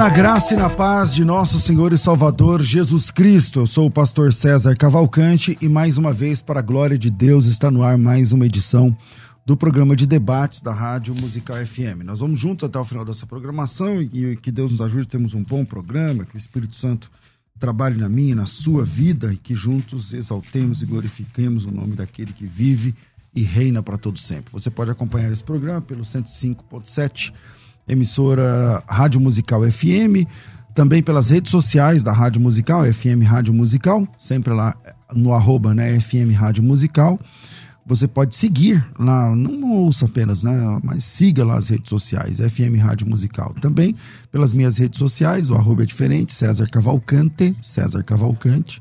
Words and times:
Na 0.00 0.08
graça 0.08 0.54
e 0.54 0.56
na 0.56 0.70
paz 0.70 1.14
de 1.14 1.22
nosso 1.26 1.60
Senhor 1.60 1.92
e 1.92 1.98
Salvador 1.98 2.62
Jesus 2.62 3.10
Cristo. 3.10 3.60
Eu 3.60 3.66
sou 3.66 3.86
o 3.86 3.90
pastor 3.90 4.32
César 4.32 4.74
Cavalcante 4.74 5.58
e 5.60 5.68
mais 5.68 5.98
uma 5.98 6.10
vez, 6.10 6.40
para 6.40 6.60
a 6.60 6.62
glória 6.62 6.96
de 6.96 7.10
Deus, 7.10 7.44
está 7.44 7.70
no 7.70 7.82
ar 7.82 7.98
mais 7.98 8.32
uma 8.32 8.46
edição 8.46 8.96
do 9.44 9.58
programa 9.58 9.94
de 9.94 10.06
debates 10.06 10.62
da 10.62 10.72
Rádio 10.72 11.14
Musical 11.14 11.58
FM. 11.66 12.02
Nós 12.02 12.20
vamos 12.20 12.40
juntos 12.40 12.64
até 12.64 12.78
o 12.78 12.84
final 12.86 13.04
dessa 13.04 13.26
programação 13.26 14.00
e 14.00 14.36
que 14.36 14.50
Deus 14.50 14.70
nos 14.70 14.80
ajude, 14.80 15.06
temos 15.06 15.34
um 15.34 15.44
bom 15.44 15.66
programa, 15.66 16.24
que 16.24 16.34
o 16.34 16.38
Espírito 16.38 16.76
Santo 16.76 17.10
trabalhe 17.58 17.98
na 17.98 18.08
minha, 18.08 18.34
na 18.34 18.46
sua 18.46 18.82
vida 18.86 19.34
e 19.34 19.36
que 19.36 19.54
juntos 19.54 20.14
exaltemos 20.14 20.80
e 20.80 20.86
glorifiquemos 20.86 21.66
o 21.66 21.70
nome 21.70 21.94
daquele 21.94 22.32
que 22.32 22.46
vive 22.46 22.94
e 23.34 23.42
reina 23.42 23.82
para 23.82 23.98
todo 23.98 24.18
sempre. 24.18 24.50
Você 24.50 24.70
pode 24.70 24.90
acompanhar 24.90 25.30
esse 25.30 25.44
programa 25.44 25.82
pelo 25.82 26.04
105.7 26.04 27.34
emissora 27.88 28.82
Rádio 28.88 29.20
Musical 29.20 29.62
FM, 29.62 30.26
também 30.74 31.02
pelas 31.02 31.30
redes 31.30 31.50
sociais 31.50 32.02
da 32.02 32.12
Rádio 32.12 32.40
Musical, 32.40 32.84
FM 32.92 33.24
Rádio 33.24 33.52
Musical, 33.52 34.06
sempre 34.18 34.52
lá 34.52 34.74
no 35.12 35.32
arroba, 35.32 35.74
né, 35.74 35.98
FM 36.00 36.32
Rádio 36.34 36.62
Musical. 36.62 37.18
Você 37.84 38.06
pode 38.06 38.36
seguir 38.36 38.86
lá, 38.98 39.34
não 39.34 39.72
ouça 39.72 40.04
apenas, 40.04 40.42
né, 40.42 40.52
mas 40.82 41.04
siga 41.04 41.44
lá 41.44 41.56
as 41.56 41.68
redes 41.68 41.88
sociais, 41.88 42.38
FM 42.38 42.78
Rádio 42.80 43.08
Musical. 43.08 43.54
Também 43.60 43.96
pelas 44.30 44.54
minhas 44.54 44.78
redes 44.78 44.98
sociais, 44.98 45.50
o 45.50 45.54
arroba 45.54 45.82
é 45.82 45.86
diferente, 45.86 46.34
César 46.34 46.66
Cavalcante, 46.70 47.56
César 47.62 48.04
Cavalcante. 48.04 48.80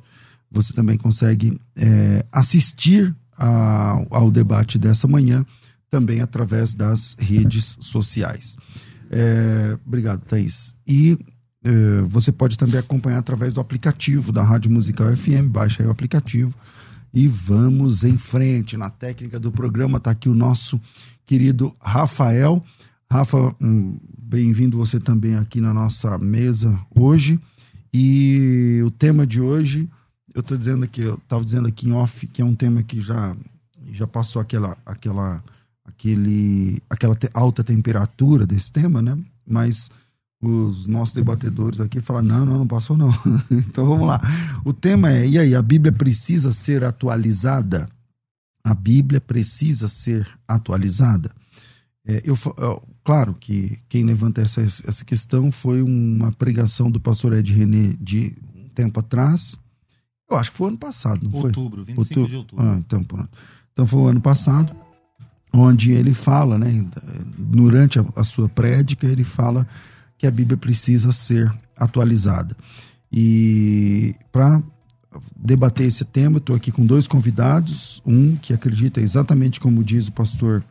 Você 0.52 0.74
também 0.74 0.98
consegue 0.98 1.60
é, 1.76 2.24
assistir 2.32 3.16
a, 3.38 4.04
ao 4.12 4.30
debate 4.30 4.78
dessa 4.78 5.08
manhã, 5.08 5.46
também 5.90 6.22
através 6.22 6.76
das 6.76 7.16
redes 7.18 7.78
sociais. 7.80 8.56
É, 9.10 9.78
obrigado, 9.86 10.24
Thaís. 10.24 10.74
E 10.88 11.18
é, 11.64 12.02
você 12.08 12.32
pode 12.32 12.58
também 12.58 12.80
acompanhar 12.80 13.20
através 13.20 13.54
do 13.54 13.60
aplicativo 13.60 14.32
da 14.32 14.44
Rádio 14.44 14.72
Musical 14.72 15.16
FM. 15.16 15.50
Baixa 15.50 15.84
aí 15.84 15.88
o 15.88 15.92
aplicativo 15.92 16.54
e 17.14 17.28
vamos 17.28 18.04
em 18.04 18.18
frente. 18.18 18.78
Na 18.78 18.90
técnica 18.90 19.40
do 19.40 19.52
programa 19.52 19.98
está 19.98 20.12
aqui 20.12 20.30
o 20.30 20.36
nosso 20.36 20.80
querido 21.26 21.76
Rafael. 21.82 22.64
Rafa, 23.12 23.56
um, 23.60 24.00
bem-vindo 24.18 24.78
você 24.78 25.00
também 25.00 25.36
aqui 25.36 25.60
na 25.60 25.74
nossa 25.74 26.18
mesa 26.18 26.80
hoje. 26.96 27.40
E 27.92 28.82
o 28.86 28.92
tema 28.92 29.26
de 29.26 29.42
hoje, 29.42 29.90
eu 30.34 30.42
estou 30.42 30.56
dizendo 30.56 30.86
aqui, 30.86 31.02
eu 31.02 31.16
estava 31.16 31.44
dizendo 31.44 31.68
aqui 31.68 31.90
em 31.90 31.92
off, 31.92 32.28
que 32.28 32.42
é 32.42 32.46
um 32.46 32.54
tema 32.54 32.84
que 32.84 33.02
já, 33.02 33.36
já 33.92 34.06
passou 34.06 34.40
aquela, 34.40 34.78
aquela 34.86 35.44
aquele, 36.00 36.82
aquela 36.90 37.14
te, 37.14 37.30
alta 37.34 37.62
temperatura 37.62 38.48
desse 38.48 38.72
tema, 38.72 39.02
né? 39.02 39.18
Mas 39.46 39.90
os 40.42 40.88
nossos 40.88 41.14
debatedores 41.14 41.82
aqui 41.82 42.00
falaram: 42.00 42.28
não, 42.28 42.46
não, 42.46 42.58
não 42.60 42.68
passou 42.68 42.98
não. 42.98 43.12
então 43.52 43.86
vamos 43.86 44.08
lá. 44.08 44.22
O 44.64 44.72
tema 44.72 45.12
é: 45.12 45.28
e 45.28 45.38
aí, 45.38 45.54
a 45.54 45.62
Bíblia 45.62 45.92
precisa 45.92 46.54
ser 46.54 46.86
atualizada? 46.86 47.90
A 48.64 48.74
Bíblia 48.74 49.20
precisa 49.20 49.90
ser 49.90 50.28
atualizada? 50.48 51.32
É, 52.06 52.22
eu, 52.24 52.36
claro 53.04 53.34
que 53.34 53.78
quem 53.90 54.06
levanta 54.06 54.42
essa, 54.42 54.62
essa 54.62 55.04
questão 55.04 55.52
foi 55.52 55.82
uma 55.82 56.32
pregação 56.32 56.90
do 56.90 57.00
pastor 57.00 57.34
Ed 57.34 57.54
René 57.54 57.96
de 58.00 58.34
um 58.56 58.70
tempo 58.70 59.00
atrás. 59.02 59.58
Eu 60.30 60.38
acho 60.38 60.52
que 60.52 60.58
foi 60.58 60.70
ano 60.70 60.78
passado, 60.78 61.28
não 61.28 61.40
outubro, 61.40 61.84
foi? 61.84 61.94
25 61.96 62.00
outubro, 62.00 62.30
de 62.30 62.36
outubro. 62.36 62.66
Ah, 62.66 62.78
então 62.78 63.04
pronto. 63.04 63.30
Então 63.74 63.88
foi 63.88 64.00
o 64.00 64.08
ano 64.08 64.22
passado 64.22 64.76
onde 65.52 65.92
ele 65.92 66.14
fala, 66.14 66.58
né, 66.58 66.86
durante 67.38 68.00
a, 68.00 68.06
a 68.16 68.24
sua 68.24 68.48
prédica, 68.48 69.08
ele 69.08 69.24
fala 69.24 69.68
que 70.18 70.28
a 70.28 70.32
Bíblia 70.32 70.58
precisa 70.58 71.12
ser 71.12 71.52
atualizada. 71.76 72.56
E 73.12 74.16
para 74.32 74.62
debater 75.36 75.88
esse 75.88 76.06
tema, 76.06 76.38
estou 76.38 76.56
aqui 76.56 76.72
com 76.72 76.86
dois 76.86 77.08
convidados, 77.08 78.02
um 78.06 78.36
que 78.36 78.54
acredita 78.54 79.02
exatamente 79.02 79.60
como 79.60 79.84
diz 79.84 80.08
o 80.08 80.12
pastor 80.12 80.64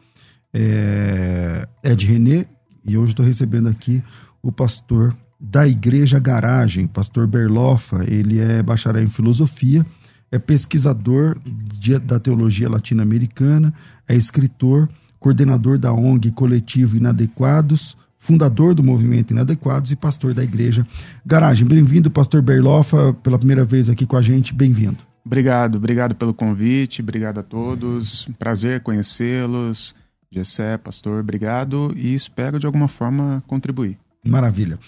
é, 0.54 1.66
Ed 1.82 2.06
René, 2.06 2.46
e 2.84 2.96
hoje 2.96 3.12
estou 3.12 3.26
recebendo 3.26 3.68
aqui 3.68 4.02
o 4.42 4.52
pastor 4.52 5.16
da 5.40 5.66
Igreja 5.66 6.18
Garagem, 6.18 6.86
pastor 6.86 7.26
Berlofa, 7.26 8.04
ele 8.06 8.38
é 8.38 8.62
bacharel 8.62 9.02
em 9.02 9.10
filosofia, 9.10 9.84
é 10.30 10.38
pesquisador 10.38 11.36
de, 11.44 11.98
da 11.98 12.18
teologia 12.18 12.68
latino-americana, 12.68 13.72
é 14.06 14.14
escritor, 14.14 14.88
coordenador 15.18 15.78
da 15.78 15.92
ONG 15.92 16.30
Coletivo 16.32 16.96
Inadequados, 16.96 17.96
fundador 18.16 18.74
do 18.74 18.82
movimento 18.82 19.32
Inadequados 19.32 19.90
e 19.90 19.96
pastor 19.96 20.34
da 20.34 20.44
igreja 20.44 20.86
Garagem. 21.24 21.66
Bem-vindo, 21.66 22.10
pastor 22.10 22.42
Berlofa, 22.42 23.14
pela 23.22 23.38
primeira 23.38 23.64
vez 23.64 23.88
aqui 23.88 24.06
com 24.06 24.16
a 24.16 24.22
gente. 24.22 24.52
Bem-vindo. 24.52 24.98
Obrigado, 25.24 25.76
obrigado 25.76 26.14
pelo 26.14 26.32
convite, 26.32 27.02
obrigado 27.02 27.38
a 27.38 27.42
todos. 27.42 28.28
Prazer 28.38 28.80
conhecê-los. 28.80 29.94
Gessé, 30.30 30.76
pastor, 30.76 31.20
obrigado 31.20 31.92
e 31.96 32.14
espero 32.14 32.58
de 32.58 32.66
alguma 32.66 32.86
forma 32.86 33.42
contribuir. 33.46 33.98
Maravilha. 34.22 34.78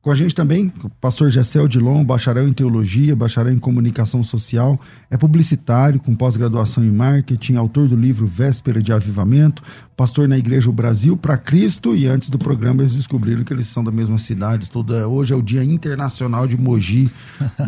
Com 0.00 0.12
a 0.12 0.14
gente 0.14 0.32
também, 0.32 0.72
o 0.84 0.88
pastor 0.88 1.28
Gessel 1.28 1.66
Dilon, 1.66 2.04
bacharel 2.04 2.46
em 2.46 2.52
teologia, 2.52 3.16
bacharel 3.16 3.52
em 3.52 3.58
comunicação 3.58 4.22
social, 4.22 4.80
é 5.10 5.16
publicitário, 5.16 5.98
com 5.98 6.14
pós-graduação 6.14 6.84
em 6.84 6.90
marketing, 6.90 7.56
autor 7.56 7.88
do 7.88 7.96
livro 7.96 8.24
Véspera 8.24 8.80
de 8.80 8.92
Avivamento, 8.92 9.60
pastor 9.96 10.28
na 10.28 10.38
Igreja 10.38 10.70
o 10.70 10.72
Brasil 10.72 11.16
para 11.16 11.36
Cristo, 11.36 11.96
e 11.96 12.06
antes 12.06 12.30
do 12.30 12.38
programa 12.38 12.82
eles 12.82 12.94
descobriram 12.94 13.42
que 13.42 13.52
eles 13.52 13.66
são 13.66 13.82
da 13.82 13.90
mesma 13.90 14.18
cidade. 14.18 14.70
Toda, 14.70 15.08
hoje 15.08 15.34
é 15.34 15.36
o 15.36 15.42
Dia 15.42 15.64
Internacional 15.64 16.46
de 16.46 16.56
Mogi. 16.56 17.10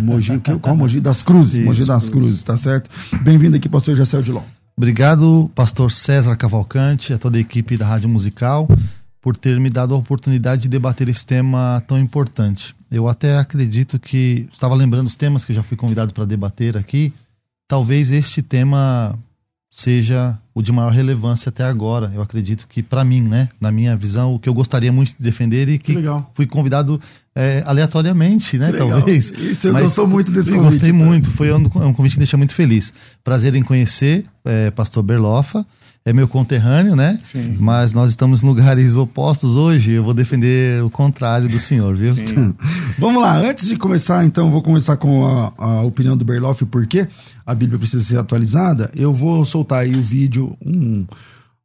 Mogi, 0.01 0.41
qual 0.63 0.77
Mogi 0.77 1.01
das 1.01 1.25
Cruzes? 1.25 1.55
Isso, 1.55 1.65
Mogi 1.65 1.85
das 1.85 2.09
Cruzes, 2.09 2.45
tá 2.45 2.57
certo? 2.57 2.89
Bem-vindo 3.23 3.57
aqui, 3.57 3.69
pastor 3.69 3.97
Gessel 3.97 4.23
Dilon. 4.23 4.45
Obrigado, 4.77 5.51
pastor 5.53 5.91
César 5.91 6.37
Cavalcante, 6.37 7.13
a 7.13 7.19
toda 7.19 7.39
a 7.39 7.41
equipe 7.41 7.77
da 7.77 7.87
Rádio 7.87 8.09
Musical 8.09 8.69
por 9.21 9.37
ter 9.37 9.61
me 9.61 9.69
dado 9.69 9.95
a 9.95 9.99
oportunidade 9.99 10.63
de 10.63 10.69
debater 10.69 11.09
esse 11.09 11.25
tema 11.25 11.83
tão 11.87 11.99
importante. 11.99 12.75
Eu 12.91 13.09
até 13.09 13.39
acredito 13.39 13.99
que 13.99 14.49
estava 14.53 14.75
lembrando 14.75 15.07
os 15.07 15.17
temas 15.17 15.45
que 15.45 15.53
já 15.53 15.63
fui 15.63 15.77
convidado 15.77 16.13
para 16.13 16.25
debater 16.25 16.77
aqui. 16.77 17.13
Talvez 17.69 18.11
este 18.11 18.43
tema 18.43 19.17
seja 19.71 20.37
o 20.53 20.61
de 20.61 20.73
maior 20.73 20.91
relevância 20.91 21.51
até 21.51 21.63
agora. 21.63 22.11
Eu 22.13 22.21
acredito 22.21 22.67
que 22.69 22.83
para 22.83 23.05
mim, 23.05 23.23
né, 23.23 23.49
na 23.61 23.71
minha 23.71 23.97
visão, 23.97 24.35
o 24.35 24.39
que 24.39 24.49
eu 24.49 24.55
gostaria 24.55 24.91
muito 24.91 25.17
de 25.17 25.23
defender 25.23 25.69
e 25.69 25.79
que, 25.79 25.95
que 25.95 26.03
fui 26.35 26.47
convidado 26.47 27.01
é, 27.35 27.63
aleatoriamente, 27.65 28.59
né, 28.59 28.73
talvez. 28.73 29.31
Isso 29.31 29.69
eu 29.69 29.73
Mas, 29.73 29.85
gostou 29.85 30.09
muito 30.09 30.33
desse 30.33 30.51
convite. 30.51 30.73
Gostei 30.73 30.93
muito, 30.93 31.31
foi 31.31 31.53
um, 31.53 31.59
um 31.59 31.93
convite 31.93 32.15
que 32.15 32.19
me 32.19 32.25
deixa 32.25 32.37
muito 32.37 32.55
feliz. 32.55 32.93
Prazer 33.23 33.55
em 33.55 33.63
conhecer 33.63 34.25
é, 34.45 34.71
Pastor 34.73 35.05
Berlofa 35.05 35.65
é 36.05 36.13
meu 36.13 36.27
conterrâneo, 36.27 36.97
né? 36.97 37.19
Sim. 37.23 37.57
Mas 37.61 37.93
nós 37.93 38.11
estamos 38.11 38.43
em 38.43 38.47
lugares 38.47 38.97
opostos 38.97 39.55
hoje. 39.55 39.93
Eu 39.93 40.03
vou 40.03 40.15
defender 40.15 40.83
o 40.83 40.91
contrário 40.91 41.49
do 41.49 41.59
senhor, 41.59 41.95
viu? 41.95 42.15
Vamos 42.99 43.23
lá, 43.23 43.37
antes 43.39 43.69
de 43.69 43.77
começar, 43.77 44.25
então, 44.25 44.51
vou 44.51 44.63
começar 44.63 44.97
com 44.97 45.27
a, 45.27 45.53
a 45.59 45.83
opinião 45.83 46.17
do 46.17 46.25
Berloff, 46.25 46.65
por 46.67 46.87
que 46.87 47.07
a 47.45 47.55
Bíblia 47.55 47.79
precisa 47.79 48.03
ser 48.03 48.19
atualizada. 48.19 48.91
Eu 48.95 49.13
vou 49.13 49.45
soltar 49.45 49.81
aí 49.81 49.95
o 49.95 50.03
vídeo. 50.03 50.57
Um, 50.65 51.07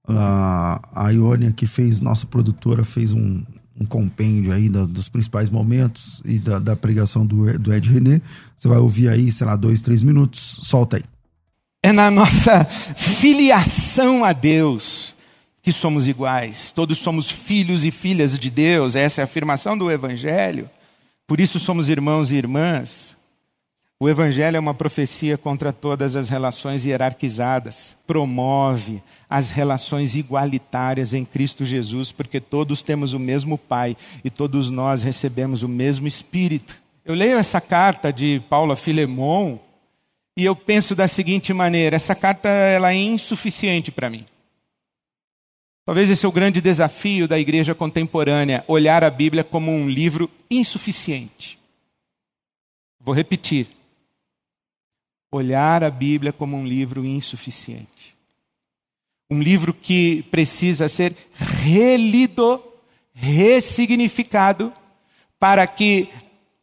a, 0.08 0.82
a 0.94 1.10
Iônia, 1.12 1.52
que 1.52 1.66
fez, 1.66 2.00
nossa 2.00 2.28
produtora, 2.28 2.84
fez 2.84 3.12
um, 3.12 3.42
um 3.80 3.86
compêndio 3.86 4.52
aí 4.52 4.70
da, 4.70 4.86
dos 4.86 5.10
principais 5.10 5.50
momentos 5.50 6.22
e 6.26 6.40
da, 6.40 6.60
da 6.60 6.76
pregação 6.76 7.26
do, 7.26 7.58
do 7.58 7.74
Ed 7.74 7.90
René. 7.90 8.22
Você 8.58 8.68
vai 8.68 8.78
ouvir 8.78 9.10
aí, 9.10 9.32
sei 9.32 9.48
lá, 9.48 9.56
dois, 9.56 9.82
três 9.82 10.04
minutos. 10.04 10.60
Solta 10.62 10.98
aí. 10.98 11.04
É 11.86 11.92
na 11.92 12.10
nossa 12.10 12.66
filiação 12.66 14.26
a 14.26 14.34
Deus 14.34 15.14
que 15.62 15.72
somos 15.72 16.08
iguais. 16.08 16.72
Todos 16.72 16.98
somos 16.98 17.30
filhos 17.30 17.86
e 17.86 17.92
filhas 17.92 18.40
de 18.40 18.50
Deus. 18.50 18.96
Essa 18.96 19.22
é 19.22 19.24
a 19.24 19.26
afirmação 19.26 19.78
do 19.78 19.92
Evangelho. 19.92 20.68
Por 21.28 21.40
isso 21.40 21.60
somos 21.60 21.88
irmãos 21.88 22.32
e 22.32 22.38
irmãs. 22.38 23.16
O 24.00 24.10
Evangelho 24.10 24.58
é 24.58 24.60
uma 24.60 24.74
profecia 24.74 25.38
contra 25.38 25.72
todas 25.72 26.16
as 26.16 26.28
relações 26.28 26.88
hierarquizadas. 26.88 27.96
Promove 28.08 29.00
as 29.30 29.52
relações 29.52 30.16
igualitárias 30.16 31.14
em 31.14 31.24
Cristo 31.24 31.64
Jesus, 31.64 32.12
porque 32.12 32.40
todos 32.40 32.82
temos 32.82 33.14
o 33.14 33.20
mesmo 33.20 33.60
Pai 33.60 33.96
e 34.24 34.32
todos 34.32 34.72
nós 34.72 35.04
recebemos 35.04 35.62
o 35.62 35.70
mesmo 35.70 36.08
Espírito. 36.08 36.78
Eu 37.06 37.14
leio 37.14 37.38
essa 37.38 37.62
carta 37.62 38.12
de 38.12 38.42
Paulo 38.50 38.72
a 38.72 38.76
Filemon 38.76 39.60
e 40.38 40.44
eu 40.44 40.56
penso 40.56 40.96
da 40.96 41.08
seguinte 41.08 41.54
maneira: 41.54 41.96
essa 41.96 42.14
carta 42.14 42.50
ela 42.50 42.92
é 42.92 42.96
insuficiente 42.96 43.92
para 43.92 44.10
mim. 44.10 44.26
Talvez 45.86 46.10
esse 46.10 46.26
é 46.26 46.28
o 46.28 46.32
grande 46.32 46.62
desafio 46.62 47.28
da 47.28 47.40
igreja 47.40 47.76
contemporânea, 47.76 48.66
olhar 48.68 49.04
a 49.04 49.10
Bíblia 49.10 49.44
como 49.44 49.72
um 49.72 49.88
livro 49.88 50.30
insuficiente. 50.50 51.60
Vou 53.00 53.14
repetir. 53.14 53.68
Olhar 55.32 55.84
a 55.84 55.92
Bíblia 55.92 56.34
como 56.34 56.58
um 56.58 56.66
livro 56.66 57.06
insuficiente. 57.06 58.16
Um 59.30 59.42
livro 59.42 59.74
que 59.74 60.24
precisa 60.32 60.88
ser 60.88 61.16
relido, 61.34 62.64
ressignificado, 63.14 64.74
para 65.40 65.68
que 65.68 66.10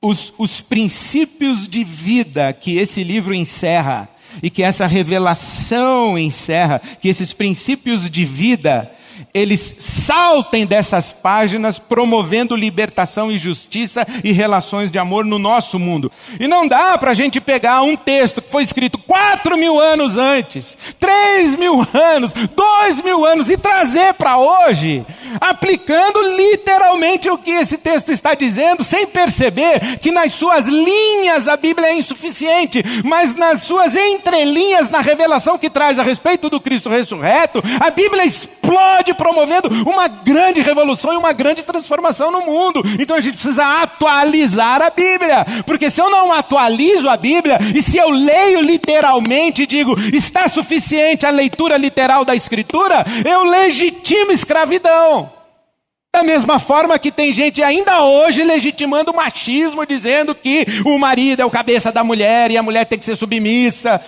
os, 0.02 0.32
os 0.36 0.60
princípios 0.60 1.68
de 1.68 1.84
vida 1.84 2.52
que 2.52 2.76
esse 2.76 3.04
livro 3.04 3.32
encerra, 3.32 4.08
e 4.42 4.50
que 4.50 4.62
essa 4.62 4.86
revelação 4.86 6.18
encerra, 6.18 6.80
que 7.00 7.08
esses 7.08 7.32
princípios 7.32 8.10
de 8.10 8.24
vida 8.24 8.90
eles 9.34 9.76
saltem 9.78 10.66
dessas 10.66 11.10
páginas 11.10 11.78
promovendo 11.78 12.54
libertação 12.54 13.32
e 13.32 13.38
justiça 13.38 14.06
e 14.22 14.30
relações 14.30 14.90
de 14.90 14.98
amor 14.98 15.24
no 15.24 15.38
nosso 15.38 15.78
mundo. 15.78 16.12
E 16.38 16.46
não 16.46 16.68
dá 16.68 16.98
para 16.98 17.12
a 17.12 17.14
gente 17.14 17.40
pegar 17.40 17.82
um 17.82 17.96
texto 17.96 18.42
que 18.42 18.50
foi 18.50 18.62
escrito 18.62 18.98
quatro 18.98 19.56
mil 19.56 19.80
anos 19.80 20.16
antes, 20.16 20.76
três 20.98 21.56
mil 21.56 21.86
anos, 21.94 22.32
dois 22.54 23.00
mil 23.02 23.24
anos 23.24 23.48
e 23.48 23.56
trazer 23.56 24.12
para 24.14 24.36
hoje, 24.36 25.04
aplicando 25.40 26.20
literalmente 26.36 27.30
o 27.30 27.38
que 27.38 27.50
esse 27.50 27.78
texto 27.78 28.10
está 28.10 28.34
dizendo, 28.34 28.84
sem 28.84 29.06
perceber 29.06 29.98
que 29.98 30.10
nas 30.10 30.32
suas 30.32 30.66
linhas 30.66 31.48
a 31.48 31.56
Bíblia 31.56 31.88
é 31.88 31.94
insuficiente, 31.94 32.82
mas 33.04 33.34
nas 33.34 33.62
suas 33.62 33.96
entrelinhas, 33.96 34.90
na 34.90 35.00
revelação 35.00 35.58
que 35.58 35.70
traz 35.70 35.98
a 35.98 36.02
respeito 36.02 36.50
do 36.50 36.60
Cristo 36.60 36.90
ressurreto, 36.90 37.62
a 37.80 37.90
Bíblia 37.90 38.24
explode 38.24 39.14
promovendo 39.22 39.68
uma 39.88 40.08
grande 40.08 40.60
revolução 40.60 41.12
e 41.12 41.16
uma 41.16 41.32
grande 41.32 41.62
transformação 41.62 42.32
no 42.32 42.40
mundo. 42.40 42.82
Então 42.98 43.14
a 43.14 43.20
gente 43.20 43.34
precisa 43.34 43.64
atualizar 43.80 44.82
a 44.82 44.90
Bíblia, 44.90 45.46
porque 45.64 45.92
se 45.92 46.00
eu 46.00 46.10
não 46.10 46.32
atualizo 46.32 47.08
a 47.08 47.16
Bíblia 47.16 47.58
e 47.72 47.80
se 47.84 47.96
eu 47.96 48.10
leio 48.10 48.60
literalmente 48.60 49.62
e 49.62 49.66
digo 49.66 49.94
está 50.12 50.48
suficiente 50.48 51.24
a 51.24 51.30
leitura 51.30 51.76
literal 51.76 52.24
da 52.24 52.34
Escritura, 52.34 53.06
eu 53.24 53.44
legitimo 53.44 54.32
escravidão. 54.32 55.30
Da 56.12 56.24
mesma 56.24 56.58
forma 56.58 56.98
que 56.98 57.12
tem 57.12 57.32
gente 57.32 57.62
ainda 57.62 58.02
hoje 58.02 58.42
legitimando 58.42 59.12
o 59.12 59.16
machismo, 59.16 59.86
dizendo 59.86 60.34
que 60.34 60.66
o 60.84 60.98
marido 60.98 61.40
é 61.40 61.44
o 61.44 61.50
cabeça 61.50 61.92
da 61.92 62.02
mulher 62.02 62.50
e 62.50 62.58
a 62.58 62.62
mulher 62.62 62.84
tem 62.84 62.98
que 62.98 63.04
ser 63.04 63.16
submissa. 63.16 63.98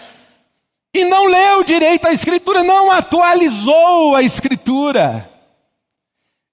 E 0.95 1.05
não 1.05 1.27
leu 1.27 1.65
direito 1.65 2.07
a 2.07 2.13
Escritura, 2.13 2.63
não 2.63 2.93
atualizou 2.93 4.15
a 4.15 4.23
Escritura. 4.23 5.29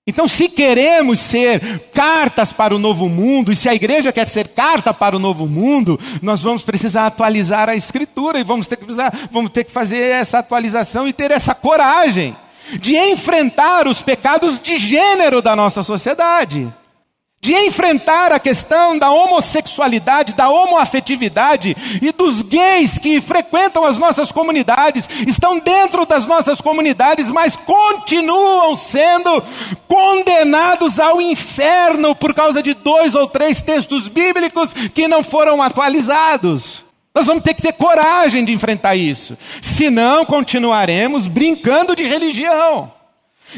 Então, 0.08 0.28
se 0.28 0.50
queremos 0.50 1.20
ser 1.20 1.80
cartas 1.94 2.52
para 2.52 2.76
o 2.76 2.80
novo 2.80 3.08
mundo, 3.08 3.52
e 3.52 3.56
se 3.56 3.70
a 3.70 3.76
igreja 3.76 4.12
quer 4.12 4.28
ser 4.28 4.48
carta 4.48 4.92
para 4.92 5.16
o 5.16 5.20
novo 5.20 5.48
mundo, 5.48 6.00
nós 6.24 6.42
vamos 6.42 6.64
precisar 6.64 7.06
atualizar 7.06 7.70
a 7.70 7.76
Escritura 7.76 8.40
e 8.40 8.44
vamos 8.44 8.68
ter 8.68 8.78
que, 8.78 8.84
precisar, 8.86 9.14
vamos 9.32 9.52
ter 9.52 9.64
que 9.64 9.72
fazer 9.72 10.02
essa 10.12 10.40
atualização 10.40 11.08
e 11.08 11.14
ter 11.14 11.30
essa 11.30 11.54
coragem 11.54 12.36
de 12.80 12.98
enfrentar 12.98 13.88
os 13.88 14.02
pecados 14.02 14.60
de 14.60 14.80
gênero 14.80 15.40
da 15.40 15.56
nossa 15.56 15.84
sociedade 15.84 16.74
de 17.44 17.56
enfrentar 17.56 18.32
a 18.32 18.40
questão 18.40 19.00
da 19.00 19.10
homossexualidade, 19.10 20.36
da 20.36 20.48
homoafetividade 20.48 21.76
e 22.00 22.12
dos 22.12 22.44
gays 22.44 23.00
que 23.00 23.20
frequentam 23.20 23.84
as 23.84 23.98
nossas 23.98 24.32
comunidades, 24.32 25.10
estão 25.28 25.58
dentro 25.58 26.06
das 26.06 26.28
nossas 26.28 26.62
comunidades, 26.62 27.32
mas 27.32 27.56
continuam 27.56 28.78
sendo 28.78 29.44
condenados 29.88 31.00
ao 31.00 31.20
inferno 31.20 32.16
por 32.16 32.32
causa 32.36 32.62
de 32.62 32.76
dois 32.76 33.16
ou 33.16 33.26
três 33.26 33.60
textos 33.60 34.08
bíblicos 34.08 34.72
que 34.94 35.08
não 35.08 35.24
foram 35.24 35.64
atualizados. 35.64 36.84
Nós 37.14 37.26
vamos 37.26 37.44
ter 37.44 37.56
que 37.56 37.62
ter 37.64 37.74
coragem 37.74 38.46
de 38.46 38.54
enfrentar 38.54 38.96
isso, 38.96 39.36
senão 39.64 40.26
continuaremos 40.26 41.26
brincando 41.26 41.96
de 41.96 42.04
religião. 42.04 43.00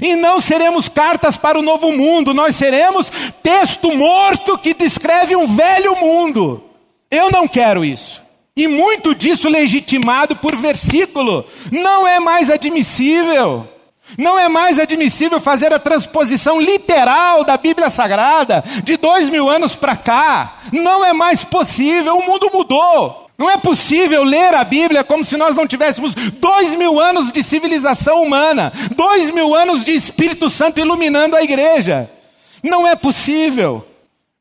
E 0.01 0.15
não 0.15 0.41
seremos 0.41 0.87
cartas 0.87 1.37
para 1.37 1.57
o 1.57 1.61
novo 1.61 1.91
mundo, 1.91 2.33
nós 2.33 2.55
seremos 2.55 3.11
texto 3.41 3.93
morto 3.95 4.57
que 4.57 4.73
descreve 4.73 5.35
um 5.35 5.55
velho 5.55 5.95
mundo. 5.97 6.63
Eu 7.09 7.29
não 7.29 7.47
quero 7.47 7.85
isso. 7.85 8.21
E 8.55 8.67
muito 8.67 9.15
disso 9.15 9.49
legitimado 9.49 10.35
por 10.35 10.55
versículo. 10.55 11.45
Não 11.71 12.07
é 12.07 12.19
mais 12.19 12.49
admissível. 12.49 13.67
Não 14.17 14.37
é 14.37 14.47
mais 14.47 14.77
admissível 14.77 15.39
fazer 15.39 15.73
a 15.73 15.79
transposição 15.79 16.61
literal 16.61 17.43
da 17.43 17.57
Bíblia 17.57 17.89
Sagrada 17.89 18.63
de 18.83 18.97
dois 18.97 19.27
mil 19.29 19.49
anos 19.49 19.75
para 19.75 19.95
cá. 19.95 20.59
Não 20.71 21.03
é 21.03 21.13
mais 21.13 21.43
possível. 21.43 22.17
O 22.17 22.25
mundo 22.25 22.49
mudou. 22.53 23.22
Não 23.37 23.49
é 23.49 23.57
possível 23.57 24.23
ler 24.23 24.53
a 24.53 24.63
Bíblia 24.63 25.03
como 25.03 25.25
se 25.25 25.35
nós 25.35 25.55
não 25.55 25.67
tivéssemos 25.67 26.13
dois 26.13 26.77
mil 26.77 26.99
anos 26.99 27.31
de 27.31 27.43
civilização 27.43 28.21
humana, 28.21 28.71
dois 28.95 29.33
mil 29.33 29.55
anos 29.55 29.83
de 29.83 29.91
Espírito 29.93 30.51
Santo 30.51 30.79
iluminando 30.79 31.35
a 31.35 31.43
igreja. 31.43 32.09
Não 32.63 32.87
é 32.87 32.95
possível. 32.95 33.85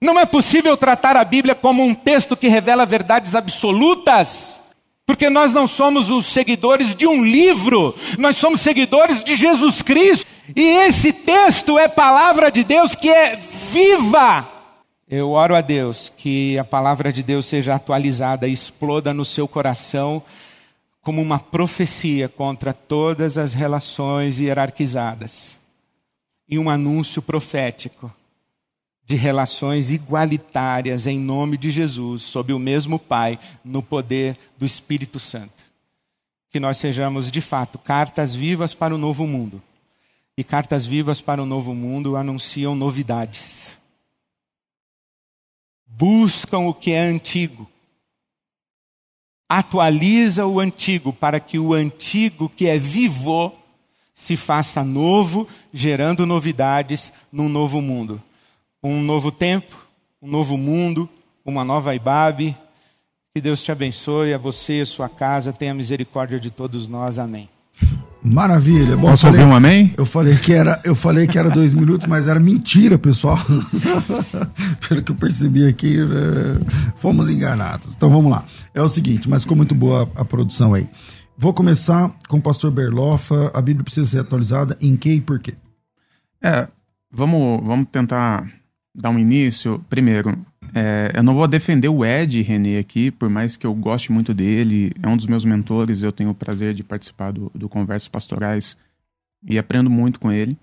Não 0.00 0.19
é 0.19 0.26
possível 0.26 0.76
tratar 0.76 1.16
a 1.16 1.25
Bíblia 1.25 1.55
como 1.55 1.83
um 1.83 1.95
texto 1.95 2.37
que 2.37 2.49
revela 2.49 2.85
verdades 2.85 3.37
absolutas, 3.37 4.61
porque 5.07 5.31
nós 5.31 5.52
não 5.52 5.69
somos 5.69 6.11
os 6.11 6.26
seguidores 6.33 6.95
de 6.95 7.07
um 7.07 7.25
livro, 7.25 7.95
nós 8.19 8.37
somos 8.37 8.61
seguidores 8.61 9.23
de 9.23 9.37
Jesus 9.37 9.81
Cristo. 9.81 10.26
E 10.57 10.61
esse 10.61 11.12
texto 11.12 11.78
é 11.78 11.87
palavra 11.87 12.50
de 12.50 12.64
Deus 12.64 12.97
que 12.97 13.09
é 13.09 13.38
viva, 13.71 14.49
eu 15.14 15.33
oro 15.33 15.54
a 15.54 15.61
Deus 15.61 16.11
que 16.16 16.59
a 16.59 16.64
palavra 16.64 17.12
de 17.12 17.23
Deus 17.23 17.45
seja 17.45 17.75
atualizada 17.75 18.49
e 18.49 18.52
exploda 18.54 19.12
no 19.12 19.26
seu 19.26 19.47
coração 19.47 20.23
como 21.02 21.21
uma 21.21 21.38
profecia 21.38 22.31
contra 22.31 22.73
todas 22.73 23.37
as 23.37 23.52
relações 23.52 24.40
hierarquizadas 24.40 25.59
e 26.49 26.59
um 26.59 26.71
anúncio 26.71 27.21
profético 27.21 28.11
de 29.04 29.14
relações 29.14 29.90
igualitárias 29.90 31.07
em 31.07 31.19
nome 31.19 31.59
de 31.59 31.71
Jesus, 31.71 32.23
sob 32.23 32.54
o 32.54 32.59
mesmo 32.59 32.99
Pai, 32.99 33.38
no 33.62 33.83
poder 33.83 34.38
do 34.57 34.64
Espírito 34.64 35.21
Santo. 35.21 35.62
Que 36.50 36.59
nós 36.59 36.78
sejamos, 36.78 37.31
de 37.31 37.42
fato, 37.42 37.76
cartas 37.76 38.35
vivas 38.35 38.73
para 38.73 38.95
o 38.95 38.99
novo 38.99 39.26
mundo. 39.26 39.61
E 40.38 40.42
cartas 40.42 40.87
vivas 40.87 41.21
para 41.21 41.42
o 41.42 41.47
novo 41.47 41.75
mundo 41.75 42.16
anunciam 42.16 42.75
novidades 42.75 43.62
buscam 45.96 46.61
o 46.61 46.75
que 46.75 46.92
é 46.92 47.00
antigo. 47.00 47.68
Atualiza 49.49 50.46
o 50.46 50.58
antigo 50.58 51.12
para 51.12 51.38
que 51.38 51.58
o 51.58 51.75
antigo 51.75 52.49
que 52.49 52.68
é 52.68 52.78
vivo 52.78 53.52
se 54.14 54.37
faça 54.37 54.84
novo, 54.84 55.49
gerando 55.72 56.25
novidades 56.25 57.12
num 57.30 57.49
novo 57.49 57.80
mundo. 57.80 58.22
Um 58.82 59.02
novo 59.02 59.30
tempo, 59.30 59.87
um 60.20 60.28
novo 60.28 60.56
mundo, 60.56 61.08
uma 61.44 61.64
nova 61.64 61.94
Ibabe. 61.94 62.56
Que 63.34 63.40
Deus 63.40 63.62
te 63.62 63.72
abençoe, 63.72 64.32
a 64.32 64.38
você 64.38 64.78
e 64.78 64.80
a 64.82 64.87
sua 64.87 65.08
casa. 65.08 65.52
Tenha 65.52 65.75
misericórdia 65.75 66.38
de 66.38 66.50
todos 66.50 66.87
nós. 66.87 67.18
Amém. 67.18 67.49
Maravilha. 68.25 68.97
Bom, 68.97 69.11
Posso 69.11 69.26
falei, 69.26 69.41
ouvir 69.41 69.52
um 69.52 69.57
amém? 69.57 69.93
Eu 69.97 70.07
falei 70.07 70.37
que 70.37 70.52
era, 70.52 70.81
eu 70.85 70.95
falei 70.95 71.26
que 71.26 71.37
era 71.37 71.50
dois 71.50 71.75
minutos, 71.75 72.07
mas 72.07 72.29
era 72.29 72.38
mentira, 72.38 72.97
pessoal. 72.97 73.38
Pelo 74.88 75.02
que 75.02 75.11
eu 75.11 75.17
percebi 75.17 75.67
aqui, 75.67 75.97
né, 75.97 76.61
fomos 76.97 77.29
enganados. 77.29 77.95
Então 77.97 78.09
vamos 78.09 78.31
lá. 78.31 78.45
É 78.73 78.81
o 78.81 78.88
seguinte, 78.88 79.29
mas 79.29 79.43
ficou 79.43 79.57
muito 79.57 79.75
boa 79.75 80.09
a, 80.14 80.21
a 80.21 80.25
produção 80.25 80.73
aí. 80.73 80.88
Vou 81.37 81.52
começar 81.52 82.14
com 82.29 82.37
o 82.37 82.43
pastor 82.43 82.71
Berlofa. 82.71 83.50
A 83.52 83.61
Bíblia 83.61 83.83
precisa 83.83 84.09
ser 84.09 84.21
atualizada 84.21 84.76
em 84.81 84.97
que 84.97 85.14
e 85.14 85.21
por 85.21 85.41
quê? 85.41 85.55
É, 86.41 86.69
vamos, 87.11 87.67
vamos 87.67 87.88
tentar 87.91 88.47
dar 88.95 89.11
um 89.11 89.19
início. 89.19 89.85
Primeiro, 89.91 90.38
é, 90.75 91.12
eu 91.14 91.23
não 91.23 91.35
vou 91.35 91.47
defender 91.47 91.88
o 91.88 92.04
Ed 92.04 92.40
René 92.42 92.78
aqui, 92.78 93.11
por 93.11 93.28
mais 93.28 93.57
que 93.57 93.66
eu 93.66 93.75
goste 93.75 94.12
muito 94.12 94.33
dele, 94.33 94.92
é 95.02 95.09
um 95.09 95.16
dos 95.16 95.26
meus 95.26 95.45
mentores, 95.45 96.02
eu 96.02 96.12
tenho 96.12 96.31
o 96.31 96.35
prazer 96.35 96.75
de 96.75 96.83
participar 96.83 97.33
do, 97.33 97.50
do 97.54 97.69
Conversas 97.69 98.09
Pastorais 98.09 98.76
e 99.49 99.59
aprendo 99.59 99.90
muito 99.90 100.19
com 100.19 100.31
ele. 100.31 100.57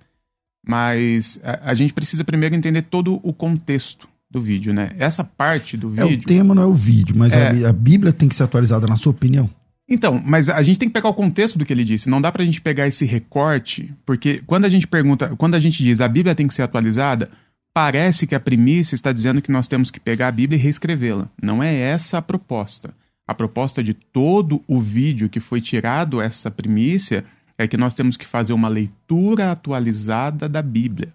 Mas 0.65 1.39
a, 1.43 1.71
a, 1.71 1.73
gente 1.73 1.93
precisa 1.93 2.23
primeiro 2.23 2.55
entender 2.55 2.81
todo 2.83 3.19
o 3.23 3.33
contexto 3.33 4.07
do 4.29 4.41
vídeo, 4.41 4.73
né? 4.73 4.91
Essa 4.97 5.23
parte 5.23 5.77
do 5.77 5.89
vídeo. 5.89 6.03
É, 6.03 6.13
o 6.13 6.21
tema 6.21 6.53
não 6.53 6.63
é 6.63 6.65
o 6.65 6.73
vídeo, 6.73 7.15
mas 7.17 7.33
é... 7.33 7.65
a, 7.65 7.69
a 7.69 7.73
Bíblia 7.73 8.11
tem 8.11 8.27
que 8.27 8.35
ser 8.35 8.43
atualizada, 8.43 8.85
na 8.85 8.95
sua 8.95 9.11
opinião? 9.11 9.49
Então, 9.87 10.21
mas 10.23 10.49
a 10.49 10.61
gente 10.61 10.77
tem 10.77 10.87
que 10.87 10.93
pegar 10.93 11.09
o 11.09 11.13
contexto 11.13 11.57
do 11.57 11.65
que 11.65 11.73
ele 11.73 11.83
disse. 11.83 12.09
Não 12.09 12.21
dá 12.21 12.31
pra 12.31 12.45
gente 12.45 12.61
pegar 12.61 12.87
esse 12.87 13.05
recorte, 13.05 13.91
porque 14.05 14.41
quando 14.45 14.65
a 14.65 14.69
gente 14.69 14.85
pergunta, 14.85 15.35
quando 15.35 15.55
a 15.55 15.59
gente 15.59 15.81
diz 15.81 15.99
a 15.99 16.07
Bíblia 16.07 16.35
tem 16.35 16.47
que 16.47 16.53
ser 16.53 16.61
atualizada, 16.61 17.31
parece 17.79 18.27
que 18.27 18.35
a 18.35 18.41
primícia 18.41 18.93
está 18.93 19.13
dizendo 19.13 19.41
que 19.41 19.53
nós 19.53 19.65
temos 19.65 19.89
que 19.89 20.01
pegar 20.01 20.27
a 20.27 20.31
Bíblia 20.33 20.59
e 20.59 20.61
reescrevê-la. 20.61 21.29
Não 21.41 21.63
é 21.63 21.73
essa 21.73 22.17
a 22.17 22.21
proposta. 22.21 22.93
A 23.25 23.33
proposta 23.33 23.81
de 23.81 23.93
todo 23.93 24.61
o 24.67 24.81
vídeo 24.81 25.29
que 25.29 25.39
foi 25.39 25.61
tirado 25.61 26.19
essa 26.19 26.51
primícia 26.51 27.23
é 27.57 27.69
que 27.69 27.77
nós 27.77 27.95
temos 27.95 28.17
que 28.17 28.25
fazer 28.25 28.51
uma 28.51 28.67
leitura 28.67 29.49
atualizada 29.49 30.49
da 30.49 30.61
Bíblia. 30.61 31.13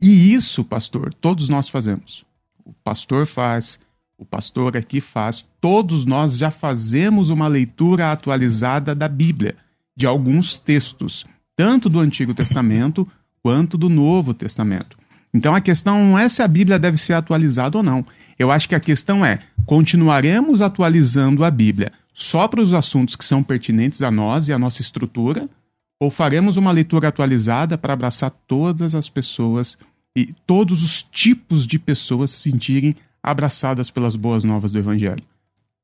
E 0.00 0.32
isso, 0.32 0.62
pastor, 0.62 1.12
todos 1.12 1.48
nós 1.48 1.68
fazemos. 1.68 2.24
O 2.64 2.72
pastor 2.72 3.26
faz, 3.26 3.80
o 4.16 4.24
pastor 4.24 4.76
aqui 4.76 5.00
faz, 5.00 5.44
todos 5.60 6.06
nós 6.06 6.38
já 6.38 6.52
fazemos 6.52 7.30
uma 7.30 7.48
leitura 7.48 8.12
atualizada 8.12 8.94
da 8.94 9.08
Bíblia, 9.08 9.56
de 9.96 10.06
alguns 10.06 10.56
textos, 10.56 11.24
tanto 11.56 11.88
do 11.88 11.98
Antigo 11.98 12.32
Testamento 12.32 13.08
quanto 13.42 13.76
do 13.76 13.88
Novo 13.88 14.32
Testamento. 14.32 14.99
Então 15.32 15.54
a 15.54 15.60
questão 15.60 16.04
não 16.04 16.18
é 16.18 16.28
se 16.28 16.42
a 16.42 16.48
Bíblia 16.48 16.78
deve 16.78 16.96
ser 16.96 17.12
atualizada 17.12 17.78
ou 17.78 17.84
não. 17.84 18.04
Eu 18.38 18.50
acho 18.50 18.68
que 18.68 18.74
a 18.74 18.80
questão 18.80 19.24
é: 19.24 19.40
continuaremos 19.64 20.60
atualizando 20.60 21.44
a 21.44 21.50
Bíblia 21.50 21.92
só 22.12 22.48
para 22.48 22.60
os 22.60 22.74
assuntos 22.74 23.16
que 23.16 23.24
são 23.24 23.42
pertinentes 23.42 24.02
a 24.02 24.10
nós 24.10 24.48
e 24.48 24.52
a 24.52 24.58
nossa 24.58 24.82
estrutura, 24.82 25.48
ou 25.98 26.10
faremos 26.10 26.56
uma 26.56 26.70
leitura 26.72 27.08
atualizada 27.08 27.78
para 27.78 27.92
abraçar 27.92 28.30
todas 28.46 28.94
as 28.94 29.08
pessoas 29.08 29.78
e 30.16 30.34
todos 30.46 30.84
os 30.84 31.02
tipos 31.02 31.66
de 31.66 31.78
pessoas 31.78 32.30
se 32.30 32.50
sentirem 32.50 32.96
abraçadas 33.22 33.90
pelas 33.90 34.16
boas 34.16 34.44
novas 34.44 34.72
do 34.72 34.78
Evangelho. 34.78 35.22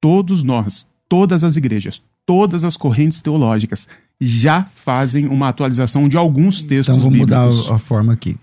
Todos 0.01 0.43
nós, 0.43 0.87
todas 1.09 1.45
as 1.45 1.57
igrejas, 1.57 2.03
todas 2.25 2.65
as 2.65 2.77
correntes 2.77 3.21
teológicas 3.21 3.87
já 4.21 4.65
fazem 4.75 5.27
uma 5.27 5.49
atualização 5.49 6.09
de 6.09 6.17
alguns 6.17 6.63
textos 6.63 6.97
então, 6.97 7.11
vamos 7.11 7.19
bíblicos. 7.19 7.57
mudar 7.59 7.75
a 7.75 7.79
forma 7.79 8.13
aqui. 8.13 8.37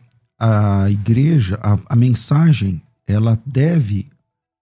A 0.45 0.89
igreja, 0.89 1.57
a, 1.63 1.79
a 1.93 1.95
mensagem, 1.95 2.81
ela 3.07 3.39
deve 3.45 4.07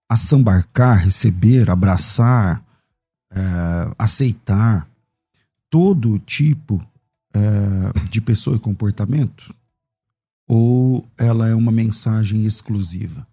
assambarcar, 0.08 1.02
receber, 1.04 1.68
abraçar, 1.68 2.62
é, 3.32 3.40
aceitar 3.98 4.88
todo 5.68 6.20
tipo 6.20 6.80
é, 7.34 8.08
de 8.10 8.20
pessoa 8.20 8.56
e 8.56 8.60
comportamento? 8.60 9.52
Ou 10.46 11.04
ela 11.16 11.48
é 11.48 11.54
uma 11.54 11.72
mensagem 11.72 12.44
exclusiva? 12.44 13.26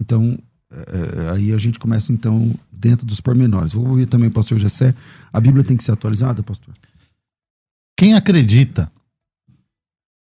Então, 0.00 0.38
é, 0.70 1.30
aí 1.30 1.52
a 1.52 1.58
gente 1.58 1.78
começa, 1.78 2.12
então, 2.12 2.54
dentro 2.70 3.04
dos 3.04 3.20
pormenores. 3.20 3.72
Vou 3.72 3.88
ouvir 3.88 4.06
também 4.06 4.28
o 4.28 4.32
pastor 4.32 4.58
Gessé. 4.58 4.94
A 5.32 5.40
Bíblia 5.40 5.64
tem 5.64 5.76
que 5.76 5.82
ser 5.82 5.92
atualizada, 5.92 6.42
pastor? 6.42 6.74
Quem 7.98 8.14
acredita 8.14 8.92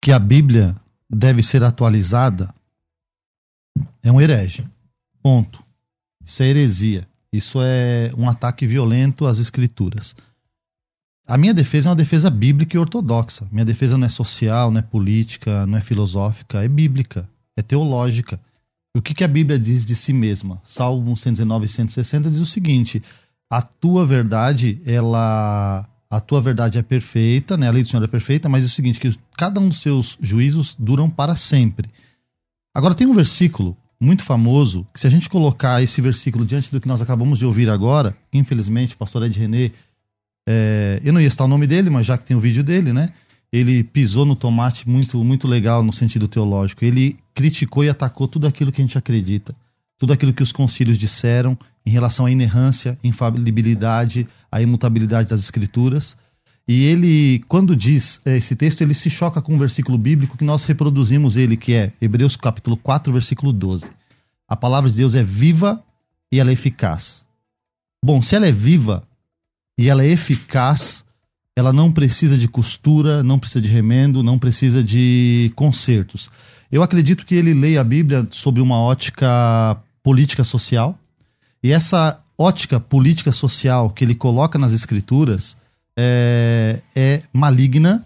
que 0.01 0.11
a 0.11 0.19
Bíblia 0.19 0.75
deve 1.09 1.41
ser 1.43 1.63
atualizada 1.63 2.53
é 4.03 4.11
um 4.11 4.21
herege. 4.21 4.65
Ponto. 5.21 5.63
Isso 6.25 6.43
é 6.43 6.47
heresia. 6.47 7.07
Isso 7.31 7.59
é 7.61 8.11
um 8.17 8.29
ataque 8.29 8.65
violento 8.65 9.25
às 9.25 9.39
escrituras. 9.39 10.15
A 11.27 11.37
minha 11.37 11.53
defesa 11.53 11.89
é 11.89 11.91
uma 11.91 11.95
defesa 11.95 12.29
bíblica 12.29 12.75
e 12.75 12.79
ortodoxa. 12.79 13.47
Minha 13.51 13.65
defesa 13.65 13.97
não 13.97 14.07
é 14.07 14.09
social, 14.09 14.71
não 14.71 14.79
é 14.79 14.81
política, 14.81 15.65
não 15.67 15.77
é 15.77 15.81
filosófica, 15.81 16.63
é 16.63 16.67
bíblica, 16.67 17.29
é 17.55 17.61
teológica. 17.61 18.39
O 18.95 19.01
que, 19.01 19.13
que 19.13 19.23
a 19.23 19.27
Bíblia 19.27 19.59
diz 19.59 19.85
de 19.85 19.95
si 19.95 20.11
mesma? 20.11 20.59
Salmo 20.63 21.15
119 21.15 21.65
e 21.65 21.69
160 21.69 22.31
diz 22.31 22.39
o 22.39 22.45
seguinte: 22.47 23.03
a 23.49 23.61
tua 23.61 24.05
verdade, 24.05 24.81
ela. 24.85 25.87
A 26.09 26.19
tua 26.19 26.41
verdade 26.41 26.77
é 26.77 26.81
perfeita, 26.81 27.55
né? 27.55 27.67
A 27.67 27.71
lei 27.71 27.83
do 27.83 27.89
Senhor 27.89 28.03
é 28.03 28.07
perfeita, 28.07 28.49
mas 28.49 28.63
é 28.63 28.67
o 28.67 28.69
seguinte: 28.69 28.99
que 28.99 29.15
cada 29.37 29.59
um 29.59 29.69
dos 29.69 29.81
seus 29.81 30.17
juízos 30.21 30.75
duram 30.77 31.09
para 31.09 31.35
sempre. 31.35 31.89
Agora 32.73 32.95
tem 32.95 33.05
um 33.05 33.13
versículo 33.13 33.77
muito 33.99 34.23
famoso, 34.23 34.87
que 34.93 34.99
se 34.99 35.07
a 35.07 35.09
gente 35.09 35.29
colocar 35.29 35.83
esse 35.83 36.01
versículo 36.01 36.45
diante 36.45 36.71
do 36.71 36.79
que 36.79 36.87
nós 36.87 37.01
acabamos 37.01 37.37
de 37.37 37.45
ouvir 37.45 37.69
agora, 37.69 38.15
infelizmente, 38.31 38.95
o 38.95 38.97
pastor 38.97 39.23
Ed 39.23 39.37
René 39.37 39.71
é, 40.51 40.99
eu 41.03 41.13
não 41.13 41.21
ia 41.21 41.29
citar 41.29 41.45
o 41.45 41.49
nome 41.49 41.67
dele, 41.67 41.91
mas 41.91 42.07
já 42.07 42.17
que 42.17 42.25
tem 42.25 42.35
o 42.35 42.39
vídeo 42.39 42.63
dele, 42.63 42.91
né? 42.91 43.13
Ele 43.53 43.83
pisou 43.83 44.25
no 44.25 44.35
tomate 44.35 44.89
muito, 44.89 45.23
muito 45.23 45.47
legal 45.47 45.83
no 45.83 45.93
sentido 45.93 46.27
teológico. 46.27 46.83
Ele 46.83 47.19
criticou 47.35 47.83
e 47.83 47.89
atacou 47.89 48.27
tudo 48.27 48.47
aquilo 48.47 48.71
que 48.71 48.81
a 48.81 48.83
gente 48.83 48.97
acredita, 48.97 49.55
tudo 49.99 50.13
aquilo 50.13 50.33
que 50.33 50.41
os 50.41 50.51
concílios 50.51 50.97
disseram 50.97 51.55
em 51.85 51.91
relação 51.91 52.25
à 52.25 52.31
inerrância, 52.31 52.97
infalibilidade, 53.03 54.27
à 54.51 54.61
imutabilidade 54.61 55.29
das 55.29 55.41
escrituras. 55.41 56.17
E 56.67 56.85
ele, 56.85 57.43
quando 57.47 57.75
diz 57.75 58.21
é, 58.25 58.37
esse 58.37 58.55
texto, 58.55 58.81
ele 58.81 58.93
se 58.93 59.09
choca 59.09 59.41
com 59.41 59.53
um 59.53 59.59
versículo 59.59 59.97
bíblico 59.97 60.37
que 60.37 60.43
nós 60.43 60.65
reproduzimos 60.65 61.35
ele, 61.35 61.57
que 61.57 61.73
é 61.73 61.91
Hebreus 62.01 62.35
capítulo 62.35 62.77
4, 62.77 63.11
versículo 63.11 63.51
12. 63.51 63.85
A 64.47 64.55
palavra 64.55 64.89
de 64.89 64.95
Deus 64.95 65.13
é 65.13 65.23
viva 65.23 65.83
e 66.31 66.39
ela 66.39 66.49
é 66.49 66.53
eficaz. 66.53 67.25
Bom, 68.03 68.21
se 68.21 68.35
ela 68.35 68.47
é 68.47 68.51
viva, 68.51 69.03
e 69.79 69.89
ela 69.89 70.03
é 70.03 70.07
eficaz, 70.07 71.05
ela 71.55 71.71
não 71.71 71.89
precisa 71.89 72.37
de 72.37 72.47
costura, 72.47 73.23
não 73.23 73.39
precisa 73.39 73.61
de 73.61 73.69
remendo, 73.69 74.21
não 74.21 74.37
precisa 74.37 74.83
de 74.83 75.51
consertos. 75.55 76.29
Eu 76.71 76.83
acredito 76.83 77.25
que 77.25 77.35
ele 77.35 77.53
leia 77.53 77.81
a 77.81 77.83
Bíblia 77.83 78.27
sob 78.29 78.61
uma 78.61 78.77
ótica 78.77 79.77
política 80.09 80.43
social, 80.43 80.97
e 81.61 81.71
essa 81.71 82.19
ótica 82.35 82.79
política 82.79 83.31
social 83.31 83.91
que 83.91 84.03
ele 84.03 84.15
coloca 84.15 84.57
nas 84.57 84.73
escrituras 84.73 85.55
é, 85.95 86.79
é 86.95 87.21
maligna. 87.31 88.03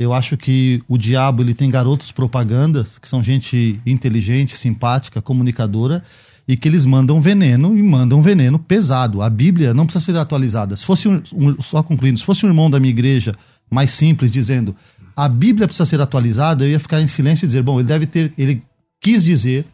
Eu 0.00 0.14
acho 0.14 0.38
que 0.38 0.82
o 0.88 0.96
diabo 0.96 1.42
ele 1.42 1.52
tem 1.52 1.68
garotos 1.68 2.10
propagandas, 2.10 2.98
que 2.98 3.06
são 3.06 3.22
gente 3.22 3.78
inteligente, 3.84 4.56
simpática, 4.56 5.20
comunicadora, 5.20 6.02
e 6.48 6.56
que 6.56 6.66
eles 6.66 6.86
mandam 6.86 7.20
veneno 7.20 7.76
e 7.78 7.82
mandam 7.82 8.22
veneno 8.22 8.58
pesado. 8.58 9.20
A 9.20 9.28
Bíblia 9.28 9.74
não 9.74 9.84
precisa 9.84 10.12
ser 10.12 10.16
atualizada. 10.16 10.74
Se 10.78 10.86
fosse 10.86 11.08
um, 11.08 11.22
um, 11.34 11.60
só 11.60 11.82
concluindo, 11.82 12.18
se 12.18 12.24
fosse 12.24 12.46
um 12.46 12.48
irmão 12.48 12.70
da 12.70 12.80
minha 12.80 12.90
igreja 12.90 13.34
mais 13.70 13.90
simples 13.90 14.30
dizendo 14.30 14.74
a 15.14 15.28
Bíblia 15.28 15.66
precisa 15.66 15.84
ser 15.84 16.00
atualizada, 16.00 16.64
eu 16.64 16.70
ia 16.70 16.80
ficar 16.80 17.02
em 17.02 17.06
silêncio 17.06 17.44
e 17.44 17.48
dizer, 17.48 17.62
bom, 17.62 17.80
ele 17.80 17.88
deve 17.88 18.06
ter, 18.06 18.32
ele 18.38 18.62
quis 18.98 19.22
dizer 19.22 19.66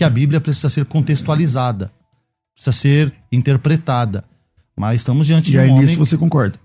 que 0.00 0.04
a 0.04 0.08
Bíblia 0.08 0.40
precisa 0.40 0.70
ser 0.70 0.86
contextualizada, 0.86 1.92
precisa 2.54 2.72
ser 2.72 3.12
interpretada. 3.30 4.24
Mas 4.74 5.02
estamos 5.02 5.26
diante 5.26 5.48
e 5.48 5.50
de 5.50 5.58
um 5.58 5.60
aí, 5.60 5.68
homem... 5.68 5.84
nisso 5.84 5.98
você 5.98 6.16
concorda? 6.16 6.58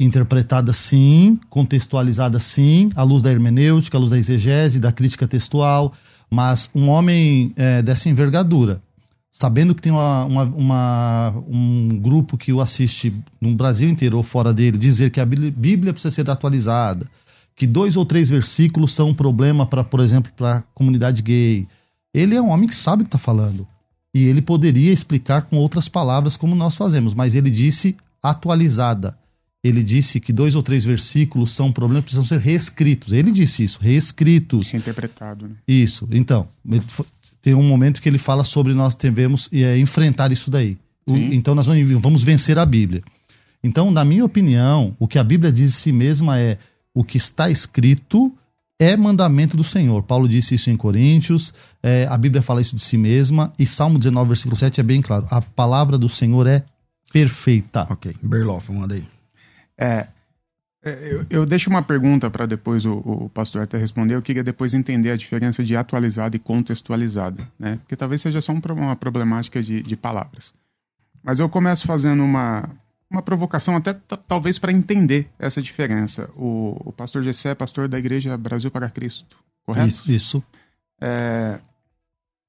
Interpretada 0.00 0.72
sim, 0.72 1.38
contextualizada 1.50 2.40
sim, 2.40 2.88
à 2.96 3.02
luz 3.02 3.22
da 3.22 3.30
hermenêutica, 3.30 3.98
à 3.98 4.00
luz 4.00 4.08
da 4.08 4.16
exegese, 4.16 4.80
da 4.80 4.90
crítica 4.90 5.28
textual, 5.28 5.92
mas 6.30 6.70
um 6.74 6.88
homem 6.88 7.52
é, 7.54 7.82
dessa 7.82 8.08
envergadura, 8.08 8.80
sabendo 9.30 9.74
que 9.74 9.82
tem 9.82 9.92
uma, 9.92 10.24
uma, 10.24 10.44
uma, 10.44 11.34
um 11.46 12.00
grupo 12.00 12.38
que 12.38 12.50
o 12.50 12.62
assiste 12.62 13.14
no 13.38 13.54
Brasil 13.54 13.90
inteiro 13.90 14.16
ou 14.16 14.22
fora 14.22 14.54
dele, 14.54 14.78
dizer 14.78 15.10
que 15.10 15.20
a 15.20 15.26
Bíblia 15.26 15.92
precisa 15.92 16.14
ser 16.14 16.30
atualizada, 16.30 17.06
que 17.54 17.66
dois 17.66 17.94
ou 17.94 18.06
três 18.06 18.30
versículos 18.30 18.94
são 18.94 19.10
um 19.10 19.14
problema 19.14 19.66
para, 19.66 19.84
por 19.84 20.00
exemplo, 20.00 20.32
para 20.34 20.56
a 20.56 20.62
comunidade 20.72 21.20
gay. 21.20 21.68
Ele 22.12 22.34
é 22.34 22.42
um 22.42 22.48
homem 22.48 22.68
que 22.68 22.74
sabe 22.74 23.02
o 23.02 23.04
que 23.04 23.08
está 23.08 23.18
falando. 23.18 23.66
E 24.12 24.24
ele 24.24 24.42
poderia 24.42 24.92
explicar 24.92 25.42
com 25.42 25.56
outras 25.56 25.88
palavras 25.88 26.36
como 26.36 26.54
nós 26.54 26.74
fazemos, 26.76 27.14
mas 27.14 27.34
ele 27.34 27.50
disse 27.50 27.96
atualizada 28.22 29.16
ele 29.62 29.82
disse 29.82 30.18
que 30.18 30.32
dois 30.32 30.54
ou 30.54 30.62
três 30.62 30.84
versículos 30.84 31.52
são 31.52 31.70
problemas 31.70 32.02
que 32.02 32.04
precisam 32.06 32.24
ser 32.24 32.38
reescritos. 32.38 33.12
Ele 33.12 33.30
disse 33.30 33.62
isso, 33.62 33.78
reescritos. 33.80 34.66
Isso 34.66 34.76
é 34.76 34.78
interpretado, 34.78 35.48
né? 35.48 35.54
Isso. 35.68 36.08
Então, 36.10 36.48
tem 37.42 37.54
um 37.54 37.62
momento 37.62 38.00
que 38.00 38.08
ele 38.08 38.16
fala 38.16 38.42
sobre 38.42 38.72
nós 38.72 38.94
devemos 38.94 39.50
é, 39.52 39.78
enfrentar 39.78 40.32
isso 40.32 40.50
daí. 40.50 40.78
O, 41.06 41.14
então, 41.14 41.54
nós 41.54 41.66
vamos 42.00 42.22
vencer 42.22 42.58
a 42.58 42.64
Bíblia. 42.64 43.02
Então, 43.62 43.90
na 43.90 44.02
minha 44.02 44.24
opinião, 44.24 44.96
o 44.98 45.06
que 45.06 45.18
a 45.18 45.24
Bíblia 45.24 45.52
diz 45.52 45.72
de 45.72 45.76
si 45.76 45.92
mesma 45.92 46.38
é 46.38 46.56
o 46.94 47.04
que 47.04 47.18
está 47.18 47.50
escrito 47.50 48.34
é 48.80 48.96
mandamento 48.96 49.58
do 49.58 49.62
Senhor. 49.62 50.02
Paulo 50.02 50.26
disse 50.26 50.54
isso 50.54 50.70
em 50.70 50.76
Coríntios, 50.76 51.52
é, 51.82 52.06
a 52.08 52.16
Bíblia 52.16 52.40
fala 52.40 52.62
isso 52.62 52.74
de 52.74 52.80
si 52.80 52.96
mesma, 52.96 53.52
e 53.58 53.66
Salmo 53.66 53.98
19, 53.98 54.28
versículo 54.28 54.56
7 54.56 54.80
é 54.80 54.82
bem 54.82 55.02
claro. 55.02 55.26
A 55.30 55.42
palavra 55.42 55.98
do 55.98 56.08
Senhor 56.08 56.46
é 56.46 56.64
perfeita. 57.12 57.86
Ok. 57.90 58.16
Berloff, 58.22 58.72
manda 58.72 58.94
aí. 58.94 59.06
É, 59.78 60.06
É, 60.82 61.12
eu, 61.12 61.26
eu, 61.28 61.46
deixo 61.46 61.68
uma 61.68 61.82
pergunta 61.82 62.30
para 62.30 62.46
depois 62.46 62.86
o, 62.86 62.92
o, 63.04 63.28
pastor 63.28 63.62
até 63.62 63.76
responder. 63.76 64.14
Eu 64.14 64.22
queria 64.22 64.42
depois 64.42 64.72
entender 64.72 65.10
a 65.10 65.16
diferença 65.16 65.62
de 65.62 65.76
atualizada 65.76 66.34
e 66.36 66.38
contextualizada, 66.38 67.46
né? 67.58 67.76
Porque 67.82 67.94
talvez 67.94 68.22
seja 68.22 68.40
só 68.40 68.50
um, 68.50 68.60
uma 68.76 68.96
problemática 68.96 69.62
de, 69.62 69.82
de 69.82 69.94
palavras. 69.94 70.54
Mas 71.22 71.38
eu 71.38 71.50
começo 71.50 71.86
fazendo 71.86 72.24
uma, 72.24 72.66
uma 73.10 73.22
provocação 73.22 73.74
até 73.74 73.92
talvez 74.28 74.58
para 74.58 74.70
entender 74.70 75.28
essa 75.38 75.60
diferença. 75.60 76.30
O, 76.36 76.76
o 76.84 76.92
pastor 76.92 77.22
Gessé 77.22 77.50
é 77.50 77.54
pastor 77.54 77.88
da 77.88 77.98
Igreja 77.98 78.36
Brasil 78.38 78.70
para 78.70 78.88
Cristo, 78.88 79.36
correto? 79.66 79.88
Isso. 79.88 80.12
isso. 80.12 80.42
É, 81.02 81.58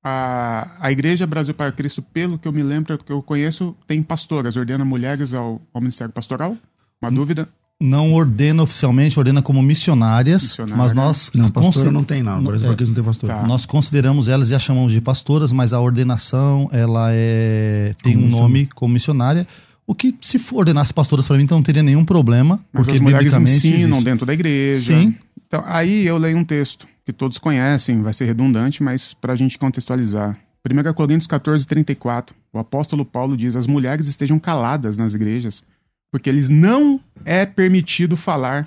a, 0.03 0.77
a 0.80 0.91
Igreja 0.91 1.25
Brasil 1.25 1.53
para 1.53 1.72
Cristo, 1.72 2.01
pelo 2.01 2.38
que 2.38 2.48
eu 2.48 2.51
me 2.51 2.62
lembro, 2.62 2.98
que 2.98 3.12
eu 3.12 3.22
conheço, 3.24 3.75
tem 3.88 4.03
pastoras, 4.03 4.56
ordena 4.56 4.86
mulheres 4.86 5.34
ao, 5.34 5.62
ao 5.74 5.82
ministério 5.82 6.13
pastoral? 6.13 6.56
Uma 7.01 7.10
hum, 7.10 7.13
dúvida? 7.13 7.50
Não 7.80 8.13
ordena 8.13 8.62
oficialmente, 8.62 9.18
ordena 9.18 9.41
como 9.41 9.60
missionárias, 9.60 10.44
Missionária, 10.44 10.77
mas 10.77 10.94
nós... 10.94 11.32
Não, 11.34 11.50
consider... 11.50 11.89
não 11.89 12.03
tem 12.03 12.22
não, 12.22 12.44
Brasil 12.44 12.68
é, 12.68 12.70
para 12.70 12.77
Cristo 12.77 12.91
não 12.91 12.96
tem 12.96 13.03
pastora. 13.03 13.34
Tá. 13.34 13.48
Nós 13.48 13.65
consideramos 13.65 14.27
elas 14.27 14.51
e 14.51 14.56
as 14.56 14.62
chamamos 14.62 14.94
de 14.94 15.01
pastoras, 15.01 15.51
mas 15.51 15.74
a 15.74 15.80
ordenação, 15.80 16.70
ela 16.72 17.10
é 17.12 17.96
tem 18.03 18.13
como 18.13 18.27
um 18.27 18.30
nome 18.30 18.68
como 18.68 18.94
missionária, 18.94 19.48
o 19.91 19.95
que, 19.95 20.15
se 20.21 20.39
for 20.39 20.60
ordenasse 20.60 20.93
pastoras 20.93 21.27
para 21.27 21.36
mim, 21.36 21.43
então 21.43 21.57
não 21.57 21.63
teria 21.63 21.83
nenhum 21.83 22.05
problema. 22.05 22.63
Mas 22.71 22.86
porque 22.86 22.91
as 22.91 23.00
mulheres 23.01 23.33
ensinam 23.33 23.89
existe. 23.89 24.05
dentro 24.05 24.25
da 24.25 24.33
igreja. 24.33 24.93
Sim. 24.93 25.15
Então, 25.45 25.62
aí 25.65 26.07
eu 26.07 26.17
leio 26.17 26.38
um 26.38 26.45
texto 26.45 26.88
que 27.05 27.12
todos 27.12 27.38
conhecem, 27.38 28.01
vai 28.01 28.13
ser 28.13 28.24
redundante, 28.24 28.81
mas 28.81 29.13
para 29.13 29.33
a 29.33 29.36
gente 29.36 29.57
contextualizar. 29.57 30.39
1 30.65 30.93
Coríntios 30.93 31.27
14, 31.27 31.67
34. 31.67 32.33
O 32.53 32.60
apóstolo 32.60 33.03
Paulo 33.03 33.36
diz: 33.36 33.57
As 33.57 33.67
mulheres 33.67 34.07
estejam 34.07 34.39
caladas 34.39 34.98
nas 34.98 35.13
igrejas, 35.13 35.62
porque 36.10 36.29
eles 36.29 36.50
não 36.50 36.98
é 37.25 37.45
permitido 37.45 38.15
falar, 38.15 38.65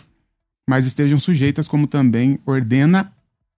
mas 0.68 0.84
estejam 0.84 1.18
sujeitas, 1.18 1.66
como 1.66 1.86
também 1.86 2.38
ordena 2.44 3.10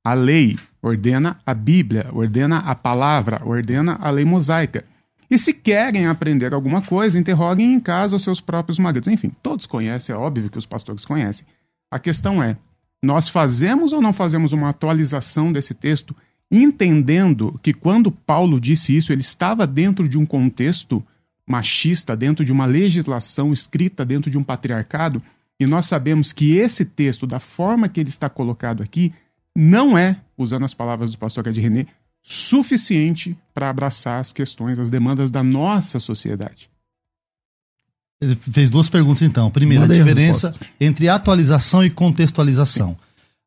a 0.04 0.14
lei, 0.14 0.56
ordena 0.80 1.36
a 1.44 1.52
Bíblia, 1.52 2.06
ordena 2.12 2.58
a 2.58 2.76
palavra, 2.76 3.42
ordena 3.44 3.98
a 4.00 4.08
lei 4.08 4.24
mosaica. 4.24 4.84
E 5.30 5.38
se 5.38 5.52
querem 5.52 6.06
aprender 6.06 6.54
alguma 6.54 6.80
coisa, 6.80 7.18
interroguem 7.18 7.72
em 7.72 7.80
casa 7.80 8.16
os 8.16 8.22
seus 8.22 8.40
próprios 8.40 8.78
maridos. 8.78 9.08
Enfim, 9.08 9.32
todos 9.42 9.66
conhecem, 9.66 10.14
é 10.14 10.18
óbvio 10.18 10.50
que 10.50 10.58
os 10.58 10.66
pastores 10.66 11.04
conhecem. 11.04 11.46
A 11.90 11.98
questão 11.98 12.42
é: 12.42 12.56
nós 13.02 13.28
fazemos 13.28 13.92
ou 13.92 14.00
não 14.00 14.12
fazemos 14.12 14.52
uma 14.52 14.68
atualização 14.68 15.52
desse 15.52 15.74
texto, 15.74 16.14
entendendo 16.50 17.58
que 17.62 17.74
quando 17.74 18.10
Paulo 18.10 18.60
disse 18.60 18.96
isso, 18.96 19.12
ele 19.12 19.20
estava 19.20 19.66
dentro 19.66 20.08
de 20.08 20.16
um 20.16 20.24
contexto 20.24 21.04
machista, 21.46 22.16
dentro 22.16 22.44
de 22.44 22.52
uma 22.52 22.66
legislação 22.66 23.52
escrita 23.52 24.04
dentro 24.04 24.30
de 24.30 24.36
um 24.36 24.42
patriarcado, 24.42 25.22
e 25.58 25.66
nós 25.66 25.86
sabemos 25.86 26.32
que 26.32 26.56
esse 26.56 26.84
texto, 26.84 27.26
da 27.26 27.40
forma 27.40 27.88
que 27.88 28.00
ele 28.00 28.08
está 28.08 28.28
colocado 28.28 28.82
aqui, 28.82 29.14
não 29.54 29.96
é, 29.96 30.20
usando 30.36 30.64
as 30.64 30.74
palavras 30.74 31.12
do 31.12 31.18
pastor 31.18 31.46
Ed 31.46 31.58
René, 31.60 31.86
suficiente 32.28 33.38
para 33.54 33.70
abraçar 33.70 34.20
as 34.20 34.32
questões, 34.32 34.80
as 34.80 34.90
demandas 34.90 35.30
da 35.30 35.44
nossa 35.44 36.00
sociedade. 36.00 36.68
Ele 38.20 38.34
fez 38.34 38.68
duas 38.68 38.88
perguntas 38.88 39.22
então. 39.22 39.48
Primeiro, 39.48 39.84
a 39.84 39.86
diferença 39.86 40.52
entre 40.80 41.08
atualização 41.08 41.84
e 41.84 41.90
contextualização. 41.90 42.96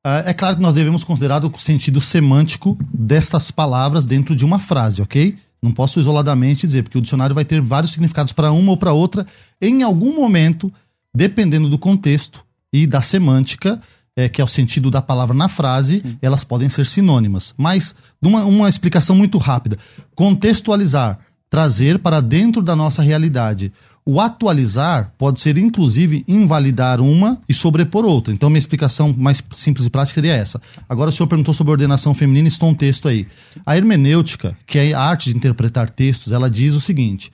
Uh, 0.06 0.24
é 0.26 0.34
claro 0.34 0.56
que 0.56 0.62
nós 0.62 0.74
devemos 0.74 1.04
considerar 1.04 1.44
o 1.44 1.60
sentido 1.60 2.00
semântico 2.00 2.78
destas 2.94 3.52
palavras 3.52 4.06
dentro 4.06 4.34
de 4.34 4.46
uma 4.46 4.60
frase, 4.60 5.02
ok? 5.02 5.38
Não 5.62 5.74
posso 5.74 6.00
isoladamente 6.00 6.66
dizer, 6.66 6.84
porque 6.84 6.98
o 6.98 7.02
dicionário 7.02 7.36
vai 7.36 7.44
ter 7.44 7.60
vários 7.60 7.92
significados 7.92 8.32
para 8.32 8.50
uma 8.54 8.72
ou 8.72 8.78
para 8.78 8.94
outra. 8.94 9.28
Em 9.62 9.84
algum 9.84 10.16
momento, 10.16 10.72
dependendo 11.14 11.68
do 11.68 11.78
contexto 11.78 12.46
e 12.72 12.88
da 12.88 13.02
semântica, 13.02 13.82
é, 14.20 14.28
que 14.28 14.42
é 14.42 14.44
o 14.44 14.48
sentido 14.48 14.92
da 14.92 15.02
palavra 15.02 15.36
na 15.36 15.48
frase, 15.48 16.00
Sim. 16.00 16.18
elas 16.22 16.44
podem 16.44 16.68
ser 16.68 16.86
sinônimas. 16.86 17.54
Mas, 17.58 17.96
uma, 18.22 18.44
uma 18.44 18.68
explicação 18.68 19.16
muito 19.16 19.38
rápida: 19.38 19.78
contextualizar, 20.14 21.20
trazer 21.50 22.00
para 22.00 22.20
dentro 22.20 22.62
da 22.62 22.76
nossa 22.76 23.02
realidade. 23.02 23.72
O 24.06 24.20
atualizar 24.20 25.14
pode 25.20 25.40
ser, 25.40 25.58
inclusive, 25.58 26.24
invalidar 26.28 27.00
uma 27.00 27.40
e 27.48 27.54
sobrepor 27.54 28.06
outra. 28.06 28.34
Então, 28.34 28.50
minha 28.50 28.60
explicação 28.60 29.14
mais 29.16 29.42
simples 29.54 29.86
e 29.86 29.90
prática 29.90 30.16
seria 30.16 30.34
essa. 30.34 30.60
Agora, 30.88 31.12
o 31.12 31.14
senhor 31.14 31.28
perguntou 31.28 31.54
sobre 31.54 31.72
ordenação 31.72 32.14
feminina, 32.16 32.48
estou 32.48 32.70
um 32.70 32.74
texto 32.74 33.08
aí. 33.08 33.28
A 33.64 33.78
hermenêutica, 33.78 34.58
que 34.66 34.80
é 34.80 34.94
a 34.94 35.00
arte 35.00 35.30
de 35.30 35.38
interpretar 35.38 35.92
textos, 35.92 36.32
ela 36.32 36.50
diz 36.50 36.74
o 36.74 36.82
seguinte: 36.82 37.32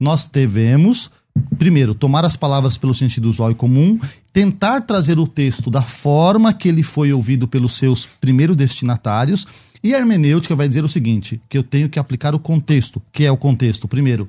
nós 0.00 0.26
devemos 0.26 1.10
primeiro, 1.58 1.94
tomar 1.94 2.24
as 2.24 2.36
palavras 2.36 2.76
pelo 2.76 2.94
sentido 2.94 3.28
usual 3.28 3.50
e 3.50 3.54
comum, 3.54 3.98
tentar 4.32 4.82
trazer 4.82 5.18
o 5.18 5.26
texto 5.26 5.70
da 5.70 5.82
forma 5.82 6.52
que 6.52 6.68
ele 6.68 6.82
foi 6.82 7.12
ouvido 7.12 7.48
pelos 7.48 7.74
seus 7.74 8.06
primeiros 8.20 8.56
destinatários, 8.56 9.46
e 9.82 9.94
a 9.94 9.98
hermenêutica 9.98 10.56
vai 10.56 10.66
dizer 10.66 10.84
o 10.84 10.88
seguinte: 10.88 11.40
que 11.48 11.58
eu 11.58 11.62
tenho 11.62 11.88
que 11.88 11.98
aplicar 11.98 12.34
o 12.34 12.38
contexto, 12.38 13.02
que 13.12 13.24
é 13.24 13.30
o 13.30 13.36
contexto, 13.36 13.86
primeiro, 13.86 14.28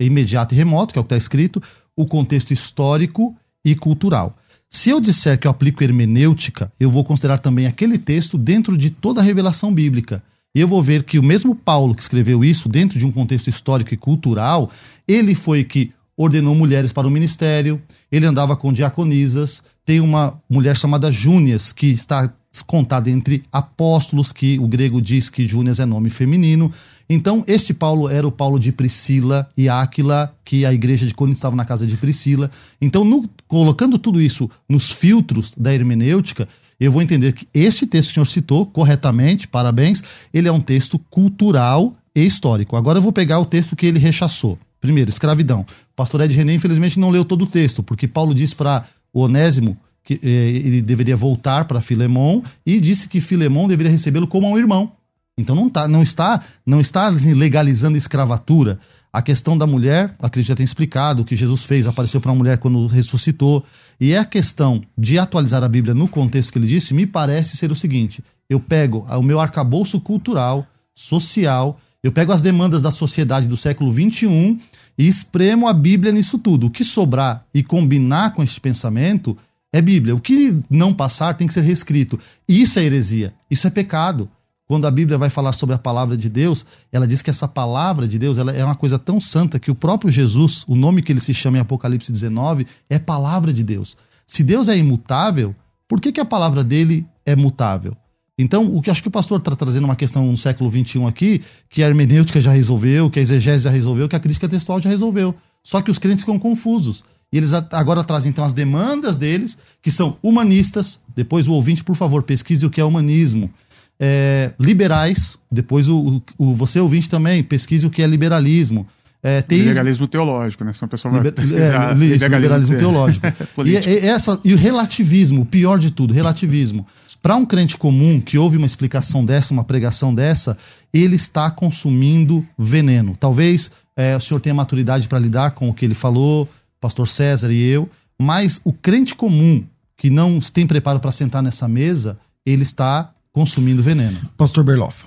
imediato 0.00 0.54
e 0.54 0.58
remoto, 0.58 0.92
que 0.92 0.98
é 0.98 1.00
o 1.00 1.04
que 1.04 1.06
está 1.06 1.16
escrito, 1.16 1.62
o 1.96 2.06
contexto 2.06 2.52
histórico 2.52 3.34
e 3.64 3.74
cultural. 3.74 4.36
Se 4.68 4.90
eu 4.90 5.00
disser 5.00 5.38
que 5.38 5.46
eu 5.46 5.50
aplico 5.50 5.82
hermenêutica, 5.82 6.72
eu 6.78 6.90
vou 6.90 7.04
considerar 7.04 7.38
também 7.38 7.66
aquele 7.66 7.98
texto 7.98 8.36
dentro 8.36 8.76
de 8.76 8.90
toda 8.90 9.20
a 9.20 9.24
revelação 9.24 9.72
bíblica. 9.72 10.22
E 10.54 10.60
eu 10.60 10.66
vou 10.66 10.82
ver 10.82 11.02
que 11.02 11.18
o 11.18 11.22
mesmo 11.22 11.54
Paulo 11.54 11.94
que 11.94 12.02
escreveu 12.02 12.44
isso 12.44 12.68
dentro 12.68 12.98
de 12.98 13.06
um 13.06 13.12
contexto 13.12 13.48
histórico 13.48 13.92
e 13.94 13.96
cultural, 13.96 14.70
ele 15.06 15.34
foi 15.34 15.62
que 15.62 15.92
ordenou 16.16 16.54
mulheres 16.54 16.92
para 16.92 17.06
o 17.06 17.10
ministério, 17.10 17.80
ele 18.10 18.26
andava 18.26 18.56
com 18.56 18.72
diaconisas, 18.72 19.62
tem 19.84 20.00
uma 20.00 20.40
mulher 20.48 20.76
chamada 20.76 21.12
Júnias, 21.12 21.72
que 21.72 21.88
está 21.88 22.32
contada 22.66 23.10
entre 23.10 23.44
apóstolos, 23.52 24.32
que 24.32 24.58
o 24.58 24.66
grego 24.66 25.00
diz 25.00 25.28
que 25.28 25.46
Júnias 25.46 25.78
é 25.78 25.84
nome 25.84 26.08
feminino. 26.08 26.72
Então, 27.08 27.44
este 27.46 27.74
Paulo 27.74 28.08
era 28.08 28.26
o 28.26 28.32
Paulo 28.32 28.58
de 28.58 28.72
Priscila 28.72 29.48
e 29.56 29.68
Áquila, 29.68 30.34
que 30.44 30.64
a 30.64 30.72
igreja 30.72 31.06
de 31.06 31.14
Corinto 31.14 31.36
estava 31.36 31.54
na 31.54 31.64
casa 31.64 31.86
de 31.86 31.96
Priscila. 31.96 32.50
Então, 32.80 33.04
no, 33.04 33.28
colocando 33.46 33.98
tudo 33.98 34.20
isso 34.20 34.50
nos 34.68 34.90
filtros 34.90 35.52
da 35.56 35.74
hermenêutica, 35.74 36.48
eu 36.80 36.90
vou 36.90 37.02
entender 37.02 37.32
que 37.32 37.46
este 37.54 37.86
texto 37.86 38.08
que 38.08 38.12
o 38.12 38.14
senhor 38.14 38.26
citou 38.26 38.66
corretamente, 38.66 39.46
parabéns, 39.46 40.02
ele 40.32 40.48
é 40.48 40.52
um 40.52 40.60
texto 40.60 40.98
cultural 41.10 41.94
e 42.14 42.24
histórico. 42.24 42.76
Agora 42.76 42.98
eu 42.98 43.02
vou 43.02 43.12
pegar 43.12 43.38
o 43.38 43.46
texto 43.46 43.76
que 43.76 43.86
ele 43.86 43.98
rechaçou. 43.98 44.58
Primeiro, 44.80 45.10
escravidão. 45.10 45.60
O 45.60 45.94
pastor 45.96 46.20
Ed 46.20 46.34
René, 46.34 46.54
infelizmente, 46.54 47.00
não 47.00 47.10
leu 47.10 47.24
todo 47.24 47.42
o 47.42 47.46
texto, 47.46 47.82
porque 47.82 48.06
Paulo 48.06 48.34
disse 48.34 48.54
para 48.54 48.86
Onésimo 49.12 49.76
que 50.04 50.20
eh, 50.22 50.62
ele 50.64 50.80
deveria 50.80 51.16
voltar 51.16 51.64
para 51.64 51.80
Filemão 51.80 52.42
e 52.64 52.80
disse 52.80 53.08
que 53.08 53.20
Filemão 53.20 53.66
deveria 53.66 53.90
recebê-lo 53.90 54.26
como 54.26 54.48
um 54.48 54.56
irmão. 54.56 54.92
Então 55.38 55.54
não, 55.54 55.68
tá, 55.68 55.86
não 55.86 56.02
está, 56.02 56.40
não 56.64 56.80
está 56.80 57.08
assim, 57.08 57.34
legalizando 57.34 57.98
escravatura. 57.98 58.78
A 59.12 59.20
questão 59.20 59.56
da 59.56 59.66
mulher, 59.66 60.14
acredito 60.18 60.48
já 60.48 60.54
tem 60.54 60.64
explicado 60.64 61.22
o 61.22 61.24
que 61.24 61.34
Jesus 61.34 61.64
fez, 61.64 61.86
apareceu 61.86 62.20
para 62.20 62.30
uma 62.30 62.38
mulher 62.38 62.58
quando 62.58 62.86
ressuscitou. 62.86 63.64
E 64.00 64.14
a 64.14 64.24
questão 64.24 64.80
de 64.96 65.18
atualizar 65.18 65.64
a 65.64 65.68
Bíblia 65.68 65.94
no 65.94 66.06
contexto 66.06 66.52
que 66.52 66.58
ele 66.58 66.66
disse, 66.66 66.94
me 66.94 67.06
parece 67.06 67.56
ser 67.56 67.72
o 67.72 67.74
seguinte: 67.74 68.22
eu 68.48 68.60
pego 68.60 69.06
o 69.08 69.22
meu 69.22 69.40
arcabouço 69.40 70.00
cultural, 70.00 70.66
social, 70.94 71.80
eu 72.06 72.12
pego 72.12 72.30
as 72.30 72.40
demandas 72.40 72.80
da 72.80 72.92
sociedade 72.92 73.48
do 73.48 73.56
século 73.56 73.92
XXI 73.92 74.60
e 74.96 75.08
espremo 75.08 75.66
a 75.66 75.72
Bíblia 75.72 76.12
nisso 76.12 76.38
tudo. 76.38 76.68
O 76.68 76.70
que 76.70 76.84
sobrar 76.84 77.44
e 77.52 77.64
combinar 77.64 78.32
com 78.32 78.44
esse 78.44 78.60
pensamento 78.60 79.36
é 79.72 79.82
Bíblia. 79.82 80.14
O 80.14 80.20
que 80.20 80.56
não 80.70 80.94
passar 80.94 81.34
tem 81.34 81.48
que 81.48 81.52
ser 81.52 81.62
reescrito. 81.62 82.16
Isso 82.48 82.78
é 82.78 82.84
heresia. 82.84 83.34
Isso 83.50 83.66
é 83.66 83.70
pecado. 83.70 84.30
Quando 84.68 84.86
a 84.86 84.90
Bíblia 84.90 85.18
vai 85.18 85.28
falar 85.28 85.52
sobre 85.52 85.74
a 85.74 85.78
palavra 85.78 86.16
de 86.16 86.28
Deus, 86.28 86.64
ela 86.92 87.08
diz 87.08 87.22
que 87.22 87.30
essa 87.30 87.48
palavra 87.48 88.06
de 88.06 88.20
Deus 88.20 88.38
é 88.38 88.64
uma 88.64 88.76
coisa 88.76 89.00
tão 89.00 89.20
santa 89.20 89.58
que 89.58 89.70
o 89.72 89.74
próprio 89.74 90.08
Jesus, 90.08 90.64
o 90.68 90.76
nome 90.76 91.02
que 91.02 91.12
ele 91.12 91.20
se 91.20 91.34
chama 91.34 91.58
em 91.58 91.60
Apocalipse 91.60 92.12
19, 92.12 92.68
é 92.88 93.00
palavra 93.00 93.52
de 93.52 93.64
Deus. 93.64 93.96
Se 94.26 94.44
Deus 94.44 94.68
é 94.68 94.78
imutável, 94.78 95.56
por 95.88 96.00
que, 96.00 96.12
que 96.12 96.20
a 96.20 96.24
palavra 96.24 96.62
dele 96.62 97.04
é 97.24 97.34
mutável? 97.34 97.96
Então, 98.38 98.66
o 98.74 98.82
que 98.82 98.90
acho 98.90 99.00
que 99.00 99.08
o 99.08 99.10
pastor 99.10 99.38
está 99.38 99.56
trazendo 99.56 99.84
uma 99.84 99.96
questão 99.96 100.26
no 100.26 100.36
século 100.36 100.70
XXI 100.70 101.04
aqui, 101.04 101.42
que 101.70 101.82
a 101.82 101.86
hermenêutica 101.86 102.38
já 102.40 102.52
resolveu, 102.52 103.08
que 103.08 103.18
a 103.18 103.22
exegese 103.22 103.64
já 103.64 103.70
resolveu, 103.70 104.08
que 104.08 104.16
a 104.16 104.20
crítica 104.20 104.46
textual 104.46 104.80
já 104.80 104.90
resolveu. 104.90 105.34
Só 105.62 105.80
que 105.80 105.90
os 105.90 105.98
crentes 105.98 106.22
ficam 106.22 106.38
confusos. 106.38 107.02
E 107.32 107.38
eles 107.38 107.52
agora 107.54 108.04
trazem 108.04 108.30
então 108.30 108.44
as 108.44 108.52
demandas 108.52 109.16
deles, 109.16 109.56
que 109.82 109.90
são 109.90 110.18
humanistas. 110.22 111.00
Depois 111.14 111.48
o 111.48 111.52
ouvinte, 111.52 111.82
por 111.82 111.96
favor, 111.96 112.22
pesquise 112.22 112.64
o 112.66 112.70
que 112.70 112.80
é 112.80 112.84
humanismo. 112.84 113.50
É, 113.98 114.52
liberais, 114.60 115.38
depois 115.50 115.88
o, 115.88 116.22
o, 116.36 116.54
você 116.54 116.78
ouvinte 116.78 117.08
também, 117.08 117.42
pesquise 117.42 117.86
o 117.86 117.90
que 117.90 118.02
é 118.02 118.06
liberalismo. 118.06 118.86
É, 119.22 119.42
Liberalismo 119.48 120.06
teológico, 120.06 120.62
né? 120.62 120.72
Senão 120.74 120.86
a 120.86 120.90
pessoa 120.90 121.10
vai 121.10 121.20
Liber, 121.20 121.32
pesquisar 121.32 121.90
é, 121.90 121.94
liberalismo, 121.94 122.36
liberalismo 122.36 122.78
teológico. 122.78 123.26
e, 123.64 123.70
e, 123.70 124.06
essa, 124.06 124.38
e 124.44 124.52
o 124.52 124.56
relativismo, 124.56 125.40
o 125.40 125.46
pior 125.46 125.78
de 125.78 125.90
tudo, 125.90 126.12
relativismo. 126.12 126.86
Para 127.26 127.34
um 127.34 127.44
crente 127.44 127.76
comum 127.76 128.20
que 128.20 128.38
ouve 128.38 128.56
uma 128.56 128.66
explicação 128.66 129.24
dessa, 129.24 129.52
uma 129.52 129.64
pregação 129.64 130.14
dessa, 130.14 130.56
ele 130.94 131.16
está 131.16 131.50
consumindo 131.50 132.46
veneno. 132.56 133.16
Talvez 133.18 133.68
é, 133.96 134.16
o 134.16 134.20
senhor 134.20 134.38
tenha 134.38 134.54
maturidade 134.54 135.08
para 135.08 135.18
lidar 135.18 135.50
com 135.50 135.68
o 135.68 135.74
que 135.74 135.84
ele 135.84 135.92
falou, 135.96 136.48
pastor 136.80 137.08
César 137.08 137.50
e 137.50 137.60
eu, 137.60 137.90
mas 138.16 138.60
o 138.62 138.72
crente 138.72 139.12
comum 139.12 139.64
que 139.96 140.08
não 140.08 140.38
tem 140.38 140.68
preparo 140.68 141.00
para 141.00 141.10
sentar 141.10 141.42
nessa 141.42 141.66
mesa, 141.66 142.16
ele 142.46 142.62
está 142.62 143.12
consumindo 143.32 143.82
veneno. 143.82 144.20
Pastor 144.36 144.62
Berloff. 144.62 145.06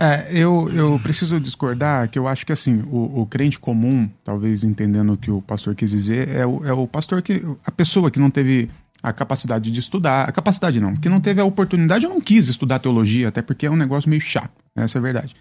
É, 0.00 0.28
eu, 0.30 0.70
eu 0.72 1.00
preciso 1.02 1.40
discordar 1.40 2.08
que 2.08 2.20
eu 2.20 2.28
acho 2.28 2.46
que 2.46 2.52
assim, 2.52 2.84
o, 2.86 3.22
o 3.22 3.26
crente 3.26 3.58
comum, 3.58 4.08
talvez 4.22 4.62
entendendo 4.62 5.14
o 5.14 5.16
que 5.16 5.30
o 5.30 5.42
pastor 5.42 5.74
quis 5.74 5.90
dizer, 5.90 6.28
é 6.28 6.46
o, 6.46 6.64
é 6.64 6.72
o 6.72 6.86
pastor 6.86 7.20
que. 7.20 7.44
a 7.66 7.70
pessoa 7.72 8.12
que 8.12 8.20
não 8.20 8.30
teve 8.30 8.70
a 9.02 9.12
capacidade 9.12 9.70
de 9.70 9.80
estudar. 9.80 10.28
A 10.28 10.32
capacidade 10.32 10.80
não, 10.80 10.94
que 10.94 11.08
não 11.08 11.20
teve 11.20 11.40
a 11.40 11.44
oportunidade, 11.44 12.04
eu 12.04 12.10
não 12.10 12.20
quis 12.20 12.48
estudar 12.48 12.78
teologia, 12.78 13.28
até 13.28 13.42
porque 13.42 13.66
é 13.66 13.70
um 13.70 13.76
negócio 13.76 14.08
meio 14.08 14.22
chato, 14.22 14.52
essa 14.76 14.98
é 14.98 15.00
a 15.00 15.02
verdade. 15.02 15.34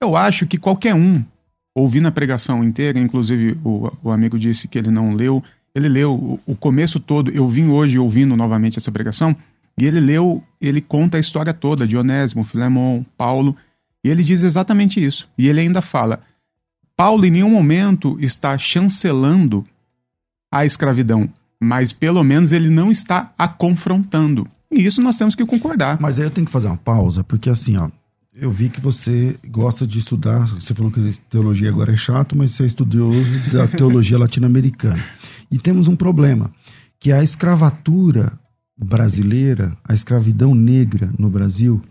Eu 0.00 0.14
acho 0.14 0.46
que 0.46 0.58
qualquer 0.58 0.94
um, 0.94 1.24
ouvindo 1.74 2.06
a 2.06 2.12
pregação 2.12 2.62
inteira, 2.62 2.98
inclusive 2.98 3.58
o, 3.64 3.90
o 4.02 4.10
amigo 4.10 4.38
disse 4.38 4.68
que 4.68 4.78
ele 4.78 4.90
não 4.90 5.14
leu, 5.14 5.42
ele 5.74 5.88
leu 5.88 6.14
o, 6.14 6.40
o 6.46 6.54
começo 6.54 7.00
todo, 7.00 7.30
eu 7.30 7.48
vim 7.48 7.68
hoje 7.68 7.98
ouvindo 7.98 8.36
novamente 8.36 8.78
essa 8.78 8.92
pregação, 8.92 9.34
e 9.78 9.84
ele 9.84 10.00
leu, 10.00 10.42
ele 10.60 10.80
conta 10.80 11.16
a 11.16 11.20
história 11.20 11.52
toda 11.52 11.86
de 11.86 11.96
Onésimo, 11.96 12.44
Filemon, 12.44 13.02
Paulo, 13.16 13.56
e 14.02 14.08
ele 14.08 14.22
diz 14.22 14.42
exatamente 14.42 15.04
isso. 15.04 15.28
E 15.36 15.48
ele 15.48 15.60
ainda 15.60 15.82
fala: 15.82 16.20
Paulo 16.96 17.26
em 17.26 17.30
nenhum 17.30 17.50
momento 17.50 18.16
está 18.20 18.56
chancelando 18.56 19.66
a 20.50 20.64
escravidão, 20.64 21.28
mas 21.60 21.92
pelo 21.92 22.22
menos 22.22 22.52
ele 22.52 22.70
não 22.70 22.90
está 22.90 23.32
a 23.38 23.48
confrontando. 23.48 24.46
E 24.70 24.84
isso 24.84 25.00
nós 25.00 25.16
temos 25.16 25.34
que 25.34 25.44
concordar. 25.46 25.98
Mas 26.00 26.18
aí 26.18 26.24
eu 26.24 26.30
tenho 26.30 26.46
que 26.46 26.52
fazer 26.52 26.66
uma 26.66 26.76
pausa, 26.76 27.22
porque 27.22 27.48
assim, 27.48 27.76
ó, 27.76 27.88
eu 28.34 28.50
vi 28.50 28.68
que 28.68 28.80
você 28.80 29.36
gosta 29.48 29.86
de 29.86 29.98
estudar, 29.98 30.46
você 30.46 30.74
falou 30.74 30.92
que 30.92 31.14
teologia 31.30 31.70
agora 31.70 31.92
é 31.92 31.96
chato, 31.96 32.36
mas 32.36 32.52
você 32.52 32.64
é 32.64 32.66
estudioso 32.66 33.50
da 33.50 33.66
teologia 33.68 34.18
latino-americana. 34.18 35.02
E 35.50 35.58
temos 35.58 35.88
um 35.88 35.96
problema, 35.96 36.50
que 37.00 37.12
a 37.12 37.22
escravatura 37.22 38.38
brasileira, 38.76 39.76
a 39.82 39.94
escravidão 39.94 40.54
negra 40.54 41.10
no 41.18 41.30
Brasil, 41.30 41.82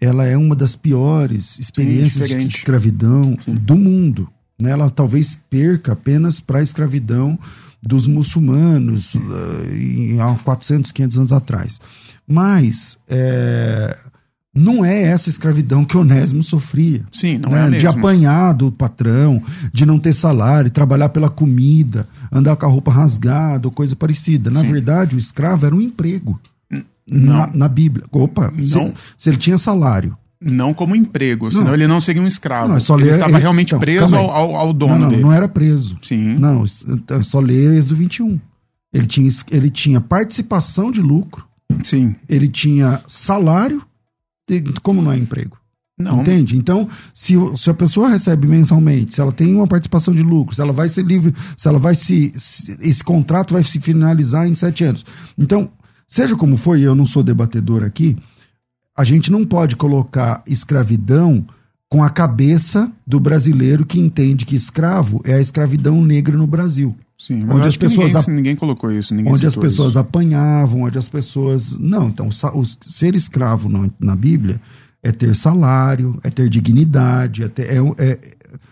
ela 0.00 0.24
é 0.24 0.36
uma 0.36 0.54
das 0.54 0.76
piores 0.76 1.58
experiências 1.58 2.28
Sim, 2.28 2.38
de 2.38 2.46
escravidão 2.46 3.36
do 3.46 3.74
mundo. 3.74 4.28
Né? 4.60 4.70
Ela 4.70 4.88
talvez 4.90 5.36
perca 5.50 5.92
apenas 5.92 6.40
para 6.40 6.60
a 6.60 6.62
escravidão 6.62 7.36
dos 7.82 8.06
muçulmanos 8.06 9.14
uh, 9.14 10.20
há 10.20 10.34
400, 10.42 10.92
500 10.92 11.18
anos 11.18 11.32
atrás. 11.32 11.80
Mas 12.26 12.98
é, 13.08 13.96
não 14.54 14.84
é 14.84 15.02
essa 15.02 15.30
escravidão 15.30 15.84
que 15.84 15.96
Onésimo 15.96 16.42
sofria. 16.42 17.04
Sim, 17.12 17.38
não 17.38 17.50
né? 17.50 17.76
é 17.76 17.78
De 17.78 17.86
apanhar 17.86 18.52
do 18.52 18.72
patrão, 18.72 19.42
de 19.72 19.86
não 19.86 19.98
ter 19.98 20.12
salário, 20.12 20.70
trabalhar 20.70 21.08
pela 21.08 21.30
comida, 21.30 22.06
andar 22.30 22.56
com 22.56 22.66
a 22.66 22.68
roupa 22.68 22.90
rasgada 22.90 23.68
ou 23.68 23.72
coisa 23.72 23.94
parecida. 23.94 24.50
Na 24.50 24.60
Sim. 24.60 24.72
verdade, 24.72 25.16
o 25.16 25.18
escravo 25.18 25.64
era 25.64 25.74
um 25.74 25.80
emprego. 25.80 26.38
Na, 27.10 27.46
na, 27.54 27.68
Bíblia. 27.68 28.04
Opa, 28.12 28.52
se, 28.66 28.94
se, 29.16 29.30
ele 29.30 29.38
tinha 29.38 29.56
salário. 29.56 30.14
Não 30.40 30.72
como 30.72 30.94
emprego, 30.94 31.50
senão 31.50 31.66
não. 31.66 31.74
ele 31.74 31.86
não 31.86 32.00
seria 32.00 32.22
um 32.22 32.26
escravo. 32.26 32.68
Não, 32.68 32.76
é 32.76 32.80
só 32.80 32.94
ler, 32.94 33.06
ele 33.06 33.10
estava 33.10 33.32
ele, 33.32 33.40
realmente 33.40 33.68
então, 33.70 33.80
preso 33.80 34.14
ao, 34.14 34.30
ao, 34.30 34.56
ao, 34.56 34.72
dono 34.72 34.92
não, 34.92 35.00
não, 35.00 35.08
dele. 35.08 35.22
Não, 35.22 35.32
era 35.32 35.48
preso. 35.48 35.98
Sim. 36.02 36.36
Não, 36.38 36.64
é 36.64 37.22
só 37.24 37.40
ler 37.40 37.76
Êxodo 37.76 37.96
21. 37.96 38.38
Ele 38.92 39.06
tinha, 39.06 39.30
ele 39.50 39.70
tinha 39.70 40.00
participação 40.00 40.92
de 40.92 41.02
lucro. 41.02 41.44
Sim. 41.82 42.14
Ele 42.28 42.48
tinha 42.48 43.02
salário 43.06 43.82
como 44.82 45.02
não 45.02 45.12
é 45.12 45.18
emprego? 45.18 45.58
Não. 45.98 46.20
Entende? 46.20 46.56
Então, 46.56 46.88
se, 47.12 47.34
se 47.56 47.70
a 47.70 47.74
pessoa 47.74 48.08
recebe 48.08 48.46
mensalmente, 48.46 49.14
se 49.14 49.20
ela 49.20 49.32
tem 49.32 49.52
uma 49.54 49.66
participação 49.66 50.14
de 50.14 50.22
lucro, 50.22 50.54
se 50.54 50.60
ela 50.60 50.72
vai 50.72 50.88
ser 50.88 51.04
livre, 51.04 51.34
se 51.56 51.66
ela 51.66 51.78
vai 51.78 51.96
se. 51.96 52.32
se 52.36 52.76
esse 52.80 53.02
contrato 53.02 53.52
vai 53.52 53.64
se 53.64 53.80
finalizar 53.80 54.46
em 54.46 54.54
sete 54.54 54.84
anos. 54.84 55.04
Então, 55.36 55.70
seja 56.06 56.36
como 56.36 56.56
for, 56.56 56.78
e 56.78 56.84
eu 56.84 56.94
não 56.94 57.04
sou 57.04 57.22
debatedor 57.22 57.82
aqui, 57.82 58.16
a 58.98 59.04
gente 59.04 59.30
não 59.30 59.44
pode 59.44 59.76
colocar 59.76 60.42
escravidão 60.44 61.46
com 61.88 62.02
a 62.02 62.10
cabeça 62.10 62.90
do 63.06 63.20
brasileiro 63.20 63.86
que 63.86 64.00
entende 64.00 64.44
que 64.44 64.56
escravo 64.56 65.22
é 65.24 65.34
a 65.34 65.40
escravidão 65.40 66.02
negra 66.02 66.36
no 66.36 66.48
Brasil. 66.48 66.96
Sim, 67.16 67.46
onde 67.48 67.68
as 67.68 67.76
pessoas 67.76 68.12
ninguém, 68.14 68.34
ninguém, 68.34 68.56
colocou 68.56 68.90
isso, 68.90 69.14
ninguém 69.14 69.32
onde 69.32 69.46
as 69.46 69.54
pessoas 69.54 69.90
isso. 69.90 69.98
apanhavam, 70.00 70.82
onde 70.82 70.98
as 70.98 71.08
pessoas 71.08 71.76
não, 71.78 72.08
então 72.08 72.28
o, 72.28 72.64
ser 72.64 73.14
escravo 73.14 73.68
na, 73.68 73.88
na, 74.00 74.16
Bíblia 74.16 74.60
é 75.02 75.12
ter 75.12 75.34
salário, 75.34 76.18
é 76.24 76.30
ter 76.30 76.48
dignidade, 76.48 77.44
é 77.44 77.48
ter, 77.48 77.68
é, 77.70 77.78
é 77.98 78.18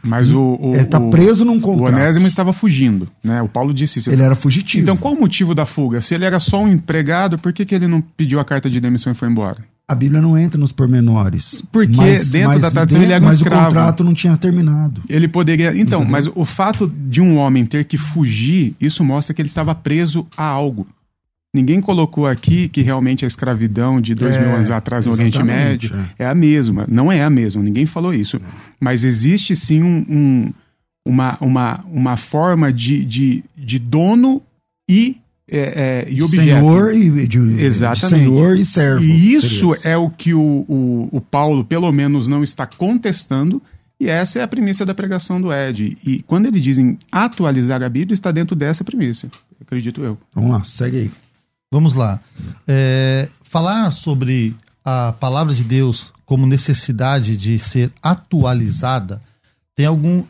mas 0.03 0.33
o, 0.33 0.59
o 0.61 0.75
é 0.75 0.85
tá 0.85 1.01
preso 1.01 1.45
num 1.45 1.61
contrato. 1.61 1.93
O 1.93 1.97
Onésimo 1.97 2.27
estava 2.27 2.53
fugindo, 2.53 3.09
né? 3.23 3.43
O 3.43 3.49
Paulo 3.49 3.75
disse 3.75 3.99
isso. 4.01 4.11
Ele 4.11 4.23
era 4.23 4.35
fugitivo. 4.35 4.83
Então 4.83 4.97
qual 4.97 5.15
o 5.15 5.21
motivo 5.21 5.55
da 5.55 5.67
fuga? 5.67 6.01
Se 6.01 6.15
ele 6.15 6.25
era 6.25 6.41
só 6.41 6.63
um 6.63 6.69
empregado, 6.69 7.39
por 7.39 7.53
que, 7.53 7.65
que 7.65 7.75
ele 7.75 7.87
não 7.87 8.01
pediu 8.01 8.41
a 8.41 8.45
carta 8.45 8.69
de 8.69 8.81
demissão 8.81 9.13
e 9.13 9.15
foi 9.15 9.29
embora? 9.29 9.59
A 9.89 9.95
Bíblia 9.95 10.21
não 10.21 10.37
entra 10.37 10.59
nos 10.59 10.73
pormenores. 10.73 11.63
Porque 11.71 11.97
mas, 11.97 12.31
dentro 12.31 12.49
mas 12.49 12.63
da 12.63 12.71
tradição 12.73 13.03
ele 13.03 13.13
era 13.13 13.23
um 13.23 13.27
mas 13.27 13.37
escravo. 13.37 13.63
Mas 13.63 13.73
o 13.73 13.75
contrato 13.75 14.05
não 14.05 14.15
tinha 14.15 14.37
terminado. 14.37 15.03
Ele 15.09 15.29
poderia. 15.29 15.69
Então, 15.69 16.01
Entendeu? 16.01 16.07
mas 16.11 16.27
o 16.35 16.45
fato 16.45 16.89
de 16.89 17.21
um 17.21 17.37
homem 17.39 17.65
ter 17.65 17.85
que 17.85 17.97
fugir, 17.97 18.75
isso 18.81 19.05
mostra 19.05 19.33
que 19.33 19.41
ele 19.41 19.49
estava 19.49 19.75
preso 19.77 20.27
a 20.37 20.45
algo. 20.45 20.87
Ninguém 21.55 21.81
colocou 21.81 22.27
aqui 22.27 22.69
que 22.69 22.83
realmente 22.83 23.25
a 23.25 23.29
escravidão 23.29 24.01
de 24.01 24.15
dois 24.15 24.37
é, 24.37 24.41
mil 24.41 24.57
anos 24.57 24.71
atrás 24.71 25.07
no 25.07 25.13
Oriente 25.13 25.43
Médio 25.43 25.95
é. 26.19 26.25
é. 26.25 26.27
a 26.27 26.35
mesma. 26.35 26.85
Não 26.87 27.11
é 27.11 27.23
a 27.23 27.31
mesma, 27.31 27.63
ninguém 27.63 27.87
falou 27.87 28.13
isso. 28.13 28.41
Mas 28.79 29.05
existe 29.05 29.57
sim 29.57 29.83
um, 29.83 30.05
um, 30.09 30.53
uma, 31.07 31.39
uma, 31.41 31.85
uma 31.91 32.17
forma 32.17 32.73
de, 32.73 33.05
de, 33.05 33.45
de 33.57 33.79
dono 33.79 34.43
e 34.91 35.17
é, 35.49 36.05
é, 36.07 36.13
e 36.13 36.23
objeto. 36.23 36.45
Senhor 36.45 36.95
e, 36.95 37.27
de, 37.27 37.39
Exatamente. 37.63 38.25
senhor 38.25 38.57
e 38.57 38.65
servo. 38.65 39.05
E 39.05 39.33
isso 39.33 39.77
é 39.85 39.97
o 39.97 40.11
que 40.11 40.35
o, 40.35 40.65
o, 40.69 41.09
o, 41.13 41.21
Paulo, 41.21 41.65
pelo 41.65 41.91
menos, 41.93 42.27
não 42.27 42.43
está 42.43 42.67
contestando. 42.67 43.63
E 43.99 44.09
essa 44.09 44.41
é 44.41 44.43
a 44.43 44.49
premissa 44.49 44.85
da 44.85 44.95
pregação 44.95 45.41
do 45.41 45.53
Ed. 45.53 45.97
E 46.05 46.23
quando 46.23 46.47
eles 46.47 46.63
dizem 46.63 46.99
atualizar 47.11 47.83
a 47.83 47.89
Bíblia, 47.89 48.15
está 48.15 48.31
dentro 48.31 48.55
dessa 48.55 48.85
premissa, 48.85 49.29
acredito 49.61 50.03
eu. 50.03 50.19
Vamos 50.35 50.51
lá, 50.51 50.65
segue 50.65 50.99
aí. 50.99 51.11
Vamos 51.71 51.95
lá. 51.95 52.21
É, 52.67 53.29
falar 53.43 53.91
sobre 53.91 54.55
a 54.85 55.13
palavra 55.13 55.55
de 55.55 55.65
Deus 55.65 56.13
como 56.25 56.47
necessidade 56.47 57.37
de 57.37 57.59
ser 57.59 57.91
atualizada 58.03 59.23
tem 59.75 59.87
algum. 59.87 60.25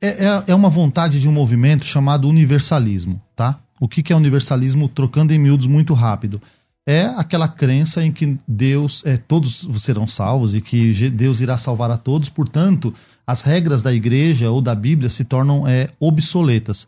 É, 0.00 0.26
é, 0.26 0.44
é 0.48 0.54
uma 0.54 0.70
vontade 0.70 1.20
de 1.20 1.28
um 1.28 1.32
movimento 1.32 1.84
chamado 1.84 2.28
universalismo, 2.28 3.20
tá? 3.36 3.58
O 3.80 3.88
que, 3.88 4.02
que 4.02 4.12
é 4.12 4.16
universalismo? 4.16 4.88
Trocando 4.88 5.32
em 5.32 5.38
miúdos 5.38 5.66
muito 5.66 5.94
rápido. 5.94 6.40
É 6.86 7.06
aquela 7.16 7.48
crença 7.48 8.04
em 8.04 8.12
que 8.12 8.36
Deus, 8.46 9.02
é, 9.06 9.16
todos 9.16 9.68
serão 9.76 10.06
salvos 10.06 10.54
e 10.54 10.60
que 10.60 11.10
Deus 11.10 11.40
irá 11.40 11.56
salvar 11.56 11.90
a 11.90 11.96
todos, 11.96 12.28
portanto, 12.28 12.92
as 13.26 13.42
regras 13.42 13.82
da 13.82 13.92
igreja 13.92 14.50
ou 14.50 14.60
da 14.60 14.74
Bíblia 14.74 15.08
se 15.08 15.24
tornam 15.24 15.66
é, 15.66 15.88
obsoletas. 15.98 16.86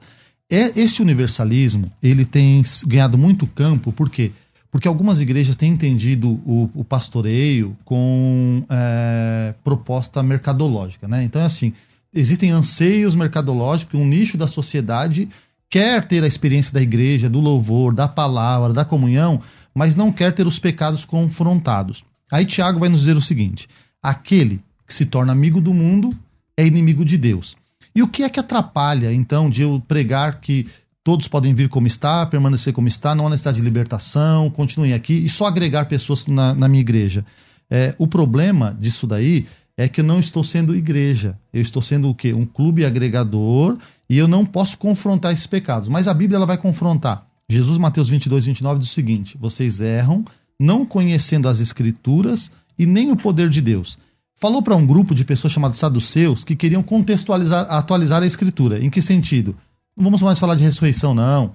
É, 0.50 0.78
este 0.78 1.00
universalismo 1.00 1.90
ele 2.02 2.24
tem 2.24 2.62
ganhado 2.86 3.16
muito 3.16 3.46
campo, 3.46 3.92
por 3.92 4.10
quê? 4.10 4.32
Porque 4.70 4.88
algumas 4.88 5.20
igrejas 5.20 5.56
têm 5.56 5.72
entendido 5.72 6.40
o, 6.46 6.68
o 6.74 6.84
pastoreio 6.84 7.76
com 7.84 8.64
é, 8.68 9.54
proposta 9.62 10.22
mercadológica. 10.22 11.06
Né? 11.06 11.24
Então 11.24 11.40
é 11.40 11.44
assim: 11.44 11.72
existem 12.12 12.50
anseios 12.50 13.14
mercadológicos, 13.14 14.00
um 14.00 14.06
nicho 14.06 14.36
da 14.36 14.46
sociedade 14.46 15.28
quer 15.72 16.04
ter 16.04 16.22
a 16.22 16.26
experiência 16.26 16.70
da 16.70 16.82
igreja, 16.82 17.30
do 17.30 17.40
louvor, 17.40 17.94
da 17.94 18.06
palavra, 18.06 18.74
da 18.74 18.84
comunhão, 18.84 19.40
mas 19.74 19.96
não 19.96 20.12
quer 20.12 20.34
ter 20.34 20.46
os 20.46 20.58
pecados 20.58 21.06
confrontados. 21.06 22.04
Aí 22.30 22.44
Tiago 22.44 22.78
vai 22.78 22.90
nos 22.90 23.00
dizer 23.00 23.16
o 23.16 23.22
seguinte: 23.22 23.66
aquele 24.02 24.60
que 24.86 24.92
se 24.92 25.06
torna 25.06 25.32
amigo 25.32 25.62
do 25.62 25.72
mundo 25.72 26.14
é 26.58 26.66
inimigo 26.66 27.06
de 27.06 27.16
Deus. 27.16 27.56
E 27.94 28.02
o 28.02 28.08
que 28.08 28.22
é 28.22 28.28
que 28.28 28.38
atrapalha, 28.38 29.12
então, 29.14 29.48
de 29.48 29.62
eu 29.62 29.82
pregar 29.88 30.40
que 30.40 30.68
todos 31.02 31.26
podem 31.26 31.54
vir 31.54 31.70
como 31.70 31.86
está, 31.86 32.26
permanecer 32.26 32.74
como 32.74 32.86
está, 32.86 33.14
não 33.14 33.26
há 33.26 33.30
necessidade 33.30 33.56
de 33.56 33.62
libertação, 33.62 34.50
continuem 34.50 34.92
aqui 34.92 35.24
e 35.24 35.28
só 35.30 35.46
agregar 35.46 35.86
pessoas 35.86 36.26
na, 36.26 36.54
na 36.54 36.68
minha 36.68 36.82
igreja? 36.82 37.24
É, 37.70 37.94
o 37.96 38.06
problema 38.06 38.76
disso 38.78 39.06
daí 39.06 39.46
é 39.76 39.88
que 39.88 40.00
eu 40.00 40.04
não 40.04 40.20
estou 40.20 40.44
sendo 40.44 40.76
igreja. 40.76 41.38
Eu 41.50 41.62
estou 41.62 41.80
sendo 41.80 42.10
o 42.10 42.14
quê? 42.14 42.34
Um 42.34 42.44
clube 42.44 42.84
agregador 42.84 43.78
e 44.12 44.18
eu 44.18 44.28
não 44.28 44.44
posso 44.44 44.76
confrontar 44.76 45.32
esses 45.32 45.46
pecados. 45.46 45.88
Mas 45.88 46.06
a 46.06 46.12
Bíblia 46.12 46.36
ela 46.36 46.44
vai 46.44 46.58
confrontar. 46.58 47.26
Jesus, 47.48 47.78
Mateus 47.78 48.10
22, 48.10 48.44
29 48.44 48.80
diz 48.80 48.90
o 48.90 48.92
seguinte: 48.92 49.38
Vocês 49.40 49.80
erram, 49.80 50.22
não 50.60 50.84
conhecendo 50.84 51.48
as 51.48 51.60
Escrituras 51.60 52.50
e 52.78 52.84
nem 52.84 53.10
o 53.10 53.16
poder 53.16 53.48
de 53.48 53.62
Deus. 53.62 53.98
Falou 54.36 54.60
para 54.60 54.76
um 54.76 54.86
grupo 54.86 55.14
de 55.14 55.24
pessoas 55.24 55.54
chamados 55.54 55.78
saduceus 55.78 56.44
que 56.44 56.54
queriam 56.54 56.82
contextualizar, 56.82 57.66
atualizar 57.70 58.22
a 58.22 58.26
Escritura. 58.26 58.84
Em 58.84 58.90
que 58.90 59.00
sentido? 59.00 59.56
Não 59.96 60.04
vamos 60.04 60.20
mais 60.20 60.38
falar 60.38 60.56
de 60.56 60.64
ressurreição, 60.64 61.14
não. 61.14 61.54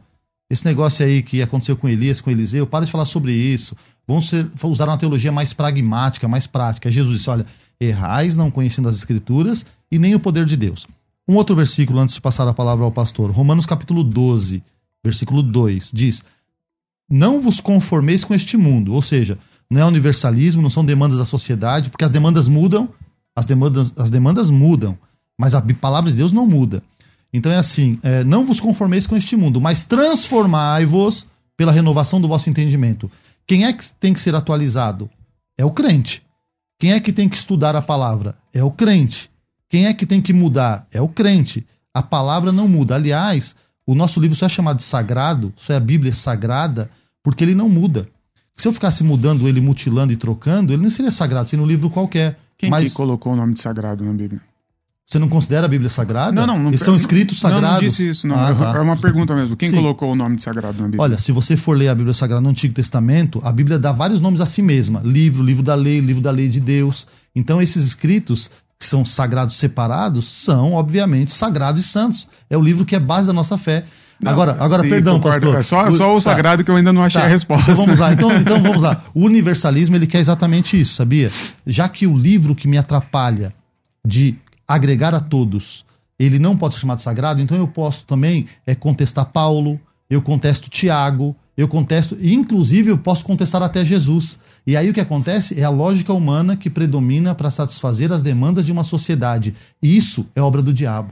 Esse 0.50 0.66
negócio 0.66 1.06
aí 1.06 1.22
que 1.22 1.44
aconteceu 1.44 1.78
com 1.78 1.88
Elias, 1.88 2.22
com 2.22 2.32
Eliseu, 2.32 2.66
para 2.66 2.86
de 2.86 2.92
falar 2.92 3.06
sobre 3.06 3.34
isso. 3.34 3.76
Vamos 4.08 4.30
ser, 4.30 4.50
usar 4.64 4.88
uma 4.88 4.98
teologia 4.98 5.32
mais 5.32 5.54
pragmática, 5.54 6.28
mais 6.28 6.48
prática. 6.48 6.90
Jesus 6.90 7.18
disse: 7.18 7.30
olha, 7.30 7.46
errais 7.80 8.36
não 8.36 8.50
conhecendo 8.50 8.90
as 8.90 8.96
Escrituras 8.96 9.64
e 9.92 10.00
nem 10.00 10.16
o 10.16 10.20
poder 10.20 10.44
de 10.44 10.58
Deus. 10.58 10.88
Um 11.28 11.36
outro 11.36 11.56
versículo 11.56 12.00
antes 12.00 12.16
de 12.16 12.22
passar 12.22 12.48
a 12.48 12.54
palavra 12.54 12.86
ao 12.86 12.92
pastor, 12.92 13.32
Romanos 13.32 13.66
capítulo 13.66 14.04
12, 14.04 14.64
versículo 15.04 15.44
2, 15.44 15.92
diz: 15.94 16.24
não 17.10 17.40
vos 17.40 17.62
conformeis 17.62 18.24
com 18.24 18.34
este 18.34 18.58
mundo. 18.58 18.94
Ou 18.94 19.02
seja, 19.02 19.38
não 19.70 19.82
é 19.82 19.86
universalismo, 19.86 20.62
não 20.62 20.70
são 20.70 20.84
demandas 20.84 21.18
da 21.18 21.26
sociedade, 21.26 21.90
porque 21.90 22.04
as 22.04 22.12
demandas 22.12 22.48
mudam, 22.48 22.90
as 23.36 23.46
demandas, 23.46 23.94
as 23.96 24.10
demandas 24.10 24.50
mudam, 24.50 24.98
mas 25.38 25.54
a 25.54 25.62
palavra 25.62 26.10
de 26.10 26.18
Deus 26.18 26.34
não 26.34 26.46
muda. 26.46 26.84
Então 27.32 27.52
é 27.52 27.58
assim: 27.58 28.00
é, 28.04 28.24
não 28.24 28.46
vos 28.46 28.60
conformeis 28.60 29.08
com 29.08 29.16
este 29.16 29.36
mundo, 29.36 29.62
mas 29.62 29.84
transformai-vos 29.84 31.26
pela 31.56 31.72
renovação 31.72 32.20
do 32.20 32.28
vosso 32.28 32.50
entendimento. 32.50 33.10
Quem 33.46 33.66
é 33.66 33.74
que 33.74 33.90
tem 33.94 34.14
que 34.14 34.22
ser 34.22 34.36
atualizado? 34.36 35.10
É 35.58 35.66
o 35.66 35.72
crente. 35.72 36.22
Quem 36.80 36.92
é 36.92 37.00
que 37.00 37.14
tem 37.14 37.28
que 37.28 37.36
estudar 37.36 37.76
a 37.76 37.82
palavra? 37.82 38.38
É 38.54 38.64
o 38.64 38.70
crente. 38.70 39.32
Quem 39.70 39.86
é 39.86 39.94
que 39.94 40.06
tem 40.06 40.22
que 40.22 40.34
mudar? 40.34 40.88
É 40.92 41.02
o 41.02 41.08
crente. 41.08 41.66
A 41.94 42.02
palavra 42.02 42.52
não 42.52 42.68
muda. 42.68 42.96
Aliás, 42.96 43.56
o 43.86 43.96
nosso 43.96 44.20
livro 44.20 44.36
só 44.36 44.46
é 44.46 44.50
chamado 44.50 44.78
de 44.78 44.84
sagrado, 44.84 45.54
só 45.56 45.74
é 45.74 45.78
a 45.78 45.80
Bíblia 45.80 46.14
sagrada, 46.14 46.90
porque 47.24 47.44
ele 47.44 47.56
não 47.56 47.70
muda. 47.70 48.08
Se 48.56 48.68
eu 48.68 48.74
ficasse 48.74 49.04
mudando 49.04 49.48
ele, 49.48 49.62
mutilando 49.62 50.12
e 50.12 50.18
trocando, 50.18 50.74
ele 50.74 50.82
não 50.82 50.90
seria 50.90 51.12
sagrado, 51.12 51.50
seria 51.50 51.64
um 51.64 51.68
livro 51.68 51.90
qualquer. 51.90 52.40
Quem 52.58 52.70
Mas 52.70 52.90
que 52.90 52.96
colocou 52.96 53.34
o 53.34 53.36
nome 53.36 53.54
de 53.54 53.62
sagrado 53.62 54.04
na 54.04 54.12
Bíblia? 54.14 54.42
você 55.08 55.20
não 55.20 55.30
considera 55.30 55.66
a 55.66 55.70
Bíblia 55.70 55.90
sagrada? 55.90 56.34
Não, 56.34 56.46
não. 56.46 56.60
não 56.60 56.70
Eles 56.70 56.82
são 56.82 56.94
escritos 56.94 57.42
Não, 57.42 57.50
sagrados. 57.50 57.76
não 57.76 57.80
disse 57.80 58.10
isso, 58.10 58.28
não. 58.28 58.36
Ah, 58.36 58.54
tá. 58.54 58.78
É 58.78 58.82
uma 58.82 58.98
pergunta 58.98 59.34
mesmo. 59.34 59.56
Quem 59.56 59.70
Sim. 59.70 59.78
colocou 59.78 60.12
o 60.12 60.16
nome 60.16 60.36
de 60.36 60.42
sagrado 60.42 60.78
na 60.80 60.84
Bíblia? 60.84 61.02
Olha, 61.02 61.18
se 61.18 61.32
você 61.32 61.56
for 61.56 61.78
ler 61.78 61.88
a 61.88 61.96
Bíblia 61.96 62.14
Sagrada 62.14 62.42
no 62.42 62.50
Antigo 62.50 62.74
Testamento, 62.74 63.40
a 63.42 63.52
Bíblia 63.54 63.80
dá 63.80 63.94
vários 63.94 64.20
nomes 64.20 64.42
a 64.42 64.46
si 64.46 64.62
mesma: 64.62 65.02
livro, 65.06 65.42
livro 65.42 65.64
da 65.64 65.76
lei, 65.76 66.02
livro 66.02 66.22
da 66.22 66.30
lei 66.30 66.50
de 66.50 66.60
Deus. 66.60 67.08
Então, 67.34 67.62
esses 67.62 67.86
escritos 67.86 68.52
que 68.80 68.86
são 68.86 69.04
sagrados 69.04 69.56
separados 69.56 70.28
são, 70.28 70.74
obviamente, 70.74 71.34
sagrados 71.34 71.84
e 71.84 71.88
santos. 71.88 72.28
É 72.50 72.58
o 72.58 72.62
livro 72.62 72.86
que 72.86 72.96
é 72.96 73.00
base 73.00 73.26
da 73.28 73.34
nossa 73.34 73.58
fé. 73.58 73.84
Não, 74.22 74.32
agora, 74.32 74.56
agora 74.60 74.84
sim, 74.84 74.90
perdão, 74.90 75.16
concordo. 75.16 75.54
pastor. 75.54 75.60
É 75.60 75.92
só, 75.92 75.98
só 75.98 76.12
o 76.16 76.16
Tá. 76.16 76.22
sagrado 76.32 76.64
que 76.64 76.72
eu 76.72 76.76
ainda 76.76 76.92
não 76.94 77.04
achei 77.04 77.22
Tá, 77.22 77.28
a 77.28 77.30
resposta. 77.30 77.72
Então 77.72 77.86
vamos 77.86 78.00
lá, 78.00 78.14
então, 78.14 78.32
então 78.36 78.62
vamos 78.62 78.82
lá. 78.82 79.04
O 79.14 79.26
universalismo 79.26 79.96
ele 79.96 80.08
quer 80.08 80.20
exatamente 80.20 80.80
isso, 80.80 80.94
sabia? 80.96 81.32
Já 81.66 81.88
que 81.88 82.08
o 82.08 82.18
livro 82.18 82.56
que 82.56 82.68
me 82.68 82.78
atrapalha 82.78 83.54
de 84.06 84.36
agregar 84.68 85.14
a 85.14 85.20
todos, 85.20 85.86
ele 86.20 86.40
não 86.40 86.58
pode 86.58 86.74
ser 86.76 86.80
chamado 86.82 87.00
sagrado, 87.02 87.42
então 87.42 87.58
eu 87.58 87.68
posso 87.68 88.06
também 88.06 88.48
é, 88.66 88.74
contestar 88.74 89.26
Paulo, 89.26 89.80
eu 90.10 90.22
contesto 90.22 90.70
Tiago, 90.70 91.36
eu 91.58 91.68
contesto, 91.68 92.16
e, 92.22 92.34
inclusive 92.36 92.92
eu 92.92 92.98
posso 93.00 93.26
contestar 93.26 93.64
até 93.64 93.84
Jesus. 93.84 94.38
E 94.66 94.78
aí 94.78 94.90
o 94.90 94.94
que 94.94 95.02
acontece 95.02 95.60
é 95.60 95.64
a 95.64 95.70
lógica 95.70 96.14
humana 96.14 96.56
que 96.56 96.70
predomina 96.70 97.34
para 97.34 97.50
satisfazer 97.50 98.14
as 98.14 98.22
demandas 98.22 98.64
de 98.64 98.72
uma 98.72 98.84
sociedade. 98.84 99.56
E 99.82 99.98
isso 99.98 100.28
é 100.36 100.42
obra 100.42 100.62
do 100.62 100.72
diabo. 100.72 101.12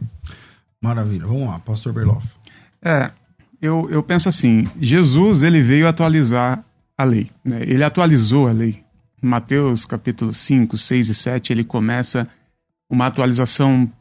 Maravilha. 0.80 1.26
Vamos 1.26 1.48
lá, 1.48 1.58
pastor 1.58 1.92
Berloff. 1.92 2.28
É, 2.80 3.10
eu, 3.60 3.90
eu 3.90 4.04
penso 4.04 4.30
assim, 4.30 4.70
Jesus 4.80 5.42
ele 5.42 5.64
veio 5.64 5.88
atualizar 5.88 6.64
a 6.96 7.04
lei, 7.04 7.32
né? 7.44 7.64
ele 7.64 7.84
atualizou 7.84 8.48
a 8.48 8.52
lei. 8.52 8.84
Em 9.24 9.28
Mateus 9.28 9.86
capítulo 9.86 10.32
5, 10.32 10.78
6 10.78 11.10
e 11.10 11.16
7, 11.16 11.54
ele 11.54 11.64
começa 11.64 12.28
uma 12.88 13.08
atualização 13.08 13.92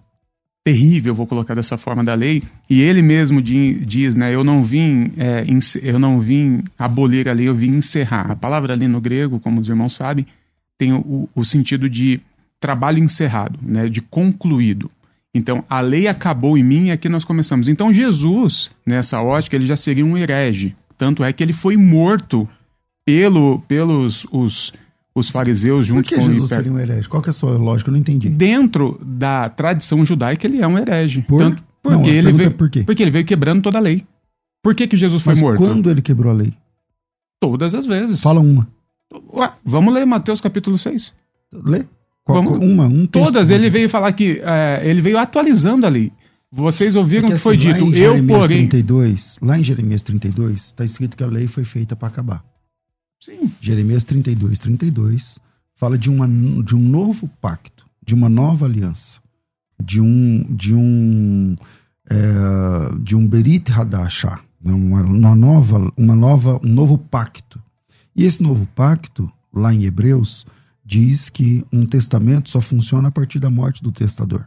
terrível, 0.64 1.14
vou 1.14 1.27
colocar 1.27 1.55
dessa 1.55 1.77
forma, 1.77 2.03
da 2.03 2.14
lei, 2.14 2.42
e 2.70 2.81
ele 2.81 3.03
mesmo 3.03 3.42
di- 3.42 3.74
diz, 3.85 4.16
né, 4.16 4.35
eu 4.35 4.42
não 4.42 4.64
vim, 4.64 5.12
é, 5.18 5.44
eu 5.83 5.98
não 5.98 6.18
vim 6.18 6.62
abolir 6.79 7.29
a 7.29 7.33
lei, 7.33 7.46
eu 7.46 7.55
vim 7.55 7.77
encerrar. 7.77 8.31
A 8.31 8.37
palavra 8.37 8.72
ali 8.72 8.88
no 8.88 8.98
grego, 8.98 9.38
como 9.38 9.61
os 9.61 9.68
irmãos 9.68 9.94
sabem, 9.94 10.27
tem 10.79 10.94
o, 10.94 11.29
o 11.35 11.44
sentido 11.44 11.88
de 11.88 12.18
trabalho 12.59 12.98
encerrado, 12.98 13.59
né, 13.61 13.90
de 13.90 14.00
concluído. 14.00 14.90
Então, 15.35 15.62
a 15.68 15.81
lei 15.81 16.09
acabou 16.09 16.57
em 16.57 16.62
mim 16.62 16.87
e 16.87 16.90
aqui 16.92 17.09
nós 17.09 17.24
começamos. 17.24 17.68
Então, 17.68 17.92
Jesus, 17.92 18.70
nessa 18.87 19.20
ótica, 19.20 19.57
ele 19.57 19.66
já 19.66 19.77
seria 19.77 20.07
um 20.07 20.16
herege. 20.16 20.74
Tanto 20.96 21.22
é 21.22 21.33
que 21.33 21.42
ele 21.42 21.53
foi 21.53 21.77
morto 21.77 22.48
pelo, 23.05 23.59
pelos 23.68 24.27
os, 24.33 24.72
os 25.14 25.29
fariseus 25.31 25.87
Por 25.88 25.94
junto 25.94 26.09
que 26.09 26.14
com 26.16 26.22
Jesus 26.22 26.40
o 26.42 26.44
hiper- 26.46 26.57
seria 26.59 26.72
um 26.72 26.79
herege? 26.79 27.09
Qual 27.09 27.22
que 27.22 27.29
é 27.29 27.33
a 27.33 27.35
sua 27.35 27.53
lógica? 27.57 27.88
Eu 27.90 27.92
não 27.92 28.00
entendi. 28.00 28.29
Dentro 28.29 28.98
da 29.05 29.48
tradição 29.48 30.05
judaica, 30.05 30.46
ele 30.46 30.61
é 30.61 30.66
um 30.66 30.77
herege. 30.79 31.22
Por? 31.22 31.38
Tanto 31.38 31.62
Não, 31.85 31.92
porque 31.98 32.11
a 32.11 32.12
ele 32.14 32.22
pergunta 32.24 32.37
veio, 32.38 32.46
é 32.48 32.50
por 32.50 32.70
quê? 32.70 32.83
Porque 32.85 33.03
ele 33.03 33.11
veio 33.11 33.24
quebrando 33.24 33.62
toda 33.62 33.79
a 33.79 33.81
lei. 33.81 34.05
Por 34.62 34.74
que, 34.74 34.87
que 34.87 34.96
Jesus 34.96 35.22
foi 35.22 35.35
Mas 35.35 35.42
morto? 35.42 35.59
quando 35.59 35.90
ele 35.90 36.00
quebrou 36.03 36.33
a 36.33 36.35
lei? 36.35 36.53
Todas 37.40 37.74
as 37.74 37.85
vezes. 37.87 38.22
Fala 38.22 38.40
uma. 38.40 38.66
Ué, 39.33 39.53
vamos 39.64 39.92
ler 39.94 40.05
Mateus 40.07 40.40
capítulo 40.40 40.79
6. 40.79 41.12
Lê. 41.53 41.85
Qual, 42.24 42.42
Vamos- 42.42 42.59
uma, 42.59 42.87
um 42.87 43.07
texto. 43.07 43.27
Todas, 43.27 43.50
ele 43.50 43.68
veio 43.68 43.88
falar 43.88 44.11
que 44.12 44.40
é, 44.42 44.81
ele 44.83 45.00
veio 45.03 45.18
atualizando 45.18 45.85
a 45.85 45.88
lei. 45.90 46.11
Vocês 46.50 46.96
ouviram 46.96 47.24
o 47.29 47.31
Porque, 47.33 47.37
que 47.37 47.42
foi 47.42 47.57
assim, 47.57 47.68
lá 47.68 47.79
dito. 47.79 47.94
Eu, 47.96 48.27
porém. 48.27 48.66
32, 48.68 49.38
lá 49.42 49.59
em 49.59 49.62
Jeremias 49.62 50.03
32, 50.03 50.66
está 50.66 50.85
escrito 50.85 51.16
que 51.16 51.22
a 51.22 51.27
lei 51.27 51.46
foi 51.46 51.64
feita 51.64 51.94
para 51.94 52.09
acabar. 52.09 52.42
Sim. 53.25 53.51
Jeremias 53.59 54.05
32, 54.05 54.59
32 54.59 55.39
fala 55.75 55.97
de, 55.97 56.11
uma, 56.11 56.29
de 56.63 56.77
um 56.77 56.79
novo 56.79 57.27
pacto, 57.41 57.87
de 58.05 58.15
uma 58.15 58.29
nova 58.29 58.67
aliança, 58.67 59.19
de 59.83 59.99
um 59.99 60.45
de 60.55 60.75
um 60.75 61.57
é, 62.09 62.95
de 63.01 63.17
um 63.17 63.27
Berit 63.27 63.73
Hadashah, 63.73 64.41
né, 64.63 64.73
uma, 64.75 65.01
uma 65.01 65.35
nova 65.35 65.91
uma 65.97 66.15
nova 66.15 66.61
um 66.63 66.69
novo 66.69 66.99
pacto. 66.99 67.63
E 68.15 68.25
esse 68.25 68.43
novo 68.43 68.69
pacto 68.75 69.33
lá 69.51 69.73
em 69.73 69.85
Hebreus 69.85 70.45
diz 70.85 71.31
que 71.31 71.65
um 71.73 71.87
testamento 71.87 72.51
só 72.51 72.61
funciona 72.61 73.09
a 73.09 73.11
partir 73.11 73.39
da 73.39 73.49
morte 73.49 73.83
do 73.83 73.91
testador. 73.91 74.45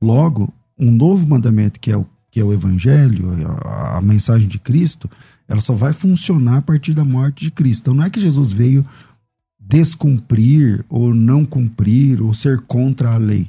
Logo, 0.00 0.50
um 0.78 0.90
novo 0.90 1.28
mandamento 1.28 1.78
que 1.78 1.92
é 1.92 1.96
o 1.96 2.06
que 2.30 2.40
é 2.40 2.44
o 2.44 2.52
evangelho, 2.52 3.26
a, 3.64 3.98
a 3.98 4.02
mensagem 4.02 4.48
de 4.48 4.58
Cristo, 4.58 5.10
ela 5.48 5.60
só 5.60 5.72
vai 5.74 5.92
funcionar 5.92 6.58
a 6.58 6.62
partir 6.62 6.92
da 6.94 7.04
morte 7.04 7.44
de 7.46 7.50
Cristo. 7.50 7.80
Então 7.82 7.94
não 7.94 8.04
é 8.04 8.10
que 8.10 8.20
Jesus 8.20 8.52
veio 8.52 8.84
descumprir 9.58 10.84
ou 10.88 11.14
não 11.14 11.44
cumprir 11.44 12.22
ou 12.22 12.32
ser 12.34 12.60
contra 12.60 13.10
a 13.12 13.16
lei, 13.16 13.48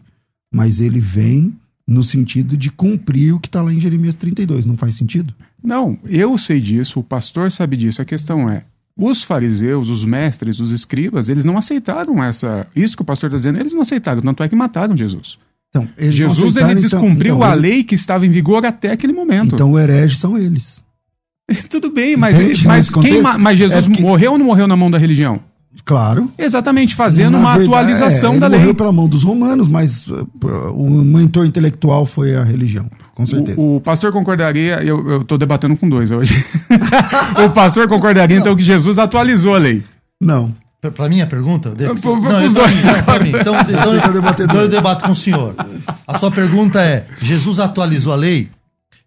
mas 0.51 0.79
ele 0.81 0.99
vem 0.99 1.53
no 1.87 2.03
sentido 2.03 2.55
de 2.55 2.69
cumprir 2.69 3.33
o 3.33 3.39
que 3.39 3.47
está 3.47 3.61
lá 3.61 3.73
em 3.73 3.79
Jeremias 3.79 4.15
32. 4.15 4.65
Não 4.65 4.77
faz 4.77 4.95
sentido? 4.95 5.33
Não, 5.63 5.97
eu 6.05 6.37
sei 6.37 6.61
disso, 6.61 6.99
o 6.99 7.03
pastor 7.03 7.51
sabe 7.51 7.75
disso. 7.75 8.01
A 8.01 8.05
questão 8.05 8.49
é, 8.49 8.63
os 8.95 9.23
fariseus, 9.23 9.89
os 9.89 10.05
mestres, 10.05 10.59
os 10.59 10.71
escribas, 10.71 11.29
eles 11.29 11.45
não 11.45 11.57
aceitaram 11.57 12.23
essa. 12.23 12.67
Isso 12.75 12.95
que 12.95 13.01
o 13.01 13.05
pastor 13.05 13.27
está 13.29 13.37
dizendo, 13.37 13.59
eles 13.59 13.73
não 13.73 13.81
aceitaram. 13.81 14.21
Tanto 14.21 14.43
é 14.43 14.49
que 14.49 14.55
mataram 14.55 14.95
Jesus. 14.95 15.37
Então, 15.69 15.87
Jesus 15.97 16.55
ele 16.55 16.65
então- 16.65 16.75
descumpriu 16.81 17.35
então 17.35 17.47
a 17.47 17.53
ele- 17.53 17.61
lei 17.61 17.83
que 17.83 17.95
estava 17.95 18.25
em 18.25 18.31
vigor 18.31 18.65
até 18.65 18.91
aquele 18.91 19.13
momento. 19.13 19.55
Então, 19.55 19.71
o 19.71 19.79
herege 19.79 20.15
são 20.15 20.37
eles. 20.37 20.83
Tudo 21.69 21.91
bem, 21.91 22.15
mas, 22.17 22.35
Entende? 22.39 22.67
mas, 22.67 22.89
quem, 22.89 23.21
mas 23.21 23.57
Jesus 23.57 23.85
é 23.85 23.87
porque- 23.89 24.01
morreu 24.01 24.33
ou 24.33 24.37
não 24.37 24.45
morreu 24.45 24.67
na 24.67 24.75
mão 24.75 24.89
da 24.91 24.97
religião? 24.97 25.39
Claro. 25.85 26.29
Exatamente, 26.37 26.93
fazendo 26.95 27.31
Na 27.33 27.39
uma 27.39 27.57
verdade, 27.57 27.69
atualização 27.93 28.33
é, 28.35 28.39
da 28.39 28.47
lei. 28.47 28.59
morreu 28.59 28.75
pela 28.75 28.91
mão 28.91 29.07
dos 29.07 29.23
romanos, 29.23 29.67
mas 29.67 30.07
uh, 30.07 30.27
o 30.73 30.89
mentor 30.89 31.45
intelectual 31.45 32.05
foi 32.05 32.35
a 32.35 32.43
religião, 32.43 32.89
com 33.15 33.25
certeza. 33.25 33.59
O, 33.59 33.77
o 33.77 33.81
pastor 33.81 34.11
concordaria, 34.11 34.83
eu 34.83 35.21
estou 35.21 35.37
debatendo 35.37 35.75
com 35.77 35.87
dois 35.87 36.11
hoje. 36.11 36.33
o 37.45 37.49
pastor 37.51 37.87
concordaria 37.87 38.37
então 38.37 38.55
que 38.55 38.63
Jesus 38.63 38.97
atualizou 38.97 39.55
a 39.55 39.57
lei. 39.57 39.83
Não. 40.19 40.53
Pra, 40.81 40.91
pra 40.91 41.09
mim 41.09 41.21
a 41.21 41.27
pergunta? 41.27 41.69
Pra- 41.71 41.77
pra- 41.77 41.93
Não, 41.93 42.21
pros 42.21 42.53
pra 42.53 42.61
dois. 42.61 42.73
mim, 42.75 42.81
não, 42.83 43.03
pra 43.03 43.19
mim. 43.19 43.29
Então, 43.29 43.55
então, 43.55 43.99
tá 44.01 44.07
debatendo. 44.09 44.51
então 44.51 44.61
eu 44.61 44.69
debato 44.69 45.05
com 45.05 45.11
o 45.11 45.15
senhor. 45.15 45.55
A 46.07 46.17
sua 46.17 46.29
pergunta 46.31 46.81
é: 46.81 47.05
Jesus 47.21 47.57
atualizou 47.59 48.13
a 48.13 48.15
lei? 48.15 48.49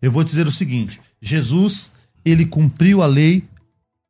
Eu 0.00 0.10
vou 0.10 0.24
dizer 0.24 0.46
o 0.46 0.52
seguinte: 0.52 1.00
Jesus, 1.20 1.91
ele 2.24 2.44
cumpriu 2.44 3.02
a 3.02 3.06
lei 3.06 3.44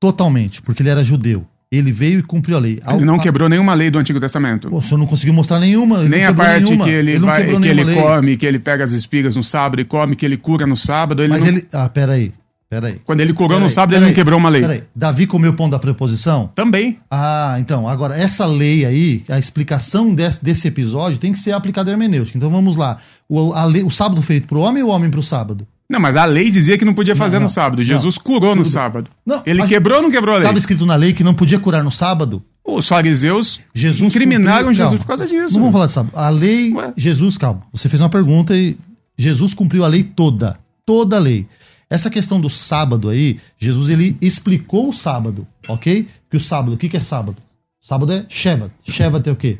totalmente, 0.00 0.60
porque 0.62 0.82
ele 0.82 0.88
era 0.90 1.04
judeu. 1.04 1.46
Ele 1.70 1.90
veio 1.90 2.18
e 2.18 2.22
cumpriu 2.22 2.56
a 2.56 2.60
lei. 2.60 2.78
Ele 2.86 3.04
não 3.04 3.18
quebrou 3.18 3.48
nenhuma 3.48 3.72
lei 3.72 3.90
do 3.90 3.98
Antigo 3.98 4.20
Testamento. 4.20 4.68
Pô, 4.68 4.76
o 4.76 4.82
senhor 4.82 4.98
não 4.98 5.06
conseguiu 5.06 5.32
mostrar 5.32 5.58
nenhuma. 5.58 6.00
ele 6.00 6.10
Nem 6.10 6.26
a 6.26 6.34
parte 6.34 6.64
nenhuma. 6.64 6.84
que 6.84 6.90
ele, 6.90 7.18
não 7.18 7.26
vai, 7.26 7.46
que 7.46 7.68
ele 7.68 7.84
lei. 7.84 7.96
come, 7.96 8.36
que 8.36 8.44
ele 8.44 8.58
pega 8.58 8.84
as 8.84 8.92
espigas 8.92 9.36
no 9.36 9.42
sábado 9.42 9.80
e 9.80 9.84
come, 9.86 10.14
que 10.14 10.26
ele 10.26 10.36
cura 10.36 10.66
no 10.66 10.76
sábado. 10.76 11.22
Ele 11.22 11.32
Mas 11.32 11.42
não- 11.42 11.48
ele. 11.48 11.66
Ah, 11.72 11.88
peraí. 11.88 12.30
Peraí. 12.68 13.00
Quando 13.04 13.20
ele 13.20 13.32
curou 13.34 13.58
no 13.58 13.64
Peraí, 13.66 13.74
sábado, 13.74 13.92
ele 13.92 14.00
peraí, 14.00 14.10
não 14.10 14.14
quebrou 14.14 14.38
uma 14.38 14.48
lei. 14.50 14.60
Peraí. 14.62 14.82
Davi 14.96 15.26
comeu 15.26 15.52
pão 15.54 15.68
da 15.68 15.78
preposição? 15.78 16.50
Também. 16.54 16.98
Ah, 17.10 17.56
então, 17.58 17.86
agora, 17.88 18.16
essa 18.16 18.44
lei 18.46 18.84
aí, 18.86 19.22
a 19.30 19.38
explicação 19.38 20.14
desse, 20.14 20.42
desse 20.42 20.68
episódio 20.68 21.18
tem 21.18 21.32
que 21.32 21.38
ser 21.38 21.52
aplicada 21.52 21.90
hermenêutica. 21.90 22.36
Então 22.36 22.48
vamos 22.50 22.76
lá. 22.76 22.96
O, 23.28 23.52
lei- 23.66 23.82
o 23.82 23.90
sábado 23.90 24.20
feito 24.22 24.46
pro 24.46 24.60
homem 24.60 24.82
ou 24.82 24.88
o 24.90 24.92
homem 24.92 25.10
pro 25.10 25.22
sábado? 25.22 25.66
Não, 25.92 26.00
mas 26.00 26.16
a 26.16 26.24
lei 26.24 26.50
dizia 26.50 26.78
que 26.78 26.84
não 26.84 26.94
podia 26.94 27.14
fazer 27.14 27.36
não, 27.36 27.42
no 27.44 27.48
sábado. 27.48 27.78
não. 27.78 27.84
Jesus 27.84 28.16
curou 28.18 28.54
no 28.56 28.64
sábado. 28.64 29.10
Não, 29.26 29.42
ele 29.44 29.66
quebrou 29.66 29.98
ou 29.98 30.02
não 30.02 30.10
quebrou 30.10 30.34
a 30.34 30.38
lei? 30.38 30.44
Estava 30.44 30.58
escrito 30.58 30.86
na 30.86 30.94
lei 30.96 31.12
que 31.12 31.22
não 31.22 31.34
podia 31.34 31.58
curar 31.58 31.84
no 31.84 31.92
sábado? 31.92 32.42
Os 32.64 32.88
fariseus 32.88 33.60
Jesus 33.74 34.00
incriminaram 34.14 34.68
cumpriu- 34.68 34.74
Jesus 34.74 34.88
calma. 34.90 34.98
por 35.00 35.06
causa 35.06 35.26
disso. 35.26 35.54
Não 35.54 35.60
vamos 35.60 35.72
falar 35.72 35.86
de 35.86 35.92
sábado. 35.92 36.12
A 36.16 36.28
lei. 36.30 36.72
Ué? 36.72 36.94
Jesus, 36.96 37.36
calma. 37.36 37.62
Você 37.72 37.88
fez 37.88 38.00
uma 38.00 38.08
pergunta 38.08 38.56
e 38.56 38.78
Jesus 39.18 39.52
cumpriu 39.52 39.84
a 39.84 39.88
lei 39.88 40.02
toda. 40.02 40.58
Toda 40.86 41.16
a 41.16 41.18
lei. 41.18 41.46
Essa 41.90 42.08
questão 42.08 42.40
do 42.40 42.48
sábado 42.48 43.08
aí, 43.10 43.38
Jesus 43.58 43.90
ele 43.90 44.16
explicou 44.20 44.88
o 44.88 44.92
sábado, 44.94 45.46
ok? 45.68 46.08
Que 46.30 46.36
o 46.36 46.40
sábado, 46.40 46.72
o 46.72 46.76
que, 46.78 46.88
que 46.88 46.96
é 46.96 47.00
sábado? 47.00 47.36
Sábado 47.78 48.12
é 48.12 48.24
Shevat. 48.28 48.70
Shevat 48.88 49.28
é 49.28 49.32
o 49.32 49.36
quê? 49.36 49.58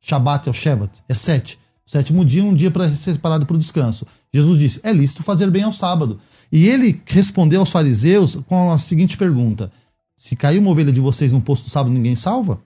Shabat 0.00 0.48
é 0.48 0.50
o 0.50 0.54
Shevat, 0.54 0.90
é 1.08 1.14
sete. 1.14 1.58
Sétimo 1.90 2.24
dia, 2.24 2.44
um 2.44 2.54
dia 2.54 2.70
para 2.70 2.94
ser 2.94 3.14
separado 3.14 3.44
para 3.44 3.56
o 3.56 3.58
descanso. 3.58 4.06
Jesus 4.32 4.56
disse: 4.56 4.80
é 4.84 4.92
lícito 4.92 5.24
fazer 5.24 5.50
bem 5.50 5.64
ao 5.64 5.72
sábado. 5.72 6.20
E 6.52 6.68
ele 6.68 7.02
respondeu 7.04 7.58
aos 7.58 7.70
fariseus 7.70 8.36
com 8.46 8.70
a 8.70 8.78
seguinte 8.78 9.16
pergunta: 9.16 9.72
Se 10.16 10.36
caiu 10.36 10.60
uma 10.60 10.70
ovelha 10.70 10.92
de 10.92 11.00
vocês 11.00 11.32
no 11.32 11.40
posto 11.40 11.64
do 11.64 11.70
sábado, 11.70 11.92
ninguém 11.92 12.14
salva? 12.14 12.60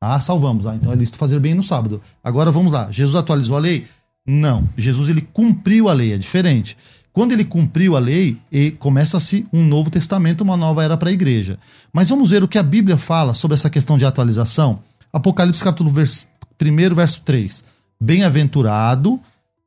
Ah, 0.00 0.18
salvamos. 0.18 0.66
Ah, 0.66 0.74
então 0.74 0.90
é 0.90 0.96
lícito 0.96 1.18
fazer 1.18 1.38
bem 1.38 1.52
no 1.52 1.62
sábado. 1.62 2.00
Agora 2.24 2.50
vamos 2.50 2.72
lá. 2.72 2.90
Jesus 2.90 3.14
atualizou 3.14 3.58
a 3.58 3.60
lei? 3.60 3.86
Não. 4.26 4.66
Jesus 4.74 5.10
ele 5.10 5.20
cumpriu 5.20 5.90
a 5.90 5.92
lei, 5.92 6.14
é 6.14 6.16
diferente. 6.16 6.74
Quando 7.12 7.32
ele 7.32 7.44
cumpriu 7.44 7.94
a 7.94 8.00
lei, 8.00 8.38
começa-se 8.78 9.46
um 9.52 9.62
novo 9.62 9.90
testamento, 9.90 10.40
uma 10.40 10.56
nova 10.56 10.82
era 10.82 10.96
para 10.96 11.10
a 11.10 11.12
igreja. 11.12 11.58
Mas 11.92 12.08
vamos 12.08 12.30
ver 12.30 12.42
o 12.42 12.48
que 12.48 12.56
a 12.56 12.62
Bíblia 12.62 12.96
fala 12.96 13.34
sobre 13.34 13.54
essa 13.54 13.68
questão 13.68 13.98
de 13.98 14.06
atualização. 14.06 14.80
Apocalipse 15.12 15.62
capítulo 15.62 15.90
1, 15.90 16.94
verso 16.94 17.20
3. 17.22 17.71
Bem-aventurado 18.02 19.20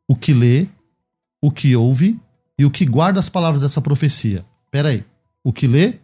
o 0.05 0.13
que 0.13 0.33
lê, 0.33 0.67
o 1.41 1.49
que 1.49 1.73
ouve 1.73 2.19
e 2.59 2.65
o 2.65 2.69
que 2.69 2.85
guarda 2.85 3.17
as 3.17 3.29
palavras 3.29 3.61
dessa 3.61 3.79
profecia. 3.79 4.45
Pera 4.69 4.89
aí. 4.89 5.05
O 5.41 5.53
que 5.53 5.65
lê, 5.65 5.99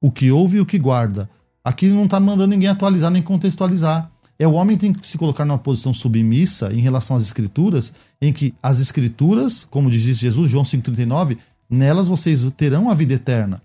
o 0.00 0.10
que 0.10 0.30
ouve 0.30 0.56
e 0.56 0.60
o 0.60 0.64
que 0.64 0.78
guarda. 0.78 1.28
Aqui 1.62 1.88
não 1.88 2.04
está 2.04 2.18
mandando 2.18 2.46
ninguém 2.46 2.70
atualizar 2.70 3.10
nem 3.10 3.20
contextualizar. 3.20 4.10
É 4.38 4.48
o 4.48 4.52
homem 4.52 4.78
tem 4.78 4.94
que 4.94 5.06
se 5.06 5.18
colocar 5.18 5.44
numa 5.44 5.58
posição 5.58 5.92
submissa 5.92 6.72
em 6.72 6.80
relação 6.80 7.18
às 7.18 7.22
escrituras, 7.22 7.92
em 8.18 8.32
que 8.32 8.54
as 8.62 8.80
escrituras, 8.80 9.66
como 9.66 9.90
diz 9.90 10.00
Jesus, 10.00 10.50
João 10.50 10.64
5,39, 10.64 11.36
nelas 11.68 12.08
vocês 12.08 12.50
terão 12.52 12.88
a 12.88 12.94
vida 12.94 13.12
eterna. 13.12 13.60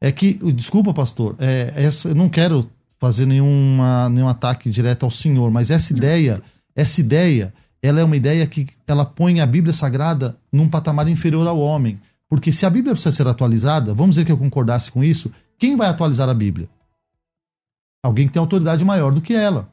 É 0.00 0.12
que, 0.12 0.34
desculpa, 0.52 0.94
pastor, 0.94 1.34
é, 1.40 1.72
essa, 1.74 2.10
eu 2.10 2.14
não 2.14 2.28
quero 2.28 2.64
fazer 3.00 3.26
nenhuma, 3.26 4.08
nenhum 4.10 4.28
ataque 4.28 4.70
direto 4.70 5.02
ao 5.02 5.10
Senhor, 5.10 5.50
mas 5.50 5.72
essa 5.72 5.92
ideia, 5.92 6.40
essa 6.78 7.00
ideia, 7.00 7.52
ela 7.82 8.00
é 8.00 8.04
uma 8.04 8.16
ideia 8.16 8.46
que 8.46 8.68
ela 8.86 9.04
põe 9.04 9.40
a 9.40 9.46
Bíblia 9.46 9.72
Sagrada 9.72 10.38
num 10.52 10.68
patamar 10.68 11.08
inferior 11.08 11.44
ao 11.48 11.58
homem. 11.58 11.98
Porque 12.30 12.52
se 12.52 12.64
a 12.64 12.70
Bíblia 12.70 12.92
precisa 12.94 13.10
ser 13.10 13.26
atualizada, 13.26 13.92
vamos 13.92 14.14
dizer 14.14 14.24
que 14.24 14.30
eu 14.30 14.38
concordasse 14.38 14.92
com 14.92 15.02
isso, 15.02 15.28
quem 15.58 15.76
vai 15.76 15.88
atualizar 15.88 16.28
a 16.28 16.34
Bíblia? 16.34 16.68
Alguém 18.00 18.28
que 18.28 18.32
tem 18.32 18.38
autoridade 18.38 18.84
maior 18.84 19.12
do 19.12 19.20
que 19.20 19.34
ela. 19.34 19.68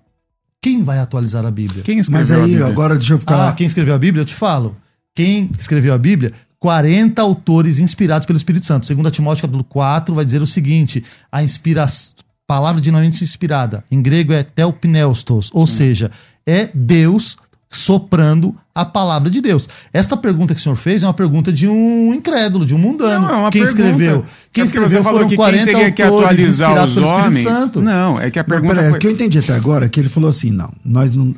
Quem 0.59 0.83
vai 0.83 0.97
atualizar 0.97 1.45
a 1.45 1.51
Bíblia? 1.51 1.83
Quem 1.83 1.99
escreveu 1.99 2.39
Mas 2.39 2.49
aí, 2.49 2.63
agora 2.63 2.95
deixa 2.95 3.13
eu 3.13 3.19
ficar. 3.19 3.49
Ah, 3.49 3.53
quem 3.53 3.67
escreveu 3.67 3.93
a 3.93 3.99
Bíblia? 3.99 4.23
Eu 4.23 4.25
te 4.25 4.33
falo. 4.33 4.75
Quem 5.13 5.51
escreveu 5.59 5.93
a 5.93 5.97
Bíblia? 5.97 6.31
40 6.59 7.21
autores 7.21 7.77
inspirados 7.77 8.25
pelo 8.25 8.37
Espírito 8.37 8.65
Santo. 8.65 8.87
Segundo 8.87 9.11
Timóteo 9.11 9.43
capítulo 9.43 9.63
4 9.63 10.15
vai 10.15 10.25
dizer 10.25 10.41
o 10.41 10.47
seguinte: 10.47 11.03
a 11.31 11.43
inspiração, 11.43 12.15
palavra 12.47 12.81
dinamite 12.81 13.23
inspirada, 13.23 13.83
em 13.91 14.01
grego 14.01 14.33
é 14.33 14.41
telpneustos, 14.41 15.51
ou 15.53 15.63
hum. 15.63 15.67
seja, 15.67 16.09
é 16.45 16.69
Deus 16.73 17.37
soprando 17.69 18.55
a 18.73 18.85
palavra 18.85 19.29
de 19.29 19.41
Deus. 19.41 19.67
Esta 19.91 20.15
pergunta 20.17 20.53
que 20.53 20.59
o 20.59 20.63
senhor 20.63 20.75
fez 20.75 21.03
é 21.03 21.07
uma 21.07 21.13
pergunta 21.13 21.51
de 21.51 21.67
um 21.67 22.13
incrédulo, 22.13 22.65
de 22.65 22.75
um 22.75 22.77
mundano. 22.77 23.27
Não, 23.27 23.33
é 23.33 23.37
uma 23.37 23.51
quem 23.51 23.63
pergunta. 23.63 23.83
escreveu? 23.83 24.25
Quem 24.51 24.61
é 24.61 24.65
escreveu 24.65 25.03
foram 25.03 25.27
que 25.27 25.35
40 25.35 25.71
quem 25.71 25.93
que 25.93 26.01
atualizar 26.01 26.85
os 26.85 26.97
homens. 26.97 27.43
Santo. 27.43 27.81
Não, 27.81 28.19
é 28.19 28.29
que 28.29 28.39
a 28.39 28.43
pergunta 28.43 28.75
não, 28.75 28.89
foi... 28.89 28.97
O 28.97 28.99
que 28.99 29.07
eu 29.07 29.11
entendi 29.11 29.39
até 29.39 29.53
agora 29.53 29.85
é 29.85 29.89
que 29.89 29.99
ele 29.99 30.09
falou 30.09 30.29
assim, 30.29 30.51
não, 30.51 30.71
nós 30.83 31.13
não, 31.13 31.33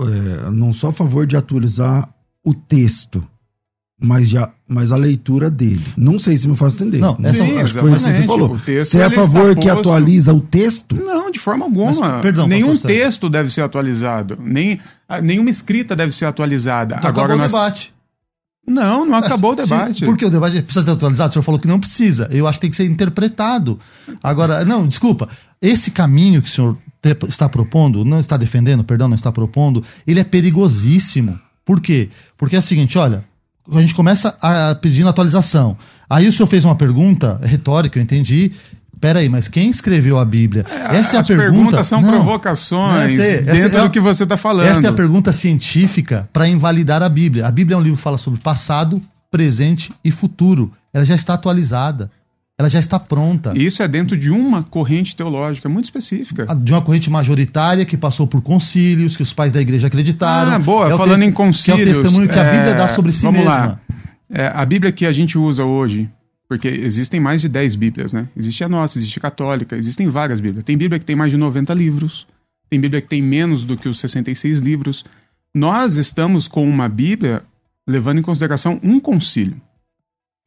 é, 0.00 0.50
não 0.50 0.72
sou 0.72 0.90
a 0.90 0.92
favor 0.92 1.26
de 1.26 1.36
atualizar 1.36 2.08
o 2.44 2.54
texto 2.54 3.24
mas, 4.00 4.28
já, 4.30 4.50
mas 4.66 4.92
a 4.92 4.96
leitura 4.96 5.50
dele. 5.50 5.84
Não 5.96 6.18
sei 6.18 6.38
se 6.38 6.48
me 6.48 6.56
faz 6.56 6.74
entender. 6.74 6.98
Não, 6.98 7.18
essa, 7.22 7.44
Sim, 7.44 7.58
acho 7.58 7.74
que 7.74 7.80
foi 7.80 7.92
isso 7.92 8.06
que 8.06 8.14
você 8.14 8.22
falou. 8.22 8.58
Você 8.58 8.98
é 8.98 9.04
a 9.04 9.10
favor 9.10 9.54
que 9.54 9.68
atualiza 9.68 10.32
o 10.32 10.40
texto? 10.40 10.96
Não, 10.96 11.30
de 11.30 11.38
forma 11.38 11.66
alguma. 11.66 11.92
Mas, 11.92 12.22
perdão, 12.22 12.46
Nenhum 12.46 12.76
texto 12.76 13.28
deve 13.28 13.50
ser 13.50 13.62
atualizado. 13.62 14.38
Nem, 14.40 14.80
nenhuma 15.22 15.50
escrita 15.50 15.94
deve 15.94 16.12
ser 16.12 16.24
atualizada. 16.24 16.96
Então 16.96 17.10
Agora 17.10 17.34
acabou 17.34 17.42
nós... 17.42 17.52
o 17.52 17.56
debate. 17.56 17.94
Não, 18.66 19.04
não 19.04 19.16
acabou 19.16 19.52
o 19.52 19.56
debate. 19.56 20.00
Sim, 20.00 20.04
porque 20.06 20.24
o 20.24 20.30
debate 20.30 20.62
precisa 20.62 20.84
ser 20.84 20.92
atualizado. 20.92 21.30
O 21.30 21.32
senhor 21.34 21.42
falou 21.42 21.60
que 21.60 21.68
não 21.68 21.80
precisa. 21.80 22.28
Eu 22.30 22.46
acho 22.46 22.58
que 22.58 22.62
tem 22.62 22.70
que 22.70 22.76
ser 22.76 22.86
interpretado. 22.86 23.78
Agora, 24.22 24.64
não, 24.64 24.86
desculpa. 24.86 25.28
Esse 25.60 25.90
caminho 25.90 26.40
que 26.40 26.48
o 26.48 26.52
senhor 26.52 26.78
está 27.28 27.48
propondo, 27.48 28.04
não 28.04 28.18
está 28.20 28.36
defendendo, 28.36 28.84
perdão, 28.84 29.08
não 29.08 29.14
está 29.14 29.32
propondo, 29.32 29.82
ele 30.06 30.20
é 30.20 30.24
perigosíssimo. 30.24 31.38
Por 31.64 31.80
quê? 31.80 32.08
Porque 32.36 32.56
é 32.56 32.58
o 32.58 32.62
seguinte, 32.62 32.96
olha, 32.98 33.24
a 33.72 33.80
gente 33.80 33.94
começa 33.94 34.36
a 34.40 34.74
pedindo 34.74 35.08
atualização. 35.08 35.76
Aí 36.08 36.28
o 36.28 36.32
senhor 36.32 36.46
fez 36.46 36.64
uma 36.64 36.74
pergunta 36.74 37.40
retórica, 37.42 37.98
eu 37.98 38.02
entendi. 38.02 38.52
Peraí, 39.00 39.28
mas 39.30 39.48
quem 39.48 39.70
escreveu 39.70 40.18
a 40.18 40.24
Bíblia? 40.24 40.66
É, 40.68 40.96
essa 40.98 41.16
é 41.16 41.20
a 41.20 41.24
pergunta. 41.24 41.50
perguntas 41.50 41.86
são 41.86 42.02
não, 42.02 42.10
provocações 42.10 43.16
não, 43.16 43.24
é, 43.24 43.36
dentro 43.38 43.78
é, 43.78 43.82
do 43.82 43.90
que 43.90 43.98
você 43.98 44.24
está 44.24 44.36
falando. 44.36 44.66
Essa 44.66 44.86
é 44.86 44.90
a 44.90 44.92
pergunta 44.92 45.32
científica 45.32 46.28
para 46.32 46.46
invalidar 46.46 47.02
a 47.02 47.08
Bíblia. 47.08 47.46
A 47.46 47.50
Bíblia 47.50 47.76
é 47.76 47.78
um 47.78 47.82
livro 47.82 47.96
que 47.96 48.02
fala 48.02 48.18
sobre 48.18 48.40
passado, 48.40 49.00
presente 49.30 49.90
e 50.04 50.10
futuro. 50.10 50.72
Ela 50.92 51.04
já 51.04 51.14
está 51.14 51.32
atualizada. 51.32 52.10
Ela 52.60 52.68
já 52.68 52.78
está 52.78 53.00
pronta. 53.00 53.54
Isso 53.56 53.82
é 53.82 53.88
dentro 53.88 54.18
de 54.18 54.30
uma 54.30 54.62
corrente 54.62 55.16
teológica 55.16 55.66
muito 55.66 55.86
específica. 55.86 56.44
De 56.54 56.70
uma 56.70 56.82
corrente 56.82 57.08
majoritária 57.08 57.86
que 57.86 57.96
passou 57.96 58.26
por 58.26 58.42
concílios, 58.42 59.16
que 59.16 59.22
os 59.22 59.32
pais 59.32 59.50
da 59.50 59.62
igreja 59.62 59.86
acreditaram. 59.86 60.52
Ah, 60.52 60.58
boa, 60.58 60.92
é 60.92 60.94
falando 60.94 61.22
em 61.22 61.32
concílios. 61.32 61.84
Que 61.84 61.88
é 61.88 61.98
o 61.98 62.02
testemunho 62.02 62.28
que 62.28 62.38
a 62.38 62.44
Bíblia 62.44 62.74
dá 62.74 62.84
é, 62.84 62.88
sobre 62.88 63.12
si 63.12 63.22
vamos 63.22 63.40
mesma. 63.40 63.54
Lá. 63.54 63.80
É, 64.28 64.52
a 64.54 64.62
Bíblia 64.66 64.92
que 64.92 65.06
a 65.06 65.12
gente 65.12 65.38
usa 65.38 65.64
hoje, 65.64 66.10
porque 66.46 66.68
existem 66.68 67.18
mais 67.18 67.40
de 67.40 67.48
10 67.48 67.76
Bíblias, 67.76 68.12
né? 68.12 68.28
Existe 68.36 68.62
a 68.62 68.68
nossa, 68.68 68.98
existe 68.98 69.18
a 69.18 69.22
católica, 69.22 69.74
existem 69.74 70.10
várias 70.10 70.38
Bíblias. 70.38 70.62
Tem 70.62 70.76
Bíblia 70.76 70.98
que 70.98 71.06
tem 71.06 71.16
mais 71.16 71.30
de 71.30 71.38
90 71.38 71.72
livros, 71.72 72.26
tem 72.68 72.78
Bíblia 72.78 73.00
que 73.00 73.08
tem 73.08 73.22
menos 73.22 73.64
do 73.64 73.74
que 73.74 73.88
os 73.88 73.98
66 74.00 74.60
livros. 74.60 75.02
Nós 75.54 75.96
estamos 75.96 76.46
com 76.46 76.62
uma 76.68 76.90
Bíblia 76.90 77.42
levando 77.88 78.18
em 78.18 78.22
consideração 78.22 78.78
um 78.82 79.00
concílio. 79.00 79.58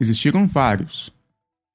Existiram 0.00 0.46
vários. 0.46 1.12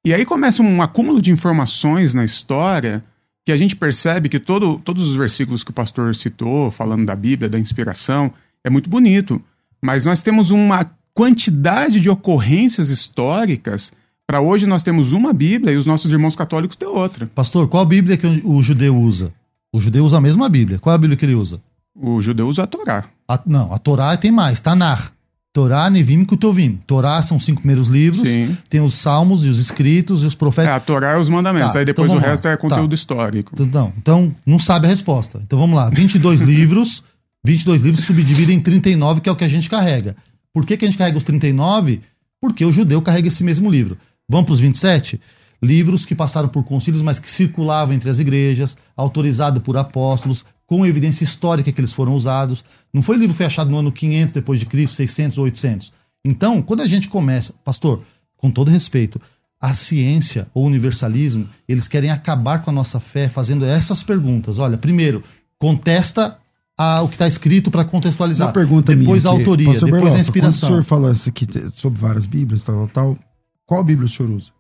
E 0.06 0.14
aí 0.14 0.26
começa 0.26 0.62
um 0.64 0.82
acúmulo 0.82 1.22
de 1.22 1.32
informações 1.32 2.14
na 2.14 2.24
história 2.24 3.04
que 3.46 3.52
a 3.52 3.58
gente 3.58 3.76
percebe 3.76 4.30
que 4.30 4.40
todo, 4.40 4.80
todos 4.80 5.08
os 5.08 5.16
versículos 5.16 5.64
que 5.64 5.72
o 5.72 5.74
pastor 5.74 6.16
citou, 6.16 6.72
falando 6.72 7.06
da 7.06 7.16
Bíblia, 7.16 7.50
da 7.50 7.60
inspiração, 7.60 8.32
é 8.64 8.70
muito 8.70 8.90
bonito. 8.90 9.42
Mas 9.82 10.06
nós 10.06 10.22
temos 10.22 10.52
uma 10.52 10.90
quantidade 11.14 12.00
de 12.00 12.10
ocorrências 12.10 12.90
históricas. 12.90 13.92
Para 14.26 14.40
hoje 14.40 14.66
nós 14.66 14.84
temos 14.84 15.12
uma 15.12 15.34
Bíblia 15.34 15.74
e 15.74 15.78
os 15.78 15.86
nossos 15.86 16.12
irmãos 16.12 16.36
católicos 16.36 16.78
têm 16.78 16.88
outra. 16.88 17.28
Pastor, 17.28 17.68
qual 17.68 17.86
Bíblia 17.86 18.16
que 18.16 18.28
o 18.46 18.64
judeu 18.64 18.96
usa? 18.96 19.34
O 19.74 19.82
judeu 19.82 20.06
usa 20.06 20.18
a 20.18 20.22
mesma 20.22 20.48
Bíblia. 20.48 20.80
Qual 20.80 20.94
é 20.94 20.96
a 20.96 21.00
Bíblia 21.00 21.18
que 21.18 21.26
ele 21.26 21.36
usa? 21.36 21.60
O 21.94 22.22
judeu 22.22 22.48
usa 22.48 22.64
a 22.64 22.68
Torá. 22.68 23.06
A, 23.28 23.40
não, 23.46 23.74
a 23.74 23.78
Torá 23.78 24.16
tem 24.16 24.32
mais, 24.32 24.60
Tanar. 24.62 25.12
Torá, 25.52 25.90
Nevim 25.90 26.22
e 26.22 26.26
Kutovim. 26.26 26.80
Torá 26.86 27.22
são 27.22 27.38
os 27.38 27.46
cinco 27.46 27.62
primeiros 27.62 27.88
livros, 27.88 28.22
Sim. 28.22 28.56
tem 28.70 28.82
os 28.82 28.94
salmos 28.94 29.44
e 29.44 29.50
os 29.50 29.58
escritos 29.60 30.24
e 30.24 30.28
os 30.28 30.36
profetas. 30.36 30.72
É, 30.72 30.76
a 30.76 30.80
Torá 30.80 31.12
é 31.14 31.18
os 31.18 31.28
mandamentos, 31.28 31.74
tá, 31.74 31.80
aí 31.80 31.86
depois 31.86 32.12
então 32.12 32.22
o 32.22 32.24
resto 32.24 32.46
lá. 32.46 32.52
é 32.52 32.58
conteúdo 32.58 32.90
tá. 32.90 32.96
histórico. 32.96 33.52
Então, 33.60 33.92
então, 33.98 34.36
não 34.46 34.60
sabe 34.60 34.86
a 34.86 34.90
resposta. 34.90 35.42
Então 35.44 35.58
vamos 35.58 35.76
lá, 35.76 35.90
22 35.90 36.42
livros, 36.42 37.04
22 37.44 37.82
livros 37.82 38.06
subdividem 38.06 38.58
em 38.58 38.62
39, 38.62 39.22
que 39.22 39.30
é 39.30 39.32
o 39.32 39.36
que 39.36 39.44
a 39.44 39.50
gente 39.50 39.70
carrega. 39.70 40.16
Por 40.54 40.66
que, 40.66 40.78
que 40.78 40.86
a 40.86 40.88
gente 40.88 40.98
carrega 40.98 41.18
os 41.18 41.24
39? 41.24 42.02
Porque 42.40 42.64
o 42.64 42.72
judeu 42.72 43.02
carrega 43.02 43.28
esse 43.28 43.44
mesmo 43.44 43.70
livro. 43.70 43.98
Vamos 44.28 44.46
para 44.46 44.54
os 44.54 44.60
27? 44.60 45.20
Livros 45.62 46.06
que 46.06 46.16
passaram 46.16 46.48
por 46.48 46.64
concílios, 46.64 47.02
mas 47.02 47.20
que 47.20 47.30
circulavam 47.30 47.94
entre 47.94 48.10
as 48.10 48.20
igrejas, 48.20 48.78
autorizado 48.96 49.60
por 49.60 49.76
apóstolos, 49.76 50.46
com 50.70 50.86
evidência 50.86 51.24
histórica 51.24 51.72
que 51.72 51.82
eles 51.82 51.92
foram 51.92 52.14
usados. 52.14 52.64
Não 52.94 53.02
foi 53.02 53.18
livro 53.18 53.36
foi 53.36 53.48
achado 53.48 53.72
no 53.72 53.78
ano 53.78 53.92
500 53.92 54.32
depois 54.32 54.60
de 54.60 54.68
Cristo, 54.68 54.98
600 54.98 55.40
ou 55.40 55.46
800. 55.46 55.92
Então, 56.24 56.62
quando 56.62 56.82
a 56.82 56.88
gente 56.88 57.10
começa, 57.10 57.56
pastor, 57.66 58.04
com 58.38 58.52
todo 58.52 58.70
respeito, 58.70 59.20
a 59.60 59.74
ciência 59.74 60.46
ou 60.54 60.66
o 60.66 60.68
universalismo, 60.68 61.50
eles 61.68 61.88
querem 61.88 62.12
acabar 62.12 62.62
com 62.62 62.70
a 62.70 62.74
nossa 62.74 63.00
fé 63.00 63.28
fazendo 63.28 63.66
essas 63.66 64.04
perguntas. 64.04 64.60
Olha, 64.60 64.78
primeiro, 64.78 65.24
contesta 65.58 66.38
a, 66.78 67.02
o 67.02 67.08
que 67.08 67.16
está 67.16 67.28
escrito 67.28 67.72
para 67.72 67.84
contextualizar. 67.84 68.50
Uma 68.50 68.54
pergunta 68.54 68.96
depois 68.96 69.24
minha, 69.24 69.36
a 69.36 69.40
autoria, 69.40 69.74
depois 69.74 69.92
Berlofa, 69.92 70.18
a 70.18 70.20
inspiração. 70.20 70.70
Quando 70.70 70.82
o 70.82 70.84
senhor 70.84 70.84
fala 70.84 71.12
isso 71.14 71.30
aqui 71.30 71.48
sobre 71.74 72.00
várias 72.00 72.28
Bíblias, 72.28 72.62
tal, 72.62 72.88
tal, 72.90 73.18
qual 73.66 73.84
Bíblia 73.84 74.06
o 74.06 74.08
senhor 74.08 74.32
usa? 74.34 74.52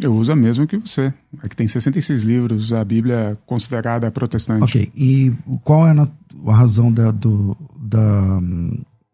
Eu 0.00 0.12
uso 0.12 0.32
a 0.32 0.36
mesma 0.36 0.66
que 0.66 0.76
você. 0.76 1.12
É 1.42 1.48
que 1.48 1.54
tem 1.54 1.68
66 1.68 2.24
livros, 2.24 2.72
a 2.72 2.84
Bíblia 2.84 3.38
considerada 3.46 4.10
protestante. 4.10 4.64
Ok. 4.64 4.90
E 4.94 5.32
qual 5.62 5.86
é 5.86 5.92
a, 5.92 6.52
razão 6.52 6.92
da, 6.92 7.10
do, 7.10 7.56
da, 7.76 8.40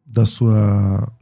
da 0.06 0.26
sua. 0.26 1.12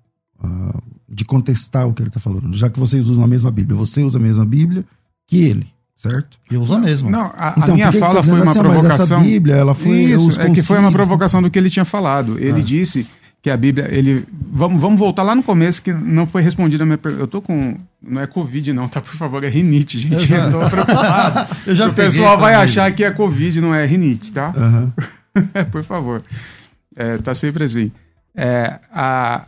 Uh, 0.42 0.98
de 1.08 1.24
contestar 1.24 1.88
o 1.88 1.92
que 1.92 2.02
ele 2.02 2.10
está 2.10 2.20
falando? 2.20 2.54
Já 2.54 2.68
que 2.68 2.78
vocês 2.78 3.08
usam 3.08 3.24
a 3.24 3.26
mesma 3.26 3.50
Bíblia. 3.50 3.76
Você 3.76 4.02
usa 4.02 4.18
a 4.18 4.20
mesma 4.20 4.44
Bíblia 4.44 4.84
que 5.26 5.38
ele, 5.38 5.66
certo? 5.96 6.38
Eu 6.48 6.60
uso 6.60 6.74
a 6.74 6.78
mesma. 6.78 7.10
Não, 7.10 7.32
a, 7.34 7.54
então, 7.56 7.72
a 7.72 7.74
minha 7.74 7.92
fala 7.92 8.22
foi 8.22 8.40
uma 8.40 8.52
assim, 8.52 8.60
provocação. 8.60 9.22
Bíblia, 9.22 9.56
ela 9.56 9.74
foi. 9.74 10.02
Isso, 10.04 10.40
é 10.40 10.50
que 10.50 10.62
foi 10.62 10.78
uma 10.78 10.92
provocação 10.92 11.42
do 11.42 11.50
que 11.50 11.58
ele 11.58 11.70
tinha 11.70 11.84
falado. 11.84 12.38
Ele 12.38 12.60
ah. 12.60 12.64
disse 12.64 13.06
que 13.40 13.50
a 13.50 13.56
Bíblia, 13.56 13.88
ele. 13.90 14.24
Vamos, 14.30 14.80
vamos 14.80 14.98
voltar 14.98 15.22
lá 15.22 15.34
no 15.34 15.42
começo, 15.42 15.80
que 15.80 15.92
não 15.92 16.26
foi 16.26 16.42
respondida 16.42 16.82
a 16.82 16.86
minha 16.86 16.98
pergunta. 16.98 17.22
Eu 17.22 17.28
tô 17.28 17.40
com. 17.40 17.76
Não 18.02 18.20
é 18.20 18.26
Covid, 18.26 18.72
não, 18.72 18.88
tá? 18.88 19.00
Por 19.00 19.14
favor, 19.14 19.42
é 19.44 19.48
rinite, 19.48 19.98
gente. 19.98 20.32
Eu, 20.32 20.38
eu 20.40 20.50
tô 20.50 20.70
preocupado. 20.70 21.56
eu 21.66 21.74
já 21.74 21.88
o 21.88 21.94
pessoal 21.94 22.38
vai 22.38 22.54
achar 22.54 22.90
que 22.92 23.04
é 23.04 23.10
Covid, 23.10 23.60
não 23.60 23.74
é 23.74 23.86
rinite, 23.86 24.32
tá? 24.32 24.52
Uhum. 24.56 24.92
Por 25.70 25.84
favor. 25.84 26.22
É, 26.96 27.16
tá 27.18 27.32
sempre 27.32 27.64
assim. 27.64 27.92
É, 28.34 28.80
a, 28.92 29.46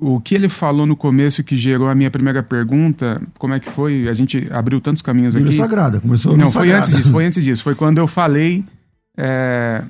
o 0.00 0.20
que 0.20 0.34
ele 0.34 0.48
falou 0.48 0.86
no 0.86 0.96
começo 0.96 1.44
que 1.44 1.56
gerou 1.56 1.88
a 1.88 1.94
minha 1.94 2.10
primeira 2.10 2.42
pergunta, 2.42 3.22
como 3.38 3.54
é 3.54 3.60
que 3.60 3.70
foi? 3.70 4.08
A 4.08 4.14
gente 4.14 4.48
abriu 4.50 4.80
tantos 4.80 5.02
caminhos 5.02 5.34
Bíblia 5.34 5.50
aqui. 5.50 5.56
Sagrada, 5.56 6.00
começou 6.00 6.36
Não, 6.36 6.50
foi 6.50 6.66
Sagrada. 6.66 6.78
antes 6.78 6.96
disso, 6.96 7.10
foi 7.10 7.26
antes 7.26 7.44
disso. 7.44 7.62
Foi 7.62 7.74
quando 7.76 7.98
eu 7.98 8.08
falei. 8.08 8.64
é, 9.16 9.82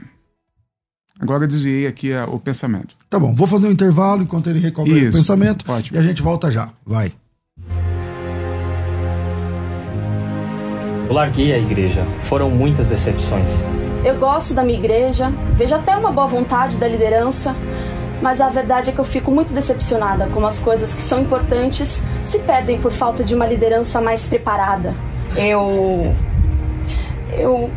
Agora 1.20 1.44
eu 1.44 1.48
desviei 1.48 1.86
aqui 1.86 2.12
a- 2.12 2.26
o 2.26 2.38
pensamento. 2.40 2.96
Tá 3.08 3.18
bom, 3.18 3.32
vou 3.34 3.46
fazer 3.46 3.68
um 3.68 3.70
intervalo 3.70 4.22
enquanto 4.22 4.50
ele 4.50 4.58
recobre 4.58 5.08
o 5.08 5.12
pensamento 5.12 5.64
ótimo. 5.70 5.96
e 5.96 6.00
a 6.00 6.02
gente 6.02 6.20
volta 6.22 6.50
já. 6.50 6.70
Vai. 6.84 7.12
Eu 11.08 11.12
larguei 11.12 11.52
a 11.52 11.58
igreja. 11.58 12.04
Foram 12.22 12.50
muitas 12.50 12.88
decepções. 12.88 13.50
Eu 14.04 14.18
gosto 14.18 14.52
da 14.54 14.62
minha 14.64 14.78
igreja, 14.78 15.30
vejo 15.54 15.74
até 15.74 15.96
uma 15.96 16.10
boa 16.10 16.26
vontade 16.26 16.76
da 16.78 16.86
liderança, 16.88 17.54
mas 18.20 18.40
a 18.40 18.48
verdade 18.50 18.90
é 18.90 18.92
que 18.92 18.98
eu 18.98 19.04
fico 19.04 19.30
muito 19.30 19.54
decepcionada 19.54 20.26
como 20.28 20.46
as 20.46 20.58
coisas 20.58 20.92
que 20.92 21.00
são 21.02 21.20
importantes 21.20 22.02
se 22.22 22.38
perdem 22.40 22.78
por 22.80 22.90
falta 22.90 23.22
de 23.24 23.34
uma 23.34 23.46
liderança 23.46 24.00
mais 24.00 24.26
preparada. 24.28 24.94
Eu. 25.36 26.14
Eu. 27.32 27.70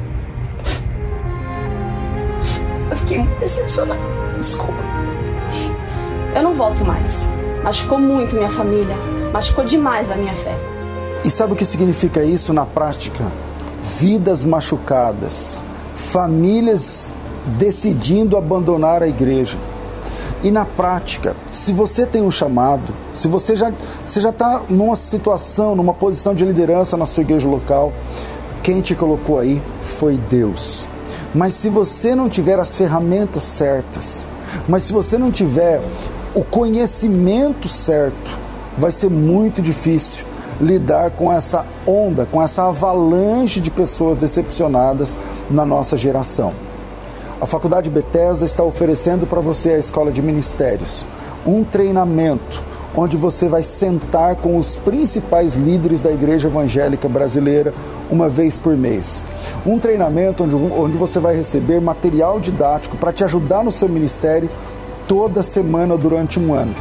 Fiquei 3.07 3.19
muito 3.19 3.39
decepcionada. 3.39 4.01
Desculpa. 4.39 4.83
Eu 6.35 6.43
não 6.43 6.53
volto 6.53 6.83
mais. 6.85 7.29
Machucou 7.63 7.97
muito 7.97 8.35
minha 8.35 8.49
família, 8.49 8.95
machucou 9.31 9.63
demais 9.63 10.11
a 10.11 10.15
minha 10.15 10.35
fé. 10.35 10.55
E 11.23 11.31
sabe 11.31 11.53
o 11.53 11.55
que 11.55 11.65
significa 11.65 12.23
isso 12.23 12.53
na 12.53 12.65
prática? 12.65 13.31
Vidas 13.81 14.43
machucadas, 14.43 15.61
famílias 15.95 17.13
decidindo 17.57 18.37
abandonar 18.37 19.01
a 19.01 19.07
igreja. 19.07 19.57
E 20.43 20.51
na 20.51 20.65
prática, 20.65 21.35
se 21.51 21.73
você 21.73 22.05
tem 22.05 22.21
um 22.21 22.29
chamado, 22.29 22.93
se 23.11 23.27
você 23.27 23.55
já 23.55 23.71
você 24.05 24.21
já 24.21 24.29
está 24.29 24.61
numa 24.69 24.95
situação, 24.95 25.75
numa 25.75 25.93
posição 25.93 26.35
de 26.35 26.45
liderança 26.45 26.95
na 26.95 27.05
sua 27.05 27.21
igreja 27.21 27.49
local, 27.49 27.91
quem 28.61 28.81
te 28.81 28.93
colocou 28.93 29.39
aí 29.39 29.61
foi 29.81 30.17
Deus. 30.17 30.87
Mas 31.33 31.53
se 31.55 31.69
você 31.69 32.15
não 32.15 32.29
tiver 32.29 32.59
as 32.59 32.75
ferramentas 32.75 33.43
certas, 33.43 34.25
mas 34.67 34.83
se 34.83 34.93
você 34.93 35.17
não 35.17 35.31
tiver 35.31 35.81
o 36.33 36.43
conhecimento 36.43 37.67
certo, 37.67 38.37
vai 38.77 38.91
ser 38.91 39.09
muito 39.09 39.61
difícil 39.61 40.25
lidar 40.59 41.11
com 41.11 41.31
essa 41.31 41.65
onda, 41.85 42.25
com 42.25 42.41
essa 42.41 42.67
avalanche 42.67 43.59
de 43.59 43.69
pessoas 43.69 44.17
decepcionadas 44.17 45.17
na 45.49 45.65
nossa 45.65 45.97
geração. 45.97 46.53
A 47.39 47.45
Faculdade 47.45 47.89
Bethesda 47.89 48.45
está 48.45 48.63
oferecendo 48.63 49.27
para 49.27 49.39
você 49.39 49.73
a 49.73 49.77
Escola 49.77 50.11
de 50.11 50.21
Ministérios, 50.21 51.05
um 51.45 51.63
treinamento 51.63 52.63
onde 52.97 53.15
você 53.15 53.47
vai 53.47 53.61
sentar 53.61 54.35
com 54.37 54.57
os 54.57 54.75
principais 54.75 55.53
líderes 55.53 56.01
da 56.01 56.11
Igreja 56.11 56.47
Evangélica 56.47 57.07
Brasileira 57.07 57.71
uma 58.09 58.27
vez 58.27 58.57
por 58.57 58.75
mês. 58.75 59.23
Um 59.63 59.77
treinamento 59.77 60.43
onde, 60.43 60.55
onde 60.55 60.97
você 60.97 61.19
vai 61.19 61.35
receber 61.35 61.79
material 61.79 62.39
didático 62.39 62.97
para 62.97 63.13
te 63.13 63.23
ajudar 63.23 63.63
no 63.63 63.71
seu 63.71 63.87
ministério 63.87 64.49
toda 65.07 65.43
semana 65.43 65.95
durante 65.95 66.39
um 66.39 66.55
ano. 66.55 66.73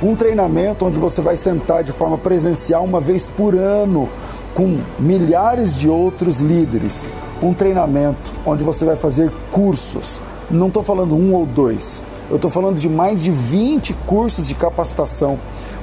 Um 0.00 0.14
treinamento 0.14 0.86
onde 0.86 0.98
você 0.98 1.20
vai 1.20 1.36
sentar 1.36 1.82
de 1.82 1.90
forma 1.90 2.16
presencial 2.16 2.84
uma 2.84 3.00
vez 3.00 3.26
por 3.26 3.56
ano 3.56 4.08
com 4.54 4.78
milhares 4.98 5.76
de 5.76 5.88
outros 5.88 6.38
líderes. 6.38 7.10
Um 7.42 7.52
treinamento 7.52 8.32
onde 8.46 8.62
você 8.62 8.84
vai 8.84 8.96
fazer 8.96 9.32
cursos. 9.50 10.20
Não 10.48 10.68
estou 10.68 10.84
falando 10.84 11.16
um 11.16 11.34
ou 11.34 11.44
dois, 11.44 12.04
eu 12.30 12.36
estou 12.36 12.50
falando 12.50 12.78
de 12.78 12.88
mais 12.88 13.22
de 13.22 13.30
20 13.30 13.92
cursos 14.06 14.48
de 14.48 14.54
capacitação 14.54 15.38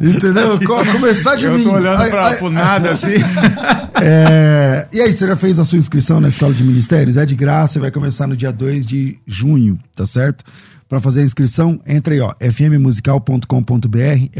Entendeu? 0.00 0.60
Co- 0.64 0.84
Começar 0.92 1.34
de 1.34 1.46
Eu 1.46 1.54
mim. 1.58 1.64
tô 1.64 1.72
olhando 1.72 2.00
Ai, 2.00 2.10
pra, 2.10 2.26
ai, 2.26 2.36
pro 2.36 2.48
nada 2.50 2.90
assim. 2.92 3.08
É, 4.04 4.86
E 4.92 5.00
aí, 5.00 5.12
você 5.12 5.26
já 5.26 5.36
fez 5.36 5.58
a 5.60 5.64
sua 5.64 5.78
inscrição 5.78 6.20
na 6.20 6.28
Escola 6.28 6.52
de 6.54 6.62
Ministérios? 6.64 7.16
É 7.16 7.24
de 7.26 7.34
graça 7.34 7.78
e 7.78 7.80
vai 7.80 7.90
começar 7.90 8.26
no 8.26 8.36
dia 8.36 8.52
2 8.52 8.86
de 8.86 9.18
junho, 9.26 9.78
tá 9.96 10.06
certo? 10.06 10.44
Para 10.92 11.00
fazer 11.00 11.22
a 11.22 11.24
inscrição, 11.24 11.80
entra 11.86 12.12
aí, 12.12 12.20
ó, 12.20 12.34
fmmusical.com.br, 12.38 13.96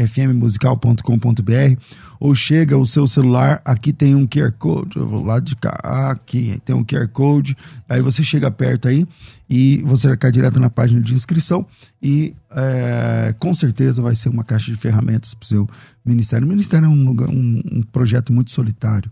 fmmusical.com.br, 0.07 1.81
ou 2.19 2.35
chega 2.35 2.77
o 2.77 2.85
seu 2.85 3.07
celular, 3.07 3.59
aqui 3.65 3.91
tem 3.91 4.13
um 4.13 4.27
QR 4.27 4.51
Code, 4.51 4.97
eu 4.97 5.07
vou 5.07 5.23
lá 5.25 5.39
de 5.39 5.55
cá, 5.55 6.11
aqui 6.11 6.61
tem 6.63 6.75
um 6.75 6.83
QR 6.85 7.07
Code, 7.07 7.57
aí 7.89 8.01
você 8.01 8.21
chega 8.23 8.51
perto 8.51 8.87
aí 8.87 9.07
e 9.49 9.81
você 9.81 10.15
cair 10.15 10.31
direto 10.31 10.59
na 10.59 10.69
página 10.69 11.01
de 11.01 11.15
inscrição 11.15 11.65
e 11.99 12.35
é, 12.51 13.33
com 13.39 13.55
certeza 13.55 13.99
vai 13.99 14.13
ser 14.13 14.29
uma 14.29 14.43
caixa 14.43 14.71
de 14.71 14.77
ferramentas 14.77 15.33
para 15.33 15.45
o 15.45 15.47
seu 15.47 15.67
ministério. 16.05 16.45
O 16.45 16.49
ministério 16.51 16.85
é 16.85 16.89
um, 16.89 17.03
lugar- 17.03 17.29
um- 17.29 17.63
um 17.71 17.81
projeto 17.81 18.31
muito 18.31 18.51
solitário 18.51 19.09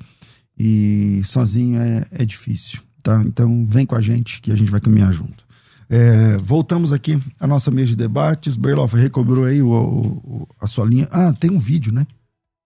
e 0.56 1.22
sozinho 1.24 1.82
é, 1.82 2.06
é 2.12 2.24
difícil, 2.24 2.82
tá? 3.02 3.20
Então 3.26 3.66
vem 3.66 3.84
com 3.84 3.96
a 3.96 4.02
gente 4.02 4.40
que 4.42 4.52
a 4.52 4.56
gente 4.56 4.70
vai 4.70 4.80
caminhar 4.80 5.12
junto. 5.12 5.50
É, 5.94 6.38
voltamos 6.38 6.94
aqui 6.94 7.20
à 7.38 7.46
nossa 7.46 7.70
mesa 7.70 7.88
de 7.90 7.96
debates. 7.98 8.56
Berloff 8.56 8.96
recobrou 8.96 9.44
aí 9.44 9.62
o, 9.62 9.70
o- 9.70 10.48
a 10.60 10.66
sua 10.66 10.86
linha. 10.86 11.08
Ah, 11.12 11.34
tem 11.34 11.52
um 11.52 11.60
vídeo, 11.60 11.94
né? 11.94 12.08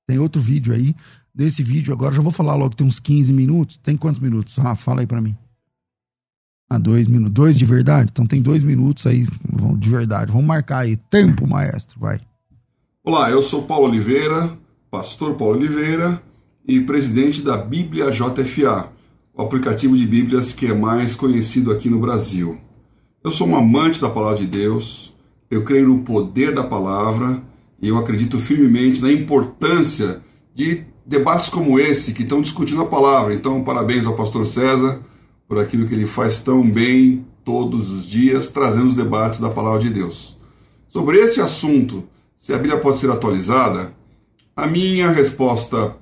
Tem 0.07 0.19
outro 0.19 0.39
vídeo 0.39 0.71
aí. 0.73 0.93
Desse 1.33 1.63
vídeo 1.63 1.91
agora, 1.91 2.13
já 2.13 2.21
vou 2.21 2.31
falar 2.31 2.55
logo, 2.55 2.75
tem 2.75 2.85
uns 2.85 2.99
15 2.99 3.33
minutos. 3.33 3.77
Tem 3.77 3.97
quantos 3.97 4.19
minutos? 4.19 4.59
Ah, 4.59 4.75
fala 4.75 5.01
aí 5.01 5.07
pra 5.07 5.19
mim. 5.21 5.35
Ah, 6.69 6.77
dois 6.77 7.07
minutos. 7.07 7.33
Dois 7.33 7.57
de 7.57 7.65
verdade? 7.65 8.09
Então 8.11 8.27
tem 8.27 8.41
dois 8.43 8.63
minutos 8.63 9.07
aí 9.07 9.25
de 9.79 9.89
verdade. 9.89 10.31
Vamos 10.31 10.45
marcar 10.47 10.79
aí. 10.79 10.95
Tempo, 10.95 11.47
maestro. 11.47 11.99
Vai. 11.99 12.19
Olá, 13.03 13.29
eu 13.31 13.41
sou 13.41 13.63
Paulo 13.63 13.87
Oliveira, 13.87 14.55
pastor 14.91 15.33
Paulo 15.35 15.57
Oliveira 15.57 16.21
e 16.67 16.79
presidente 16.79 17.41
da 17.41 17.57
Bíblia 17.57 18.09
JFA, 18.11 18.89
o 19.33 19.41
aplicativo 19.41 19.95
de 19.97 20.05
Bíblias 20.07 20.53
que 20.53 20.67
é 20.67 20.73
mais 20.73 21.15
conhecido 21.15 21.71
aqui 21.71 21.89
no 21.89 21.99
Brasil. 21.99 22.59
Eu 23.25 23.31
sou 23.31 23.47
um 23.47 23.55
amante 23.55 23.99
da 23.99 24.07
palavra 24.07 24.37
de 24.37 24.45
Deus, 24.45 25.11
eu 25.49 25.63
creio 25.63 25.87
no 25.87 26.03
poder 26.03 26.53
da 26.53 26.63
palavra 26.63 27.41
e 27.81 27.87
eu 27.87 27.97
acredito 27.97 28.39
firmemente 28.39 29.01
na 29.01 29.11
importância 29.11 30.21
de 30.53 30.83
debates 31.03 31.49
como 31.49 31.79
esse 31.79 32.13
que 32.13 32.21
estão 32.21 32.39
discutindo 32.39 32.83
a 32.83 32.85
palavra. 32.85 33.33
Então, 33.33 33.63
parabéns 33.63 34.05
ao 34.05 34.15
pastor 34.15 34.45
César 34.45 35.01
por 35.47 35.57
aquilo 35.57 35.87
que 35.87 35.95
ele 35.95 36.05
faz 36.05 36.39
tão 36.39 36.69
bem 36.69 37.25
todos 37.43 37.89
os 37.89 38.05
dias, 38.05 38.49
trazendo 38.49 38.89
os 38.89 38.95
debates 38.95 39.39
da 39.39 39.49
palavra 39.49 39.79
de 39.79 39.89
Deus. 39.89 40.37
Sobre 40.87 41.17
esse 41.17 41.41
assunto, 41.41 42.03
se 42.37 42.53
a 42.53 42.57
Bíblia 42.57 42.79
pode 42.79 42.99
ser 42.99 43.09
atualizada, 43.09 43.91
a 44.55 44.67
minha 44.67 45.09
resposta 45.09 45.97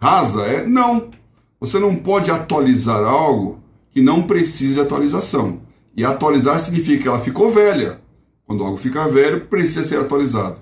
rasa 0.00 0.42
é 0.42 0.64
não. 0.64 1.10
Você 1.58 1.80
não 1.80 1.96
pode 1.96 2.30
atualizar 2.30 3.02
algo 3.02 3.58
que 3.90 4.00
não 4.00 4.22
precisa 4.22 4.74
de 4.74 4.80
atualização. 4.82 5.71
E 5.96 6.04
atualizar 6.04 6.58
significa 6.60 7.02
que 7.02 7.08
ela 7.08 7.20
ficou 7.20 7.52
velha. 7.52 8.00
Quando 8.46 8.64
algo 8.64 8.76
fica 8.76 9.08
velho, 9.08 9.46
precisa 9.46 9.84
ser 9.84 9.98
atualizado. 9.98 10.58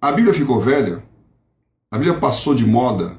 A 0.00 0.10
Bíblia 0.12 0.34
ficou 0.34 0.58
velha? 0.58 1.02
A 1.90 1.98
Bíblia 1.98 2.18
passou 2.18 2.54
de 2.54 2.66
moda? 2.66 3.18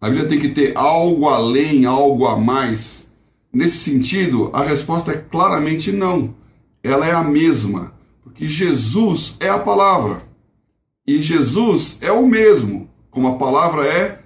A 0.00 0.08
Bíblia 0.08 0.28
tem 0.28 0.38
que 0.38 0.48
ter 0.48 0.76
algo 0.76 1.28
além, 1.28 1.86
algo 1.86 2.26
a 2.26 2.36
mais? 2.36 3.08
Nesse 3.52 3.78
sentido, 3.78 4.50
a 4.52 4.62
resposta 4.62 5.12
é 5.12 5.18
claramente 5.18 5.92
não. 5.92 6.34
Ela 6.82 7.06
é 7.06 7.12
a 7.12 7.22
mesma, 7.22 7.94
porque 8.24 8.46
Jesus 8.46 9.36
é 9.38 9.48
a 9.48 9.58
palavra. 9.58 10.22
E 11.06 11.20
Jesus 11.22 11.98
é 12.00 12.10
o 12.10 12.26
mesmo, 12.26 12.90
como 13.10 13.28
a 13.28 13.36
palavra 13.36 13.86
é 13.86 14.22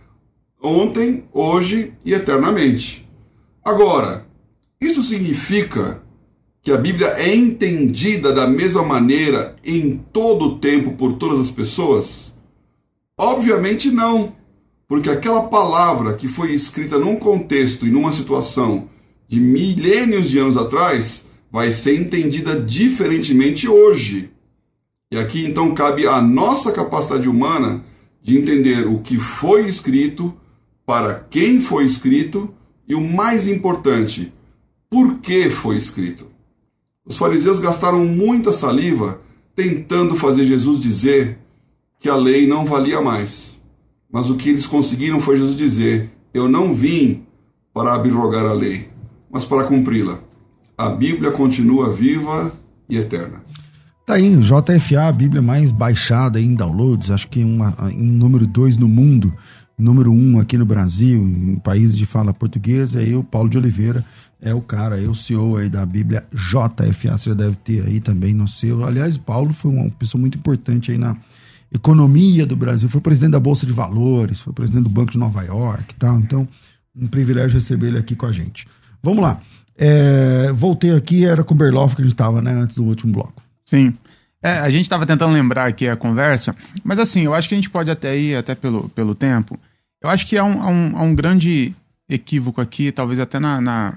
ontem, 0.62 1.24
hoje 1.32 1.92
e 2.04 2.14
eternamente. 2.14 3.06
Agora, 3.64 4.26
isso 4.80 5.02
significa 5.02 6.02
que 6.66 6.72
a 6.72 6.76
Bíblia 6.76 7.14
é 7.16 7.32
entendida 7.32 8.32
da 8.32 8.44
mesma 8.44 8.82
maneira 8.82 9.54
em 9.64 9.98
todo 10.12 10.46
o 10.46 10.58
tempo 10.58 10.94
por 10.94 11.12
todas 11.12 11.38
as 11.38 11.48
pessoas? 11.48 12.34
Obviamente 13.16 13.88
não, 13.88 14.34
porque 14.88 15.08
aquela 15.08 15.44
palavra 15.44 16.14
que 16.14 16.26
foi 16.26 16.52
escrita 16.52 16.98
num 16.98 17.14
contexto 17.14 17.86
e 17.86 17.90
numa 17.92 18.10
situação 18.10 18.88
de 19.28 19.38
milênios 19.38 20.28
de 20.28 20.40
anos 20.40 20.56
atrás 20.56 21.24
vai 21.52 21.70
ser 21.70 22.00
entendida 22.00 22.60
diferentemente 22.60 23.68
hoje. 23.68 24.32
E 25.12 25.16
aqui 25.16 25.46
então 25.46 25.72
cabe 25.72 26.04
a 26.08 26.20
nossa 26.20 26.72
capacidade 26.72 27.28
humana 27.28 27.84
de 28.20 28.36
entender 28.36 28.88
o 28.88 28.98
que 29.02 29.18
foi 29.20 29.68
escrito, 29.68 30.34
para 30.84 31.14
quem 31.30 31.60
foi 31.60 31.84
escrito 31.84 32.52
e 32.88 32.94
o 32.96 33.00
mais 33.00 33.46
importante, 33.46 34.32
por 34.90 35.20
que 35.20 35.48
foi 35.48 35.76
escrito. 35.76 36.34
Os 37.06 37.16
fariseus 37.16 37.60
gastaram 37.60 38.04
muita 38.04 38.52
saliva 38.52 39.20
tentando 39.54 40.16
fazer 40.16 40.44
Jesus 40.44 40.80
dizer 40.80 41.38
que 42.00 42.08
a 42.08 42.16
lei 42.16 42.46
não 42.46 42.66
valia 42.66 43.00
mais. 43.00 43.60
Mas 44.12 44.28
o 44.28 44.36
que 44.36 44.50
eles 44.50 44.66
conseguiram 44.66 45.20
foi 45.20 45.36
Jesus 45.36 45.56
dizer: 45.56 46.10
Eu 46.34 46.48
não 46.48 46.74
vim 46.74 47.22
para 47.72 47.94
abrogar 47.94 48.44
a 48.44 48.52
lei, 48.52 48.88
mas 49.30 49.44
para 49.44 49.64
cumpri-la. 49.64 50.20
A 50.76 50.90
Bíblia 50.90 51.30
continua 51.30 51.92
viva 51.92 52.52
e 52.88 52.96
eterna. 52.96 53.42
Tá 54.04 54.14
aí, 54.14 54.36
JFA, 54.36 55.08
a 55.08 55.12
Bíblia 55.12 55.42
mais 55.42 55.72
baixada 55.72 56.40
em 56.40 56.54
downloads, 56.54 57.10
acho 57.10 57.26
que 57.28 57.42
uma, 57.42 57.74
em 57.90 58.06
número 58.06 58.46
2 58.46 58.76
no 58.76 58.86
mundo, 58.86 59.34
número 59.76 60.12
1 60.12 60.14
um 60.14 60.38
aqui 60.38 60.56
no 60.56 60.64
Brasil, 60.64 61.20
em 61.20 61.56
países 61.56 61.98
de 61.98 62.06
fala 62.06 62.32
portuguesa, 62.32 63.02
eu, 63.02 63.24
Paulo 63.24 63.48
de 63.48 63.58
Oliveira, 63.58 64.04
é 64.40 64.54
o 64.54 64.60
cara, 64.60 65.00
é 65.00 65.06
o 65.06 65.14
CEO 65.14 65.56
aí 65.56 65.68
da 65.68 65.84
Bíblia 65.84 66.24
JFA, 66.32 67.18
você 67.18 67.30
já 67.30 67.34
deve 67.34 67.56
ter 67.56 67.84
aí 67.86 68.00
também 68.00 68.34
no 68.34 68.46
seu. 68.46 68.84
Aliás, 68.84 69.16
Paulo 69.16 69.52
foi 69.52 69.70
uma 69.70 69.90
pessoa 69.90 70.20
muito 70.20 70.38
importante 70.38 70.92
aí 70.92 70.98
na 70.98 71.16
economia 71.72 72.46
do 72.46 72.56
Brasil, 72.56 72.88
foi 72.88 73.00
presidente 73.00 73.32
da 73.32 73.40
Bolsa 73.40 73.66
de 73.66 73.72
Valores, 73.72 74.40
foi 74.40 74.52
presidente 74.52 74.84
do 74.84 74.90
Banco 74.90 75.12
de 75.12 75.18
Nova 75.18 75.42
York 75.42 75.94
e 75.94 75.96
tal, 75.96 76.18
então 76.18 76.46
um 76.94 77.06
privilégio 77.06 77.58
receber 77.58 77.88
ele 77.88 77.98
aqui 77.98 78.14
com 78.14 78.26
a 78.26 78.32
gente. 78.32 78.66
Vamos 79.02 79.22
lá, 79.22 79.40
é, 79.76 80.50
voltei 80.52 80.92
aqui, 80.94 81.24
era 81.24 81.44
com 81.44 81.54
o 81.54 81.56
Berloff 81.56 81.94
que 81.94 82.02
a 82.02 82.04
gente 82.04 82.14
estava, 82.14 82.40
né, 82.40 82.52
antes 82.52 82.76
do 82.76 82.84
último 82.84 83.12
bloco. 83.12 83.42
Sim. 83.64 83.94
É, 84.42 84.58
a 84.58 84.70
gente 84.70 84.82
estava 84.82 85.04
tentando 85.04 85.32
lembrar 85.32 85.66
aqui 85.66 85.88
a 85.88 85.96
conversa, 85.96 86.54
mas 86.84 86.98
assim, 86.98 87.22
eu 87.22 87.34
acho 87.34 87.48
que 87.48 87.54
a 87.54 87.58
gente 87.58 87.70
pode 87.70 87.90
até 87.90 88.16
ir, 88.16 88.36
até 88.36 88.54
pelo, 88.54 88.88
pelo 88.90 89.14
tempo. 89.14 89.58
Eu 90.00 90.08
acho 90.08 90.26
que 90.26 90.36
há 90.36 90.44
um, 90.44 90.62
há 90.62 90.68
um, 90.68 90.96
há 90.96 91.02
um 91.02 91.14
grande 91.14 91.74
equívoco 92.08 92.60
aqui, 92.60 92.92
talvez 92.92 93.18
até 93.18 93.40
na, 93.40 93.60
na, 93.60 93.94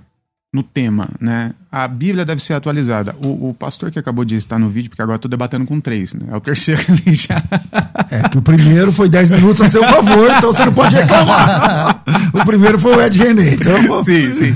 no 0.51 0.63
tema, 0.63 1.09
né? 1.19 1.53
A 1.71 1.87
Bíblia 1.87 2.25
deve 2.25 2.41
ser 2.41 2.53
atualizada. 2.53 3.15
O, 3.23 3.49
o 3.49 3.53
pastor 3.53 3.91
que 3.91 3.99
acabou 3.99 4.25
de 4.25 4.35
estar 4.35 4.57
no 4.57 4.69
vídeo, 4.69 4.89
porque 4.89 5.01
agora 5.01 5.17
estou 5.17 5.29
debatendo 5.29 5.65
com 5.65 5.79
três, 5.79 6.13
né? 6.13 6.21
É 6.31 6.35
o 6.35 6.41
terceiro 6.41 6.81
ali 6.89 7.13
já. 7.13 7.43
É 8.09 8.27
que 8.27 8.37
o 8.37 8.41
primeiro 8.41 8.91
foi 8.91 9.07
10 9.07 9.29
minutos 9.29 9.61
a 9.61 9.69
seu 9.69 9.83
favor, 9.83 10.29
então 10.31 10.51
você 10.51 10.65
não 10.65 10.73
pode 10.73 10.95
reclamar. 10.95 12.03
o 12.33 12.45
primeiro 12.45 12.79
foi 12.79 12.95
o 12.95 13.01
Ed 13.01 13.19
René. 13.19 13.53
Então... 13.53 14.03
Sim, 14.03 14.33
sim. 14.33 14.55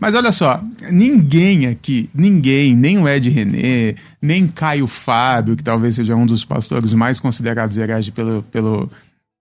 Mas 0.00 0.14
olha 0.14 0.32
só, 0.32 0.60
ninguém 0.90 1.66
aqui, 1.66 2.10
ninguém, 2.14 2.74
nem 2.74 2.98
o 2.98 3.08
Ed 3.08 3.28
René, 3.28 3.94
nem 4.20 4.46
Caio 4.46 4.86
Fábio, 4.86 5.56
que 5.56 5.62
talvez 5.62 5.94
seja 5.94 6.16
um 6.16 6.26
dos 6.26 6.44
pastores 6.44 6.92
mais 6.92 7.20
considerados 7.20 7.76
hereges 7.76 8.10
pelo, 8.10 8.42
pelo. 8.44 8.90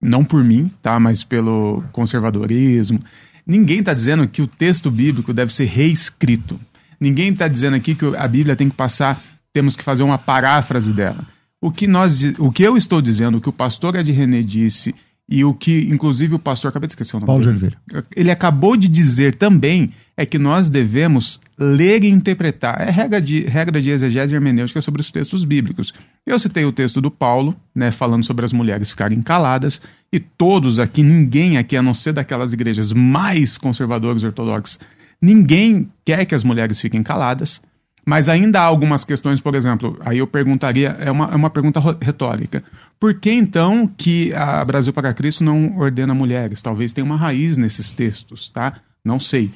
Não 0.02 0.24
por 0.24 0.44
mim, 0.44 0.70
tá? 0.82 1.00
Mas 1.00 1.24
pelo 1.24 1.82
conservadorismo. 1.92 3.00
Ninguém 3.46 3.80
está 3.80 3.94
dizendo 3.94 4.28
que 4.28 4.42
o 4.42 4.48
texto 4.48 4.90
bíblico 4.90 5.34
deve 5.34 5.54
ser 5.54 5.66
reescrito. 5.66 6.60
Ninguém 7.00 7.30
está 7.30 7.48
dizendo 7.48 7.76
aqui 7.76 7.96
que 7.96 8.06
a 8.16 8.28
Bíblia 8.28 8.56
tem 8.56 8.70
que 8.70 8.76
passar, 8.76 9.22
temos 9.52 9.76
que 9.76 9.84
fazer 9.84 10.04
uma 10.04 10.18
paráfrase 10.18 10.94
dela. 10.94 11.28
O 11.62 11.72
que, 11.72 11.88
nós, 11.88 12.24
o 12.38 12.52
que 12.52 12.64
eu 12.64 12.78
estou 12.78 13.02
dizendo, 13.02 13.38
o 13.38 13.42
que 13.42 13.50
o 13.50 13.54
pastor 13.54 13.96
Ed 13.96 14.12
René 14.12 14.42
disse, 14.42 14.94
e 15.28 15.44
o 15.46 15.54
que, 15.54 15.88
inclusive, 15.90 16.36
o 16.36 16.40
pastor, 16.40 16.70
acabei 16.70 16.88
de 16.88 16.94
esquecer 16.94 17.16
o 17.16 17.20
nome 17.20 17.28
Paulo 17.28 17.44
dele. 17.44 17.58
de 17.58 17.66
Oliveira. 17.66 18.06
Ele 18.16 18.32
acabou 18.32 18.76
de 18.76 18.90
dizer 18.90 19.36
também 19.36 19.94
é 20.16 20.26
que 20.26 20.38
nós 20.38 20.70
devemos 20.70 21.40
ler 21.58 22.04
e 22.04 22.10
interpretar. 22.10 22.80
É 22.82 22.90
regra 22.92 23.22
de, 23.22 23.42
regra 23.42 23.82
de 23.82 23.90
exegese 23.90 24.36
hermenêutica 24.36 24.82
sobre 24.82 25.02
os 25.02 25.12
textos 25.12 25.44
bíblicos. 25.44 25.94
Eu 26.26 26.38
citei 26.40 26.66
o 26.66 26.72
texto 26.72 27.02
do 27.02 27.10
Paulo, 27.10 27.56
né, 27.74 27.92
falando 27.92 28.24
sobre 28.24 28.46
as 28.46 28.54
mulheres 28.54 28.92
ficarem 28.92 29.22
caladas, 29.22 29.82
e 30.12 30.20
todos 30.20 30.80
aqui, 30.80 31.02
ninguém 31.02 31.58
aqui, 31.58 31.76
a 31.76 31.82
não 31.82 31.94
ser 31.94 32.14
daquelas 32.14 32.54
igrejas 32.54 32.94
mais 32.94 33.58
conservadoras 33.58 34.24
ortodoxas, 34.24 34.80
ninguém 35.22 35.90
quer 36.06 36.26
que 36.26 36.36
as 36.36 36.44
mulheres 36.44 36.80
fiquem 36.80 37.02
caladas. 37.02 37.60
Mas 38.06 38.28
ainda 38.28 38.60
há 38.60 38.66
algumas 38.66 39.06
questões, 39.06 39.40
por 39.40 39.56
exemplo, 39.56 39.98
aí 40.02 40.18
eu 40.18 40.28
perguntaria, 40.28 40.90
é 41.00 41.10
uma, 41.10 41.26
é 41.28 41.36
uma 41.36 41.50
pergunta 41.50 41.80
retórica. 42.02 42.62
Por 43.00 43.14
que 43.14 43.32
então 43.32 43.90
que 43.98 44.34
a 44.36 44.64
Brasil 44.64 44.92
para 44.92 45.14
Cristo 45.14 45.44
não 45.44 45.78
ordena 45.78 46.14
mulheres? 46.14 46.62
Talvez 46.62 46.92
tenha 46.92 47.06
uma 47.06 47.16
raiz 47.16 47.58
nesses 47.58 47.94
textos, 47.94 48.50
tá? 48.50 48.82
Não 49.04 49.20
sei. 49.20 49.52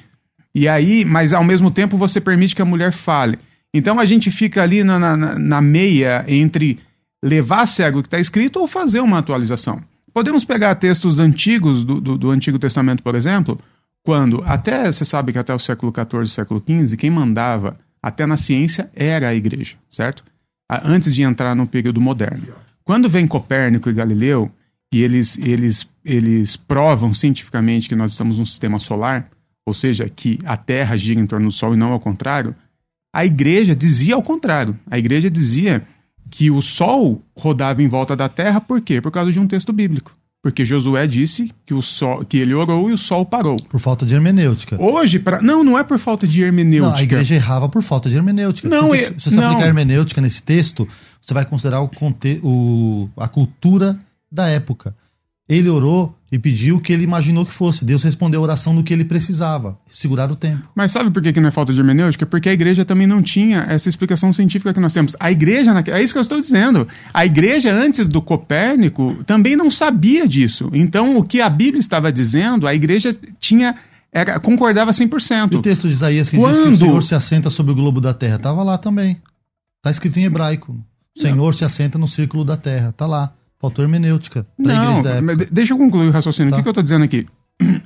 E 0.58 0.66
aí, 0.66 1.04
mas 1.04 1.32
ao 1.32 1.44
mesmo 1.44 1.70
tempo 1.70 1.96
você 1.96 2.20
permite 2.20 2.52
que 2.52 2.60
a 2.60 2.64
mulher 2.64 2.92
fale. 2.92 3.38
Então 3.72 4.00
a 4.00 4.04
gente 4.04 4.28
fica 4.28 4.60
ali 4.60 4.82
na, 4.82 4.98
na, 4.98 5.38
na 5.38 5.62
meia 5.62 6.24
entre 6.26 6.80
levar 7.24 7.62
a 7.62 7.66
sério 7.66 8.00
o 8.00 8.02
que 8.02 8.08
está 8.08 8.18
escrito 8.18 8.58
ou 8.58 8.66
fazer 8.66 8.98
uma 8.98 9.18
atualização. 9.18 9.80
Podemos 10.12 10.44
pegar 10.44 10.74
textos 10.74 11.20
antigos 11.20 11.84
do, 11.84 12.00
do, 12.00 12.18
do 12.18 12.30
Antigo 12.32 12.58
Testamento, 12.58 13.04
por 13.04 13.14
exemplo, 13.14 13.56
quando 14.02 14.42
até, 14.44 14.90
você 14.90 15.04
sabe 15.04 15.32
que 15.32 15.38
até 15.38 15.54
o 15.54 15.60
século 15.60 15.92
XIV, 15.94 16.26
século 16.26 16.60
XV, 16.66 16.96
quem 16.96 17.08
mandava 17.08 17.78
até 18.02 18.26
na 18.26 18.36
ciência 18.36 18.90
era 18.96 19.28
a 19.28 19.34
igreja, 19.36 19.76
certo? 19.88 20.24
Antes 20.68 21.14
de 21.14 21.22
entrar 21.22 21.54
no 21.54 21.68
período 21.68 22.00
moderno. 22.00 22.48
Quando 22.82 23.08
vem 23.08 23.28
Copérnico 23.28 23.88
e 23.88 23.92
Galileu, 23.92 24.50
e 24.92 25.04
eles, 25.04 25.38
eles, 25.38 25.88
eles 26.04 26.56
provam 26.56 27.14
cientificamente 27.14 27.88
que 27.88 27.94
nós 27.94 28.10
estamos 28.10 28.38
num 28.38 28.46
sistema 28.46 28.80
solar, 28.80 29.30
ou 29.68 29.74
seja, 29.74 30.08
que 30.08 30.38
a 30.44 30.56
Terra 30.56 30.96
gira 30.96 31.20
em 31.20 31.26
torno 31.26 31.46
do 31.46 31.52
Sol 31.52 31.74
e 31.74 31.76
não 31.76 31.92
ao 31.92 32.00
contrário, 32.00 32.54
a 33.12 33.24
igreja 33.24 33.76
dizia 33.76 34.14
ao 34.14 34.22
contrário. 34.22 34.76
A 34.90 34.98
igreja 34.98 35.30
dizia 35.30 35.82
que 36.30 36.50
o 36.50 36.60
Sol 36.60 37.22
rodava 37.36 37.82
em 37.82 37.88
volta 37.88 38.16
da 38.16 38.28
Terra, 38.28 38.60
por 38.60 38.80
quê? 38.80 39.00
Por 39.00 39.10
causa 39.10 39.30
de 39.30 39.38
um 39.38 39.46
texto 39.46 39.72
bíblico. 39.72 40.12
Porque 40.42 40.64
Josué 40.64 41.06
disse 41.06 41.52
que, 41.66 41.74
o 41.74 41.82
sol, 41.82 42.24
que 42.24 42.38
ele 42.38 42.54
orou 42.54 42.88
e 42.88 42.92
o 42.92 42.98
sol 42.98 43.26
parou. 43.26 43.56
Por 43.56 43.80
falta 43.80 44.06
de 44.06 44.14
hermenêutica. 44.14 44.80
Hoje, 44.80 45.18
pra, 45.18 45.42
não, 45.42 45.64
não 45.64 45.76
é 45.76 45.82
por 45.82 45.98
falta 45.98 46.28
de 46.28 46.40
hermenêutica. 46.42 46.92
Não, 46.92 46.96
a 46.96 47.02
igreja 47.02 47.34
errava 47.34 47.68
por 47.68 47.82
falta 47.82 48.08
de 48.08 48.16
hermenêutica. 48.16 48.68
Não, 48.68 48.94
se 48.94 49.10
você 49.18 49.36
não. 49.36 49.50
aplicar 49.50 49.66
hermenêutica 49.66 50.20
nesse 50.20 50.42
texto, 50.42 50.86
você 51.20 51.34
vai 51.34 51.44
considerar 51.44 51.80
o, 51.80 51.88
conte, 51.88 52.40
o, 52.42 53.08
a 53.16 53.26
cultura 53.26 53.98
da 54.30 54.48
época. 54.48 54.94
Ele 55.48 55.70
orou 55.70 56.14
e 56.30 56.38
pediu 56.38 56.76
o 56.76 56.80
que 56.80 56.92
ele 56.92 57.04
imaginou 57.04 57.44
que 57.46 57.52
fosse. 57.52 57.82
Deus 57.82 58.02
respondeu 58.02 58.40
a 58.40 58.42
oração 58.42 58.74
no 58.74 58.84
que 58.84 58.92
ele 58.92 59.04
precisava. 59.04 59.78
Segurar 59.88 60.30
o 60.30 60.36
tempo. 60.36 60.68
Mas 60.74 60.92
sabe 60.92 61.10
por 61.10 61.22
que, 61.22 61.32
que 61.32 61.40
não 61.40 61.48
é 61.48 61.50
falta 61.50 61.72
de 61.72 61.80
hermenêutica? 61.80 62.26
Porque 62.26 62.50
a 62.50 62.52
igreja 62.52 62.84
também 62.84 63.06
não 63.06 63.22
tinha 63.22 63.60
essa 63.68 63.88
explicação 63.88 64.30
científica 64.30 64.74
que 64.74 64.80
nós 64.80 64.92
temos. 64.92 65.16
A 65.18 65.32
igreja, 65.32 65.72
é 65.86 66.02
isso 66.02 66.12
que 66.12 66.18
eu 66.18 66.22
estou 66.22 66.38
dizendo. 66.38 66.86
A 67.14 67.24
igreja, 67.24 67.72
antes 67.72 68.06
do 68.06 68.20
Copérnico, 68.20 69.24
também 69.24 69.56
não 69.56 69.70
sabia 69.70 70.28
disso. 70.28 70.68
Então, 70.74 71.16
o 71.16 71.24
que 71.24 71.40
a 71.40 71.48
Bíblia 71.48 71.80
estava 71.80 72.12
dizendo, 72.12 72.66
a 72.66 72.74
igreja 72.74 73.16
tinha. 73.40 73.74
Era, 74.12 74.38
concordava 74.38 74.90
100%. 74.90 75.52
E 75.52 75.56
o 75.56 75.62
texto 75.62 75.88
de 75.88 75.94
Isaías 75.94 76.28
que 76.28 76.36
Quando... 76.36 76.56
diz 76.56 76.64
que 76.64 76.72
o 76.72 76.76
Senhor 76.76 77.02
se 77.02 77.14
assenta 77.14 77.48
sobre 77.48 77.72
o 77.72 77.74
globo 77.74 78.02
da 78.02 78.12
terra. 78.12 78.36
Estava 78.36 78.62
lá 78.62 78.76
também. 78.76 79.18
Está 79.78 79.90
escrito 79.90 80.18
em 80.18 80.24
hebraico. 80.24 80.72
O 81.16 81.20
Senhor 81.20 81.36
não. 81.36 81.52
se 81.52 81.64
assenta 81.64 81.98
no 81.98 82.06
círculo 82.06 82.44
da 82.44 82.56
terra. 82.56 82.90
Está 82.90 83.06
lá. 83.06 83.32
Faltou 83.60 83.84
hermenêutica 83.84 84.46
Não, 84.56 85.02
deixa 85.50 85.72
eu 85.74 85.78
concluir 85.78 86.08
o 86.08 86.12
raciocínio. 86.12 86.50
Tá. 86.50 86.56
O 86.56 86.58
que, 86.58 86.62
que 86.62 86.68
eu 86.68 86.72
estou 86.72 86.82
dizendo 86.82 87.04
aqui? 87.04 87.26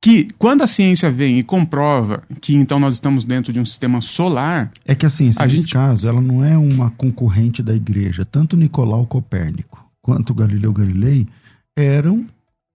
Que 0.00 0.28
quando 0.38 0.60
a 0.60 0.66
ciência 0.66 1.10
vem 1.10 1.38
e 1.38 1.42
comprova 1.42 2.22
que 2.42 2.54
então 2.54 2.78
nós 2.78 2.92
estamos 2.92 3.24
dentro 3.24 3.54
de 3.54 3.58
um 3.58 3.64
sistema 3.64 4.02
solar. 4.02 4.70
É 4.84 4.94
que 4.94 5.06
assim, 5.06 5.30
A 5.38 5.44
nesse 5.46 5.56
gente- 5.62 5.72
caso, 5.72 6.06
ela 6.06 6.20
não 6.20 6.44
é 6.44 6.58
uma 6.58 6.90
concorrente 6.90 7.62
da 7.62 7.74
igreja. 7.74 8.22
Tanto 8.22 8.54
Nicolau 8.54 9.06
Copérnico 9.06 9.82
quanto 10.02 10.34
Galileu 10.34 10.74
Galilei 10.74 11.26
eram 11.74 12.26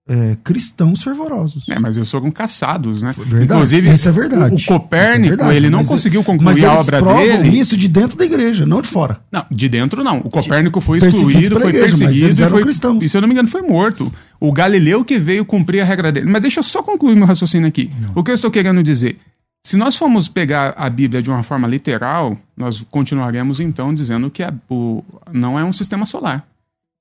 é, 0.10 0.36
cristãos 0.43 1.03
fervorosos. 1.03 1.70
É, 1.70 1.78
mas 1.78 1.95
eles 1.95 2.10
foram 2.10 2.32
caçados, 2.32 3.01
né? 3.03 3.14
Verdade, 3.16 3.43
Inclusive, 3.45 3.93
isso 3.93 4.10
é 4.10 4.12
verdade. 4.12 4.51
o, 4.53 4.55
o 4.55 4.57
Isso 4.57 4.66
é 4.74 4.74
Copérnico, 4.80 5.30
verdade, 5.38 5.55
ele 5.55 5.70
não 5.70 5.80
mas- 5.80 5.88
conseguiu 5.88 6.24
concluir 6.24 6.66
a 6.66 6.74
obra 6.74 7.01
dele. 7.01 7.60
isso 7.60 7.78
de 7.78 7.88
dentro 7.88 8.18
da 8.18 8.26
igreja, 8.26 8.66
não 8.66 8.82
de 8.82 8.88
fora. 8.88 9.20
Não, 9.32 9.45
de 9.51 9.70
dentro 9.70 10.03
não. 10.03 10.18
O 10.20 10.30
Copérnico 10.30 10.82
foi 10.82 10.97
excluído, 10.97 11.60
foi 11.60 11.70
igreja, 11.70 11.97
perseguido 11.97 12.41
e 12.43 12.49
foi. 12.49 12.64
cristãos. 12.64 13.03
E 13.03 13.07
se 13.10 13.16
eu 13.16 13.22
não 13.22 13.28
me 13.28 13.34
engano, 13.34 13.47
foi 13.47 13.62
morto. 13.62 14.12
O 14.39 14.51
Galileu 14.51 15.05
que 15.05 15.20
veio 15.20 15.45
cumprir 15.45 15.82
a 15.82 15.86
regra 15.86 16.12
dele. 16.12 16.30
Mas 16.30 16.41
deixa 16.41 16.60
eu 16.60 16.64
só 16.64 16.82
concluir 16.82 17.16
meu 17.16 17.28
raciocínio 17.28 17.68
aqui. 17.68 17.91
O 18.16 18.24
que 18.24 18.32
eu 18.32 18.36
estou 18.36 18.49
querendo 18.49 18.82
dizer? 18.82 19.18
Se 19.62 19.76
nós 19.78 19.95
formos 19.97 20.28
pegar 20.28 20.74
a 20.78 20.89
Bíblia 20.89 21.22
de 21.22 21.30
uma 21.30 21.43
forma 21.43 21.68
literal, 21.68 22.38
nós 22.57 22.84
continuaremos 22.89 23.60
então 23.60 23.93
dizendo 23.93 24.30
que 24.32 24.41
a- 24.41 24.53
o- 24.70 25.03
não 25.34 25.60
é 25.60 25.64
um 25.66 25.74
sistema 25.74 26.05
solar. 26.05 26.45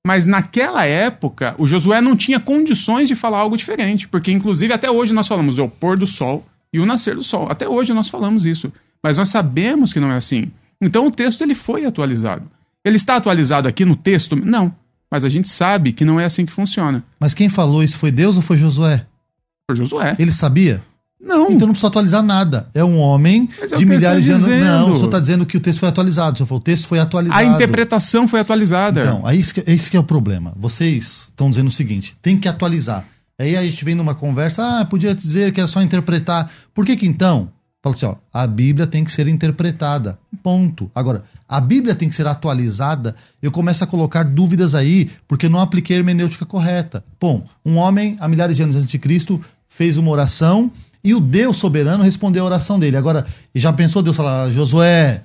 Mas 0.05 0.25
naquela 0.25 0.85
época, 0.85 1.55
o 1.57 1.67
Josué 1.67 2.01
não 2.01 2.15
tinha 2.15 2.39
condições 2.39 3.07
de 3.07 3.15
falar 3.15 3.39
algo 3.39 3.57
diferente, 3.57 4.07
porque 4.07 4.31
inclusive 4.31 4.73
até 4.73 4.89
hoje 4.89 5.13
nós 5.13 5.27
falamos 5.27 5.59
o 5.59 5.67
pôr 5.67 5.97
do 5.97 6.07
sol 6.07 6.45
e 6.73 6.79
o 6.79 6.85
nascer 6.85 7.15
do 7.15 7.23
sol. 7.23 7.47
Até 7.49 7.67
hoje 7.67 7.93
nós 7.93 8.07
falamos 8.07 8.45
isso. 8.45 8.71
Mas 9.03 9.17
nós 9.17 9.29
sabemos 9.29 9.91
que 9.91 9.99
não 9.99 10.11
é 10.11 10.15
assim. 10.15 10.51
Então 10.81 11.07
o 11.07 11.11
texto 11.11 11.41
ele 11.41 11.55
foi 11.55 11.85
atualizado. 11.85 12.49
Ele 12.83 12.95
está 12.95 13.17
atualizado 13.17 13.67
aqui 13.67 13.83
no 13.83 13.95
texto? 13.95 14.35
Não. 14.35 14.73
Mas 15.11 15.25
a 15.25 15.29
gente 15.29 15.49
sabe 15.49 15.91
que 15.91 16.05
não 16.05 16.19
é 16.19 16.25
assim 16.25 16.45
que 16.45 16.51
funciona. 16.51 17.03
Mas 17.19 17.33
quem 17.33 17.49
falou 17.49 17.83
isso 17.83 17.97
foi 17.97 18.11
Deus 18.11 18.35
ou 18.35 18.41
foi 18.41 18.57
Josué? 18.57 19.05
Foi 19.69 19.75
Josué. 19.75 20.15
Ele 20.19 20.31
sabia? 20.31 20.81
Não. 21.19 21.51
Então 21.51 21.67
não 21.67 21.73
precisa 21.73 21.87
atualizar 21.87 22.23
nada. 22.23 22.69
É 22.73 22.83
um 22.83 22.97
homem 22.97 23.49
é 23.61 23.75
de 23.75 23.85
milhares 23.85 24.23
de 24.23 24.31
anos. 24.31 24.45
dizendo. 24.45 24.65
Não, 24.65 24.91
o 24.91 24.95
senhor 24.95 25.05
está 25.05 25.19
dizendo 25.19 25.45
que 25.45 25.57
o 25.57 25.59
texto 25.59 25.79
foi 25.79 25.89
atualizado. 25.89 26.33
O 26.33 26.37
senhor 26.37 26.47
falou, 26.47 26.61
o 26.61 26.63
texto 26.63 26.87
foi 26.87 26.99
atualizado. 26.99 27.39
A 27.39 27.43
interpretação 27.43 28.27
foi 28.27 28.39
atualizada. 28.39 29.01
Então, 29.01 29.25
aí 29.25 29.39
isso 29.39 29.53
que, 29.53 29.63
esse 29.67 29.91
que 29.91 29.97
é 29.97 29.99
o 29.99 30.03
problema. 30.03 30.53
Vocês 30.55 31.25
estão 31.25 31.49
dizendo 31.49 31.67
o 31.67 31.71
seguinte: 31.71 32.15
tem 32.21 32.37
que 32.37 32.47
atualizar. 32.47 33.05
Aí 33.37 33.55
a 33.55 33.63
gente 33.63 33.83
vem 33.85 33.95
numa 33.95 34.15
conversa, 34.15 34.79
ah, 34.79 34.85
podia 34.85 35.15
dizer 35.15 35.51
que 35.51 35.59
era 35.59 35.67
só 35.67 35.81
interpretar. 35.81 36.51
Por 36.73 36.85
que 36.85 36.97
que 36.97 37.05
então? 37.05 37.49
Fala 37.81 37.95
assim, 37.95 38.05
ó, 38.05 38.15
a 38.33 38.45
Bíblia 38.45 38.85
tem 38.85 39.05
que 39.05 39.11
ser 39.11 39.29
interpretada. 39.29 40.19
Ponto. 40.43 40.91
Agora, 40.93 41.23
a 41.47 41.61
Bíblia 41.61 41.95
tem 41.95 42.09
que 42.09 42.15
ser 42.15 42.27
atualizada, 42.27 43.15
eu 43.41 43.51
começo 43.51 43.81
a 43.81 43.87
colocar 43.87 44.23
dúvidas 44.23 44.75
aí, 44.75 45.09
porque 45.25 45.47
não 45.47 45.61
apliquei 45.61 45.95
a 45.95 45.99
hermenêutica 45.99 46.45
correta. 46.45 47.03
Bom, 47.19 47.47
um 47.65 47.77
homem, 47.77 48.17
há 48.19 48.27
milhares 48.27 48.57
de 48.57 48.63
anos 48.63 48.75
antes 48.75 48.89
de 48.89 48.99
Cristo, 48.99 49.39
fez 49.69 49.97
uma 49.97 50.11
oração 50.11 50.69
e 51.03 51.13
o 51.13 51.19
Deus 51.19 51.57
soberano 51.57 52.03
respondeu 52.03 52.43
a 52.43 52.45
oração 52.47 52.79
dele. 52.79 52.97
Agora, 52.97 53.25
e 53.53 53.59
já 53.59 53.71
pensou 53.73 54.01
Deus 54.01 54.17
falar, 54.17 54.51
Josué, 54.51 55.23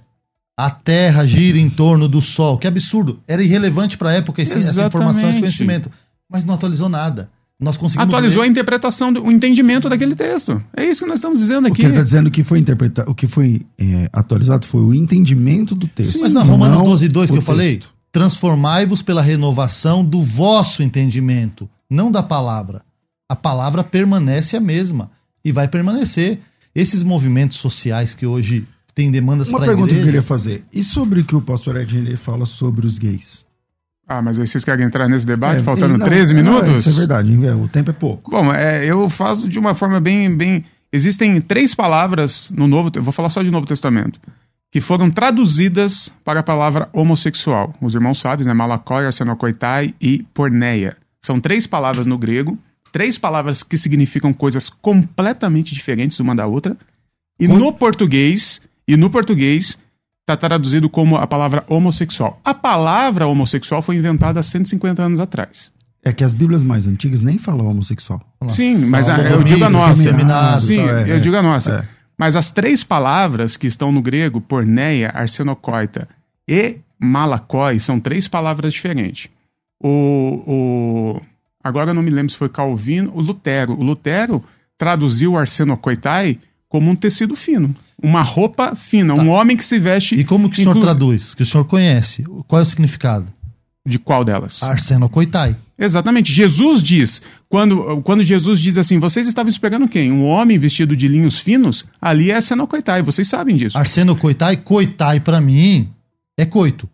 a 0.56 0.70
terra 0.70 1.26
gira 1.26 1.58
em 1.58 1.68
torno 1.68 2.08
do 2.08 2.22
sol. 2.22 2.56
Que 2.58 2.66
absurdo. 2.66 3.18
Era 3.26 3.42
irrelevante 3.42 3.98
para 3.98 4.10
a 4.10 4.12
época 4.14 4.40
esse- 4.42 4.58
essa 4.58 4.86
informação, 4.86 5.30
esse 5.30 5.40
conhecimento. 5.40 5.90
Mas 6.30 6.44
não 6.44 6.54
atualizou 6.54 6.88
nada. 6.88 7.28
Nós 7.58 7.76
conseguimos. 7.76 8.06
Atualizou 8.08 8.42
a 8.42 8.44
ler- 8.44 8.50
interpretação, 8.50 9.12
do, 9.12 9.24
o 9.24 9.30
entendimento 9.32 9.88
daquele 9.88 10.14
texto. 10.16 10.62
É 10.76 10.84
isso 10.84 11.02
que 11.04 11.08
nós 11.08 11.18
estamos 11.18 11.38
dizendo 11.38 11.64
O 11.64 11.68
aqui. 11.68 11.76
que 11.76 11.82
ele 11.82 11.92
está 11.92 12.02
dizendo 12.02 12.30
que 12.30 12.42
foi 12.42 12.58
interpretado, 12.58 13.10
o 13.10 13.14
que 13.14 13.26
foi 13.26 13.62
é, 13.78 14.08
atualizado 14.12 14.66
foi 14.66 14.80
o 14.80 14.92
entendimento 14.94 15.74
do 15.74 15.86
texto. 15.86 16.20
Mas 16.20 16.30
não, 16.32 16.44
Romanos 16.44 16.76
não 16.78 16.84
12, 16.84 17.08
2 17.08 17.30
que 17.30 17.36
o 17.36 17.38
eu 17.38 17.42
falei. 17.42 17.80
Transformai-vos 18.12 19.02
pela 19.02 19.20
renovação 19.22 20.04
do 20.04 20.22
vosso 20.22 20.82
entendimento, 20.82 21.68
não 21.90 22.10
da 22.12 22.22
palavra. 22.22 22.82
A 23.28 23.34
palavra 23.36 23.82
permanece 23.82 24.56
a 24.56 24.60
mesma 24.60 25.10
e 25.45 25.53
vai 25.53 25.68
permanecer. 25.68 26.40
Esses 26.74 27.03
movimentos 27.03 27.59
sociais 27.59 28.14
que 28.14 28.26
hoje 28.26 28.66
têm 28.95 29.11
demandas 29.11 29.49
Uma 29.49 29.59
para 29.59 29.66
a 29.66 29.68
pergunta 29.70 29.88
que 29.88 29.95
eu 29.95 29.99
igreja. 29.99 30.12
queria 30.18 30.22
fazer. 30.22 30.64
E 30.72 30.82
sobre 30.82 31.20
o 31.20 31.24
que 31.24 31.36
o 31.36 31.40
pastor 31.40 31.76
Ednei 31.76 32.16
fala 32.16 32.47
sobre 32.47 32.86
os 32.86 32.99
gays? 32.99 33.45
Ah, 34.07 34.20
mas 34.20 34.38
aí 34.38 34.47
vocês 34.47 34.64
querem 34.64 34.84
entrar 34.84 35.09
nesse 35.09 35.26
debate, 35.26 35.61
É, 35.61 35.62
faltando 35.62 35.97
não, 35.97 36.05
13 36.07 36.34
não, 36.34 36.42
minutos? 36.42 36.86
isso 36.86 36.90
é 36.90 36.92
verdade, 36.92 37.47
é, 37.47 37.55
o 37.55 37.68
tempo 37.68 37.90
é 37.90 37.92
pouco. 37.92 38.30
Bom, 38.30 38.53
é, 38.53 38.84
eu 38.84 39.09
faço 39.09 39.49
de 39.49 39.59
uma 39.59 39.74
forma 39.74 39.99
bem, 40.01 40.34
bem. 40.36 40.64
Existem 40.92 41.40
três 41.40 41.74
palavras 41.74 42.51
no 42.55 42.66
Novo, 42.68 42.90
eu 42.95 43.03
vou 43.03 43.12
falar 43.12 43.30
só 43.30 43.42
de 43.42 43.51
Novo 43.51 43.66
Testamento, 43.66 44.20
que 44.70 44.80
foram 44.80 45.11
traduzidas 45.11 46.12
para 46.24 46.40
a 46.40 46.42
palavra 46.42 46.88
homossexual. 46.92 47.74
Os 47.80 47.95
irmãos 47.95 48.18
sabem, 48.20 48.47
né? 48.47 48.53
Malakoi, 48.53 49.07
Arsenokoitai 49.07 49.95
e 50.01 50.22
Porneia. 50.34 50.97
São 51.22 51.40
três 51.40 51.66
palavras 51.66 52.05
no 52.07 52.18
grego, 52.18 52.59
três 52.95 53.18
palavras 53.18 53.64
que 53.64 53.76
significam 53.76 54.32
coisas 54.32 54.70
completamente 54.70 55.74
diferentes 55.74 56.20
uma 56.20 56.32
da 56.32 56.47
outra. 56.47 56.76
E 57.40 57.49
no 57.49 57.72
português, 57.72 58.62
e 58.86 58.97
no 58.97 59.11
português 59.11 59.76
está 60.20 60.36
traduzido 60.36 60.88
como 60.88 61.16
a 61.16 61.26
palavra 61.26 61.64
homossexual. 61.68 62.40
A 62.45 62.55
palavra 62.55 63.26
homossexual 63.26 63.82
foi 63.82 63.97
inventada 63.97 64.38
há 64.38 64.42
150 64.45 65.03
anos 65.03 65.18
atrás. 65.18 65.72
É 66.05 66.12
que 66.12 66.22
as 66.22 66.34
Bíblias 66.34 66.62
mais 66.62 66.86
antigas 66.86 67.20
nem 67.20 67.36
falam 67.36 67.66
homossexual. 67.66 68.20
Sim, 68.47 68.76
mas 68.86 69.09
a- 69.09 69.18
eu 69.22 69.42
digo 69.42 69.64
a 69.64 69.68
nossa. 69.70 69.97
Sim, 70.64 70.76
tal, 70.76 70.88
é, 70.99 71.11
eu 71.11 71.16
é. 71.16 71.18
digo 71.18 71.34
a 71.36 71.42
nossa. 71.42 71.80
É. 71.80 71.84
Mas 72.16 72.36
as 72.36 72.53
três 72.53 72.84
palavras 72.84 73.57
que 73.57 73.66
estão 73.66 73.90
no 73.90 74.01
grego, 74.01 74.40
porneia, 74.40 75.11
arsenocoita 75.12 76.09
e 76.49 76.76
malakoi, 76.97 77.80
são 77.80 77.99
três 77.99 78.28
palavras 78.28 78.72
diferentes. 78.72 79.28
O, 79.82 80.45
o- 80.47 81.20
agora 81.64 81.90
eu 81.90 81.94
não 81.94 82.02
me 82.02 82.10
lembro 82.10 82.30
se 82.30 82.36
foi 82.38 82.48
Calvino, 82.48 83.10
o 83.14 83.20
Lutero. 83.20 83.72
O 83.72 83.82
Lutero 83.82 84.44
traduziu 84.78 85.36
arsenocoitai 85.36 86.38
como 86.68 86.90
um 86.90 86.96
tecido 86.96 87.34
fino, 87.34 87.74
uma 88.02 88.20
roupa 88.22 88.74
fina, 88.76 89.14
um 89.14 89.28
homem 89.30 89.56
que 89.56 89.64
se 89.64 89.78
veste. 89.78 90.14
Tá. 90.16 90.20
E 90.20 90.24
como 90.24 90.48
que 90.50 90.54
o 90.54 90.62
senhor 90.62 90.70
inclu- 90.72 90.82
traduz? 90.82 91.32
Que 91.34 91.42
o 91.42 91.46
senhor 91.46 91.64
conhece? 91.64 92.22
Qual 92.46 92.60
é 92.60 92.62
o 92.62 92.66
significado? 92.66 93.26
De 93.86 93.98
qual 93.98 94.24
delas? 94.24 94.62
Arsenocoitai. 94.62 95.56
Exatamente. 95.78 96.32
Jesus 96.32 96.82
diz, 96.82 97.20
quando, 97.48 98.00
quando 98.02 98.22
Jesus 98.22 98.60
diz 98.60 98.78
assim, 98.78 98.98
vocês 98.98 99.26
estavam 99.26 99.50
esperando 99.50 99.88
quem? 99.88 100.10
Um 100.10 100.24
homem 100.24 100.58
vestido 100.58 100.96
de 100.96 101.06
linhos 101.08 101.38
finos? 101.38 101.84
Ali 102.00 102.30
é 102.30 102.36
Arsenocoitai, 102.36 103.02
vocês 103.02 103.28
sabem 103.28 103.54
disso. 103.56 103.76
Arsenocoitai, 103.76 104.56
coitai 104.56 105.20
pra 105.20 105.40
mim 105.40 105.92
é 106.36 106.44
coito. 106.46 106.88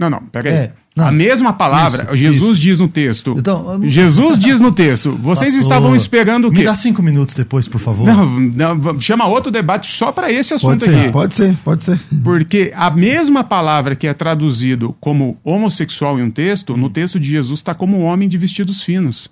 Não, 0.00 0.08
não, 0.10 0.24
peraí. 0.26 0.52
É, 0.52 0.72
não. 0.98 1.06
A 1.08 1.12
mesma 1.12 1.52
palavra, 1.52 2.04
Isso, 2.04 2.16
Jesus 2.16 2.50
isso. 2.52 2.60
diz 2.60 2.80
no 2.80 2.88
texto. 2.88 3.34
Então, 3.38 3.80
Jesus 3.84 4.38
diz 4.38 4.60
no 4.60 4.72
texto, 4.72 5.12
vocês 5.12 5.54
Pastor, 5.54 5.60
estavam 5.62 5.96
esperando 5.96 6.48
o 6.48 6.50
Me 6.50 6.58
quê? 6.58 6.64
dá 6.64 6.74
cinco 6.74 7.02
minutos 7.02 7.34
depois, 7.34 7.66
por 7.68 7.78
favor. 7.80 8.06
Não, 8.06 8.40
não, 8.76 9.00
chama 9.00 9.26
outro 9.26 9.50
debate 9.50 9.90
só 9.90 10.10
para 10.12 10.30
esse 10.32 10.52
assunto 10.54 10.80
Pode 10.80 10.84
ser, 10.84 10.98
aqui. 10.98 11.10
pode 11.12 11.34
ser, 11.34 11.56
pode 11.64 11.84
ser. 11.84 12.00
Porque 12.22 12.72
a 12.74 12.90
mesma 12.90 13.42
palavra 13.44 13.94
que 13.94 14.06
é 14.06 14.12
traduzido 14.12 14.94
como 15.00 15.38
homossexual 15.44 16.18
em 16.18 16.22
um 16.22 16.30
texto, 16.30 16.76
no 16.76 16.90
texto 16.90 17.18
de 17.20 17.28
Jesus 17.30 17.60
está 17.60 17.72
como 17.74 18.00
homem 18.00 18.28
de 18.28 18.36
vestidos 18.36 18.82
finos. 18.82 19.30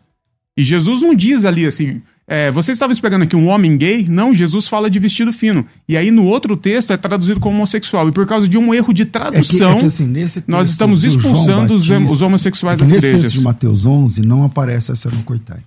E 0.56 0.64
Jesus 0.64 1.02
não 1.02 1.14
diz 1.14 1.44
ali 1.44 1.66
assim, 1.66 2.00
é, 2.28 2.50
você 2.50 2.72
estava 2.72 2.92
esperando 2.92 3.22
aqui 3.22 3.36
um 3.36 3.48
homem 3.48 3.76
gay? 3.76 4.06
Não, 4.08 4.34
Jesus 4.34 4.66
fala 4.68 4.90
de 4.90 4.98
vestido 4.98 5.32
fino. 5.32 5.64
E 5.88 5.96
aí 5.96 6.10
no 6.10 6.24
outro 6.24 6.56
texto 6.56 6.92
é 6.92 6.96
traduzido 6.96 7.38
como 7.38 7.56
homossexual. 7.56 8.08
E 8.08 8.12
por 8.12 8.26
causa 8.26 8.48
de 8.48 8.58
um 8.58 8.74
erro 8.74 8.92
de 8.92 9.02
É 9.02 9.04
que, 9.04 9.10
tradução, 9.12 9.76
é 9.76 9.80
que, 9.80 9.86
assim, 9.86 10.06
nesse 10.06 10.42
nós 10.46 10.68
estamos 10.68 11.04
expulsando 11.04 11.74
os, 11.74 11.86
Batista, 11.88 12.12
os 12.12 12.22
homossexuais 12.22 12.78
é 12.78 12.82
das 12.82 12.88
nesse 12.90 13.06
igrejas. 13.06 13.22
texto 13.22 13.38
de 13.38 13.44
Mateus 13.44 13.86
11 13.86 14.22
não 14.22 14.44
aparece 14.44 14.90
a 14.92 14.96
Coitai. 15.24 15.60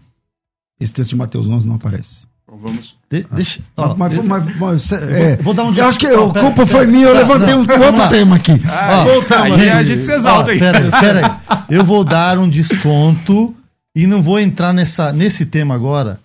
Esse 0.79 0.93
texto 0.93 1.09
de 1.11 1.15
Mateus 1.15 1.47
11 1.47 1.67
não 1.67 1.75
aparece. 1.75 2.27
Então 2.43 2.57
vamos. 2.59 2.95
De- 3.11 3.25
deixa, 3.31 3.59
ó, 3.77 3.95
mas, 3.95 4.13
eu- 4.13 4.23
mas- 4.23 4.57
mas- 4.57 4.91
é, 4.91 5.35
vou 5.37 5.53
dar 5.53 5.63
um 5.65 5.73
eu 5.73 5.85
acho 5.87 5.99
que 5.99 6.07
Ó, 6.07 6.29
a 6.29 6.33
pera- 6.33 6.45
culpa 6.45 6.65
foi 6.65 6.79
pera- 6.81 6.91
minha, 6.91 7.07
eu 7.07 7.13
tá, 7.13 7.19
levantei 7.19 7.53
não, 7.53 7.57
um 7.57 7.85
outro 7.85 7.97
lá. 7.97 8.07
tema 8.07 8.35
aqui. 8.37 8.51
Ah, 8.65 9.03
Voltamos 9.03 9.45
aí 9.59 9.69
aqui. 9.69 9.69
a 9.69 9.83
gente 9.83 10.03
se 10.05 10.11
exalta 10.11 10.49
Ó, 10.49 10.53
aí. 10.53 10.59
Pera 10.59 10.91
pera 10.99 11.39
aí. 11.47 11.63
Eu 11.69 11.83
vou 11.85 12.03
dar 12.03 12.39
um 12.39 12.49
desconto 12.49 13.55
e 13.95 14.07
não 14.07 14.23
vou 14.23 14.39
entrar 14.39 14.73
nessa, 14.73 15.13
nesse 15.13 15.45
tema 15.45 15.75
agora, 15.75 16.19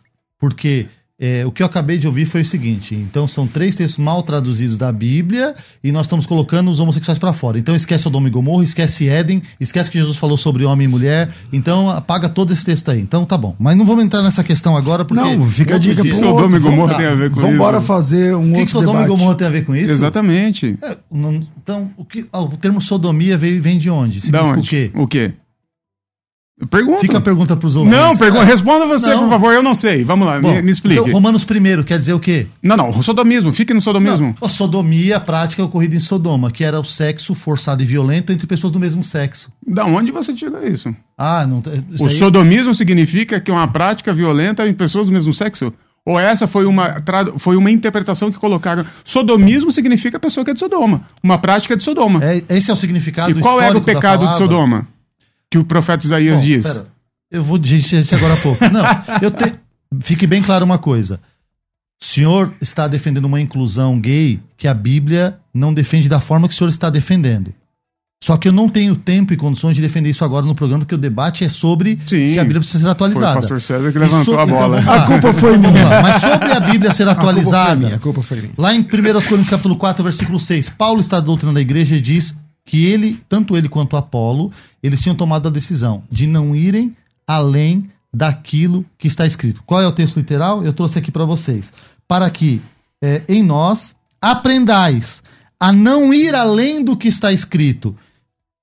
porque 0.44 0.86
é, 1.18 1.46
o 1.46 1.52
que 1.52 1.62
eu 1.62 1.66
acabei 1.66 1.96
de 1.96 2.06
ouvir 2.06 2.26
foi 2.26 2.42
o 2.42 2.44
seguinte: 2.44 2.94
então 2.94 3.26
são 3.26 3.46
três 3.46 3.74
textos 3.76 3.96
mal 4.04 4.22
traduzidos 4.22 4.76
da 4.76 4.92
Bíblia 4.92 5.54
e 5.82 5.90
nós 5.90 6.04
estamos 6.06 6.26
colocando 6.26 6.70
os 6.70 6.80
homossexuais 6.80 7.18
pra 7.18 7.32
fora. 7.32 7.56
Então 7.58 7.74
esquece 7.74 8.02
Sodoma 8.02 8.28
e 8.28 8.30
Gomorra, 8.30 8.62
esquece 8.64 9.08
Éden, 9.08 9.40
esquece 9.58 9.90
que 9.90 9.98
Jesus 9.98 10.18
falou 10.18 10.36
sobre 10.36 10.64
homem 10.64 10.84
e 10.86 10.88
mulher. 10.90 11.30
Então 11.52 11.88
apaga 11.88 12.28
todos 12.28 12.52
esses 12.52 12.64
textos 12.64 12.92
aí. 12.92 13.00
Então 13.00 13.24
tá 13.24 13.38
bom. 13.38 13.54
Mas 13.58 13.74
não 13.76 13.84
vamos 13.86 14.04
entrar 14.04 14.22
nessa 14.22 14.44
questão 14.44 14.76
agora, 14.76 15.04
porque. 15.04 15.22
Não, 15.22 15.46
fica 15.48 15.76
a 15.76 15.78
dica 15.78 16.02
pro 16.02 16.12
Sodoma 16.12 16.40
outro. 16.42 16.56
e 16.56 16.60
Gomorra 16.60 16.92
Vamos- 16.92 16.96
tem 16.96 17.06
a 17.06 17.14
ver 17.14 17.30
com 17.30 17.36
Vamos 17.36 17.50
isso? 17.50 17.54
embora 17.62 17.80
fazer 17.80 18.34
um 18.34 18.40
O 18.40 18.44
que, 18.44 18.50
que 18.52 18.58
outro 18.58 18.72
Sodoma 18.72 18.92
debate. 18.98 19.06
e 19.06 19.08
Gomorra 19.16 19.34
tem 19.36 19.46
a 19.46 19.50
ver 19.50 19.64
com 19.64 19.74
isso? 19.76 19.92
Exatamente. 19.92 20.76
É, 20.82 20.96
não- 21.10 21.40
então, 21.62 21.90
o, 21.96 22.04
que, 22.04 22.26
ah, 22.32 22.40
o 22.42 22.48
termo 22.56 22.82
sodomia 22.82 23.38
veio, 23.38 23.62
vem 23.62 23.78
de 23.78 23.88
onde? 23.88 24.18
Da 24.30 24.40
Significa 24.42 24.52
onde? 24.58 24.66
o 24.66 24.68
quê? 24.68 24.90
O 24.94 25.06
quê? 25.06 25.32
Pergunta. 26.70 27.00
Fica 27.00 27.18
a 27.18 27.20
pergunta 27.20 27.56
pros 27.56 27.74
ouvintes. 27.74 27.98
Não, 27.98 28.16
pergunta, 28.16 28.44
É. 28.44 28.46
responda 28.46 28.86
você, 28.86 29.10
Não. 29.10 29.24
por 29.24 29.28
favor. 29.28 29.52
Eu 29.52 29.62
não 29.62 29.74
sei. 29.74 30.04
Vamos 30.04 30.26
lá, 30.26 30.40
Bom, 30.40 30.52
me, 30.54 30.62
me 30.62 30.70
explique. 30.70 31.00
então, 31.00 31.12
Romanos 31.12 31.44
primeiro 31.44 31.82
quer 31.82 31.98
dizer 31.98 32.12
o 32.12 32.20
quê? 32.20 32.46
Não, 32.62 32.76
não, 32.76 32.90
o 32.90 33.02
sodomismo. 33.02 33.52
Fique 33.52 33.74
no 33.74 33.80
sodomismo. 33.80 34.36
A 34.40 34.48
sodomia, 34.48 35.16
a 35.16 35.20
prática 35.20 35.64
ocorrida 35.64 35.96
em 35.96 36.00
Sodoma, 36.00 36.52
que 36.52 36.62
era 36.64 36.78
o 36.78 36.84
sexo 36.84 37.34
forçado 37.34 37.82
e 37.82 37.86
violento 37.86 38.32
entre 38.32 38.46
pessoas 38.46 38.72
do 38.72 38.78
mesmo 38.78 39.02
sexo. 39.02 39.50
Da 39.66 39.84
onde 39.84 40.12
você 40.12 40.32
tira 40.32 40.64
isso? 40.68 40.94
Ah, 41.18 41.44
não. 41.44 41.60
Isso 41.90 42.04
o 42.04 42.06
aí- 42.08 42.14
sodomismo 42.14 42.72
significa 42.72 43.40
que 43.40 43.50
é 43.50 43.54
uma 43.54 43.66
prática 43.68 44.14
violenta 44.14 44.66
em 44.68 44.72
pessoas 44.72 45.08
do 45.08 45.12
mesmo 45.12 45.34
sexo? 45.34 45.72
Ou 46.06 46.20
essa 46.20 46.46
foi 46.46 46.66
uma, 46.66 46.96
foi 47.38 47.56
uma 47.56 47.70
interpretação 47.70 48.30
que 48.30 48.38
colocaram? 48.38 48.84
Sodomismo 49.02 49.72
significa 49.72 50.20
pessoa 50.20 50.44
que 50.44 50.50
é 50.50 50.54
de 50.54 50.60
Sodoma. 50.60 51.00
Uma 51.22 51.38
prática 51.38 51.74
de 51.76 51.82
Sodoma. 51.82 52.20
É, 52.22 52.42
esse 52.50 52.70
é 52.70 52.74
o 52.74 52.76
significado 52.76 53.30
e 53.30 53.34
qual 53.40 53.58
era 53.60 53.74
o 53.74 53.78
histórico 53.78 53.86
da 53.86 53.94
pecado 53.94 54.28
de? 54.28 54.36
Sodoma? 54.36 54.86
Que 55.54 55.58
o 55.58 55.64
profeta 55.64 56.04
Isaías 56.04 56.38
Bom, 56.40 56.42
diz. 56.44 56.66
pera, 56.66 56.86
eu 57.30 57.44
vou 57.44 57.56
dizer 57.58 58.00
isso 58.00 58.12
agora 58.12 58.34
há 58.34 58.36
pouco. 58.38 58.58
Não, 58.72 58.82
eu 59.22 59.30
te... 59.30 59.54
fique 60.00 60.26
bem 60.26 60.42
claro 60.42 60.64
uma 60.64 60.78
coisa. 60.78 61.20
O 62.02 62.04
senhor 62.04 62.52
está 62.60 62.88
defendendo 62.88 63.26
uma 63.26 63.40
inclusão 63.40 64.00
gay 64.00 64.40
que 64.56 64.66
a 64.66 64.74
Bíblia 64.74 65.38
não 65.54 65.72
defende 65.72 66.08
da 66.08 66.18
forma 66.18 66.48
que 66.48 66.54
o 66.54 66.56
senhor 66.56 66.70
está 66.70 66.90
defendendo. 66.90 67.54
Só 68.20 68.36
que 68.36 68.48
eu 68.48 68.52
não 68.52 68.68
tenho 68.68 68.96
tempo 68.96 69.32
e 69.32 69.36
condições 69.36 69.76
de 69.76 69.82
defender 69.82 70.10
isso 70.10 70.24
agora 70.24 70.44
no 70.44 70.56
programa, 70.56 70.80
porque 70.80 70.96
o 70.96 70.98
debate 70.98 71.44
é 71.44 71.48
sobre 71.48 72.00
Sim. 72.04 72.26
se 72.26 72.38
a 72.40 72.42
Bíblia 72.42 72.58
precisa 72.60 72.78
ser 72.78 72.82
Foi 72.82 72.88
o 72.88 72.92
atualizada. 72.92 73.34
pastor 73.34 73.62
César 73.62 73.92
que 73.92 73.98
levantou 73.98 74.34
so- 74.34 74.40
a 74.40 74.46
bola. 74.46 74.80
Então. 74.80 74.92
A 74.92 75.06
culpa 75.06 75.34
foi 75.34 75.54
minha. 75.58 75.88
lá. 75.88 76.02
Mas 76.02 76.20
sobre 76.20 76.50
a 76.52 76.58
Bíblia 76.58 76.92
ser 76.92 77.04
A 77.04 77.14
culpa 77.14 77.20
foi 77.20 77.30
atualizada, 77.30 77.76
minha, 77.76 77.94
a 77.94 77.98
culpa 78.00 78.22
foi 78.22 78.40
minha. 78.40 78.52
Lá 78.58 78.74
em 78.74 78.80
1 78.80 78.84
Coríntios 78.88 79.50
capítulo 79.50 79.76
4, 79.76 80.02
versículo 80.02 80.40
6, 80.40 80.70
Paulo 80.70 81.00
está 81.00 81.20
doutrinando 81.20 81.60
a 81.60 81.62
igreja 81.62 81.94
e 81.94 82.00
diz: 82.00 82.34
que 82.64 82.86
ele, 82.86 83.22
tanto 83.28 83.56
ele 83.56 83.68
quanto 83.68 83.96
Apolo, 83.96 84.50
eles 84.82 85.00
tinham 85.00 85.16
tomado 85.16 85.48
a 85.48 85.50
decisão 85.50 86.02
de 86.10 86.26
não 86.26 86.56
irem 86.56 86.96
além 87.26 87.90
daquilo 88.12 88.86
que 88.96 89.06
está 89.08 89.26
escrito. 89.26 89.62
Qual 89.66 89.82
é 89.82 89.86
o 89.86 89.92
texto 89.92 90.16
literal? 90.16 90.64
Eu 90.64 90.72
trouxe 90.72 90.98
aqui 90.98 91.10
para 91.10 91.24
vocês. 91.24 91.72
Para 92.06 92.30
que 92.30 92.62
é, 93.02 93.22
em 93.28 93.42
nós 93.42 93.94
aprendais 94.20 95.22
a 95.58 95.72
não 95.72 96.12
ir 96.12 96.34
além 96.34 96.82
do 96.82 96.96
que 96.96 97.08
está 97.08 97.32
escrito. 97.32 97.96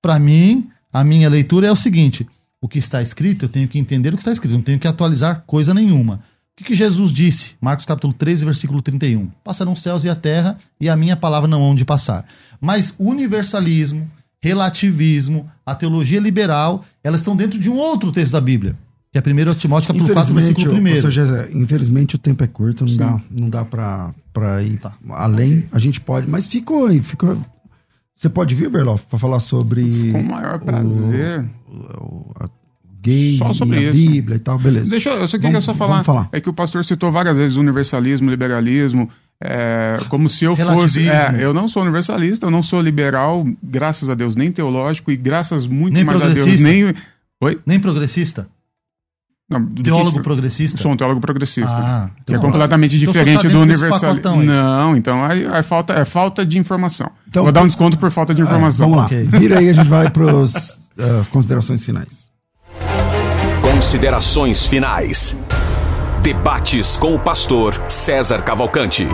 Para 0.01 0.17
mim, 0.17 0.69
a 0.91 1.03
minha 1.03 1.29
leitura 1.29 1.67
é 1.67 1.71
o 1.71 1.75
seguinte: 1.75 2.27
o 2.59 2.67
que 2.67 2.79
está 2.79 3.01
escrito, 3.01 3.45
eu 3.45 3.49
tenho 3.49 3.67
que 3.67 3.79
entender 3.79 4.09
o 4.09 4.17
que 4.17 4.21
está 4.21 4.31
escrito, 4.31 4.53
não 4.53 4.61
tenho 4.61 4.79
que 4.79 4.87
atualizar 4.87 5.43
coisa 5.45 5.73
nenhuma. 5.73 6.23
O 6.53 6.57
que, 6.57 6.63
que 6.65 6.75
Jesus 6.75 7.11
disse? 7.11 7.55
Marcos 7.61 7.85
capítulo 7.85 8.13
13, 8.13 8.45
versículo 8.45 8.81
31. 8.81 9.29
Passarão 9.43 9.71
os 9.71 9.81
céus 9.81 10.03
e 10.03 10.09
a 10.09 10.15
terra, 10.15 10.57
e 10.79 10.89
a 10.89 10.95
minha 10.95 11.15
palavra 11.15 11.47
não 11.47 11.63
hão 11.63 11.73
de 11.73 11.85
passar. 11.85 12.25
Mas 12.61 12.93
universalismo, 12.99 14.09
relativismo, 14.39 15.49
a 15.65 15.73
teologia 15.73 16.19
liberal, 16.19 16.85
elas 17.03 17.21
estão 17.21 17.35
dentro 17.35 17.57
de 17.57 17.69
um 17.69 17.75
outro 17.75 18.11
texto 18.11 18.33
da 18.33 18.41
Bíblia. 18.41 18.77
Que 19.11 19.17
é 19.17 19.21
1 19.21 19.55
Timóteo 19.55 19.87
capítulo 19.87 20.13
4, 20.13 20.33
versículo 20.33 20.73
1. 20.73 20.95
Ou 20.95 21.01
seja, 21.01 21.49
infelizmente 21.51 22.15
o 22.15 22.17
tempo 22.17 22.43
é 22.43 22.47
curto, 22.47 22.85
não 22.85 22.91
Sim. 22.91 22.97
dá, 22.97 23.21
não 23.29 23.49
dá 23.49 23.65
pra, 23.65 24.13
pra 24.31 24.63
ir 24.63 24.77
tá. 24.77 24.93
além. 25.09 25.65
A 25.71 25.79
gente 25.79 25.99
pode, 25.99 26.29
mas 26.29 26.47
ficou 26.47 26.85
aí, 26.85 27.01
ficou. 27.01 27.37
Você 28.15 28.29
pode 28.29 28.55
vir, 28.55 28.69
Berloff, 28.69 29.03
para 29.09 29.19
falar 29.19 29.39
sobre. 29.39 30.11
Com 30.11 30.21
o 30.21 30.23
maior 30.23 30.59
prazer. 30.59 31.43
O, 31.67 32.31
gay, 33.01 33.35
só 33.37 33.51
sobre 33.51 33.79
a 33.79 33.81
isso. 33.81 33.93
Bíblia 33.93 34.35
e 34.37 34.39
tal, 34.39 34.57
beleza. 34.59 34.91
Deixa 34.91 35.09
eu, 35.09 35.17
eu 35.17 35.27
só 35.27 35.37
queria 35.37 35.59
só 35.59 35.73
falar, 35.73 36.03
falar, 36.03 36.29
É 36.31 36.39
que 36.39 36.49
o 36.49 36.53
pastor 36.53 36.85
citou 36.85 37.11
várias 37.11 37.37
vezes 37.37 37.57
universalismo, 37.57 38.29
liberalismo, 38.29 39.09
é, 39.43 39.99
como 40.07 40.29
se 40.29 40.45
eu 40.45 40.55
fosse. 40.55 41.09
É, 41.09 41.35
eu 41.39 41.53
não 41.53 41.67
sou 41.67 41.81
universalista, 41.81 42.45
eu 42.45 42.51
não 42.51 42.61
sou 42.61 42.79
liberal, 42.79 43.45
graças 43.61 44.07
a 44.07 44.13
Deus, 44.13 44.35
nem 44.35 44.51
teológico, 44.51 45.11
e 45.11 45.17
graças 45.17 45.65
muito 45.65 45.95
nem 45.95 46.03
mais 46.03 46.21
a 46.21 46.27
Deus, 46.27 46.61
nem. 46.61 46.93
Oi? 47.41 47.59
Nem 47.65 47.79
progressista? 47.79 48.47
Não, 49.49 49.65
teólogo 49.65 50.15
que, 50.15 50.23
progressista? 50.23 50.77
Sou 50.77 50.91
um 50.91 50.95
teólogo 50.95 51.19
progressista. 51.19 51.75
Ah, 51.75 52.09
que 52.25 52.33
é 52.33 52.37
então, 52.37 52.49
completamente 52.49 52.95
então 52.95 53.07
diferente 53.07 53.49
do 53.49 53.59
universalismo. 53.59 54.43
Não, 54.43 54.95
então 54.95 55.25
aí, 55.25 55.45
aí, 55.45 55.63
falta, 55.63 55.93
é 55.93 56.05
falta 56.05 56.45
de 56.45 56.57
informação. 56.57 57.11
Então, 57.27 57.43
Vou 57.43 57.51
dar 57.51 57.63
um 57.63 57.67
desconto 57.67 57.97
por 57.97 58.09
falta 58.11 58.33
de 58.33 58.41
informação. 58.41 58.85
É, 58.85 58.89
vamos 58.89 58.97
lá. 58.97 59.05
Okay. 59.07 59.23
Vira 59.23 59.59
aí, 59.59 59.69
a 59.69 59.73
gente 59.73 59.89
vai 59.89 60.09
para 60.09 60.31
as 60.31 60.69
uh, 60.69 61.25
considerações 61.31 61.83
finais. 61.83 62.29
Considerações 63.61 64.67
finais. 64.67 65.35
Debates 66.21 66.95
com 66.97 67.15
o 67.15 67.19
pastor 67.19 67.73
César 67.89 68.43
Cavalcante. 68.43 69.07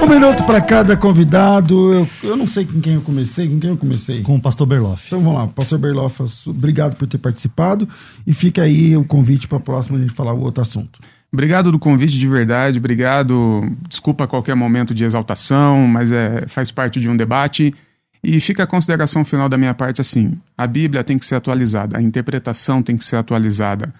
Um 0.00 0.08
minuto 0.08 0.44
para 0.44 0.60
cada 0.60 0.96
convidado. 0.96 1.92
Eu, 1.92 2.08
eu 2.22 2.36
não 2.36 2.46
sei 2.46 2.64
com 2.64 2.80
quem 2.80 2.94
eu 2.94 3.00
comecei. 3.00 3.48
Com 3.48 3.58
quem 3.58 3.70
eu 3.70 3.76
comecei? 3.76 4.22
Com 4.22 4.36
o 4.36 4.40
pastor 4.40 4.64
Berloff. 4.68 5.04
Então 5.08 5.20
vamos 5.20 5.36
lá, 5.36 5.48
pastor 5.48 5.80
Berloff, 5.80 6.22
obrigado 6.46 6.94
por 6.94 7.08
ter 7.08 7.18
participado. 7.18 7.88
E 8.24 8.32
fica 8.32 8.62
aí 8.62 8.96
o 8.96 9.04
convite 9.04 9.48
para 9.48 9.58
a 9.58 9.60
próxima 9.60 9.98
a 9.98 10.00
gente 10.00 10.14
falar 10.14 10.32
o 10.32 10.40
outro 10.40 10.62
assunto. 10.62 11.00
Obrigado 11.32 11.72
do 11.72 11.78
convite 11.78 12.16
de 12.16 12.28
verdade, 12.28 12.78
obrigado. 12.78 13.68
Desculpa 13.88 14.28
qualquer 14.28 14.54
momento 14.54 14.94
de 14.94 15.02
exaltação, 15.02 15.88
mas 15.88 16.12
é, 16.12 16.44
faz 16.46 16.70
parte 16.70 17.00
de 17.00 17.08
um 17.08 17.16
debate. 17.16 17.74
E 18.22 18.38
fica 18.38 18.62
a 18.62 18.66
consideração 18.66 19.24
final 19.24 19.48
da 19.48 19.58
minha 19.58 19.74
parte 19.74 20.00
assim: 20.00 20.38
a 20.56 20.68
Bíblia 20.68 21.02
tem 21.02 21.18
que 21.18 21.26
ser 21.26 21.34
atualizada, 21.34 21.98
a 21.98 22.00
interpretação 22.00 22.80
tem 22.80 22.96
que 22.96 23.04
ser 23.04 23.16
atualizada. 23.16 23.92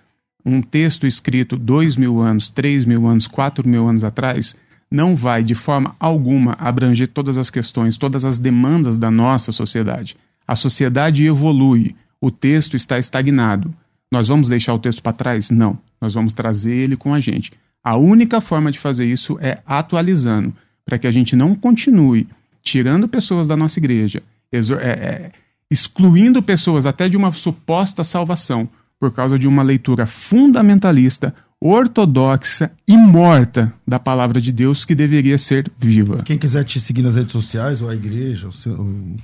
Um 0.47 0.63
texto 0.63 1.09
escrito 1.09 1.57
dois 1.57 1.97
mil 1.97 2.21
anos, 2.21 2.49
três 2.49 2.85
mil 2.85 3.05
anos, 3.09 3.27
quatro 3.27 3.69
mil 3.69 3.89
anos 3.89 4.05
atrás 4.05 4.55
não 4.89 5.17
vai, 5.17 5.43
de 5.43 5.57
forma 5.57 5.97
alguma, 5.99 6.53
abranger 6.53 7.09
todas 7.09 7.37
as 7.37 7.51
questões, 7.51 7.97
todas 7.97 8.25
as 8.25 8.39
demandas 8.39 8.97
da 8.97 9.11
nossa 9.11 9.51
sociedade. 9.51 10.17
A 10.47 10.55
sociedade 10.55 11.25
evolui, 11.25 11.97
o 12.21 12.31
texto 12.31 12.77
está 12.77 12.97
estagnado. 12.97 13.75
Nós 14.11 14.29
vamos 14.29 14.49
deixar 14.49 14.73
o 14.75 14.79
texto 14.79 15.03
para 15.03 15.13
trás? 15.13 15.51
Não. 15.51 15.77
Nós 16.01 16.15
vamos 16.15 16.33
trazer 16.33 16.73
ele 16.73 16.97
com 16.97 17.13
a 17.13 17.19
gente. 17.19 17.53
A 17.83 17.97
única 17.97 18.41
forma 18.41 18.71
de 18.71 18.79
fazer 18.79 19.05
isso 19.05 19.37
é 19.41 19.59
atualizando, 19.67 20.55
para 20.85 20.99
que 20.99 21.09
a 21.09 21.11
gente 21.11 21.35
não 21.35 21.55
continue 21.55 22.29
tirando 22.63 23.09
pessoas 23.09 23.49
da 23.49 23.57
nossa 23.57 23.81
igreja, 23.81 24.23
é, 24.53 24.59
é, 24.59 25.33
excluindo 25.69 26.41
pessoas 26.41 26.87
até 26.87 27.09
de 27.09 27.17
uma 27.17 27.33
suposta 27.33 28.05
salvação 28.05 28.69
por 29.01 29.13
causa 29.13 29.39
de 29.39 29.47
uma 29.47 29.63
leitura 29.63 30.07
fundamentalista 30.07 31.35
ortodoxa 31.61 32.71
e 32.87 32.97
morta 32.97 33.73
da 33.87 33.99
palavra 33.99 34.41
de 34.41 34.53
Deus 34.53 34.85
que 34.85 34.95
deveria 34.95 35.39
ser 35.39 35.71
viva. 35.79 36.23
Quem 36.23 36.37
quiser 36.37 36.65
te 36.65 36.79
seguir 36.79 37.03
nas 37.03 37.17
redes 37.17 37.33
sociais 37.33 37.81
ou 37.81 37.89
a 37.89 37.95
igreja, 37.95 38.51
seu, 38.53 38.77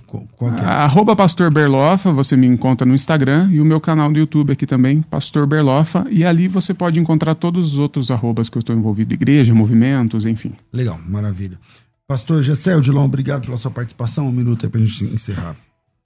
qual 0.06 0.52
é? 0.54 0.60
Arroba 0.60 1.14
Pastor 1.14 1.52
Berlofa, 1.52 2.10
você 2.10 2.36
me 2.36 2.46
encontra 2.46 2.86
no 2.86 2.94
Instagram 2.94 3.50
e 3.52 3.60
o 3.60 3.64
meu 3.64 3.80
canal 3.80 4.10
do 4.10 4.18
YouTube 4.18 4.52
aqui 4.52 4.66
também, 4.66 5.02
Pastor 5.02 5.46
Berlofa, 5.46 6.06
e 6.10 6.24
ali 6.24 6.48
você 6.48 6.72
pode 6.72 6.98
encontrar 6.98 7.34
todos 7.34 7.72
os 7.72 7.78
outros 7.78 8.10
arrobas 8.10 8.48
que 8.48 8.56
eu 8.56 8.60
estou 8.60 8.74
envolvido, 8.74 9.12
igreja, 9.12 9.54
movimentos, 9.54 10.24
enfim. 10.24 10.52
Legal, 10.72 10.98
maravilha. 11.06 11.58
Pastor 12.08 12.42
Gessé 12.42 12.76
Odilon, 12.76 13.04
obrigado 13.04 13.44
pela 13.44 13.58
sua 13.58 13.70
participação, 13.70 14.28
um 14.28 14.32
minuto 14.32 14.64
aí 14.64 14.70
para 14.70 14.80
a 14.80 14.84
gente 14.84 15.04
encerrar. 15.04 15.54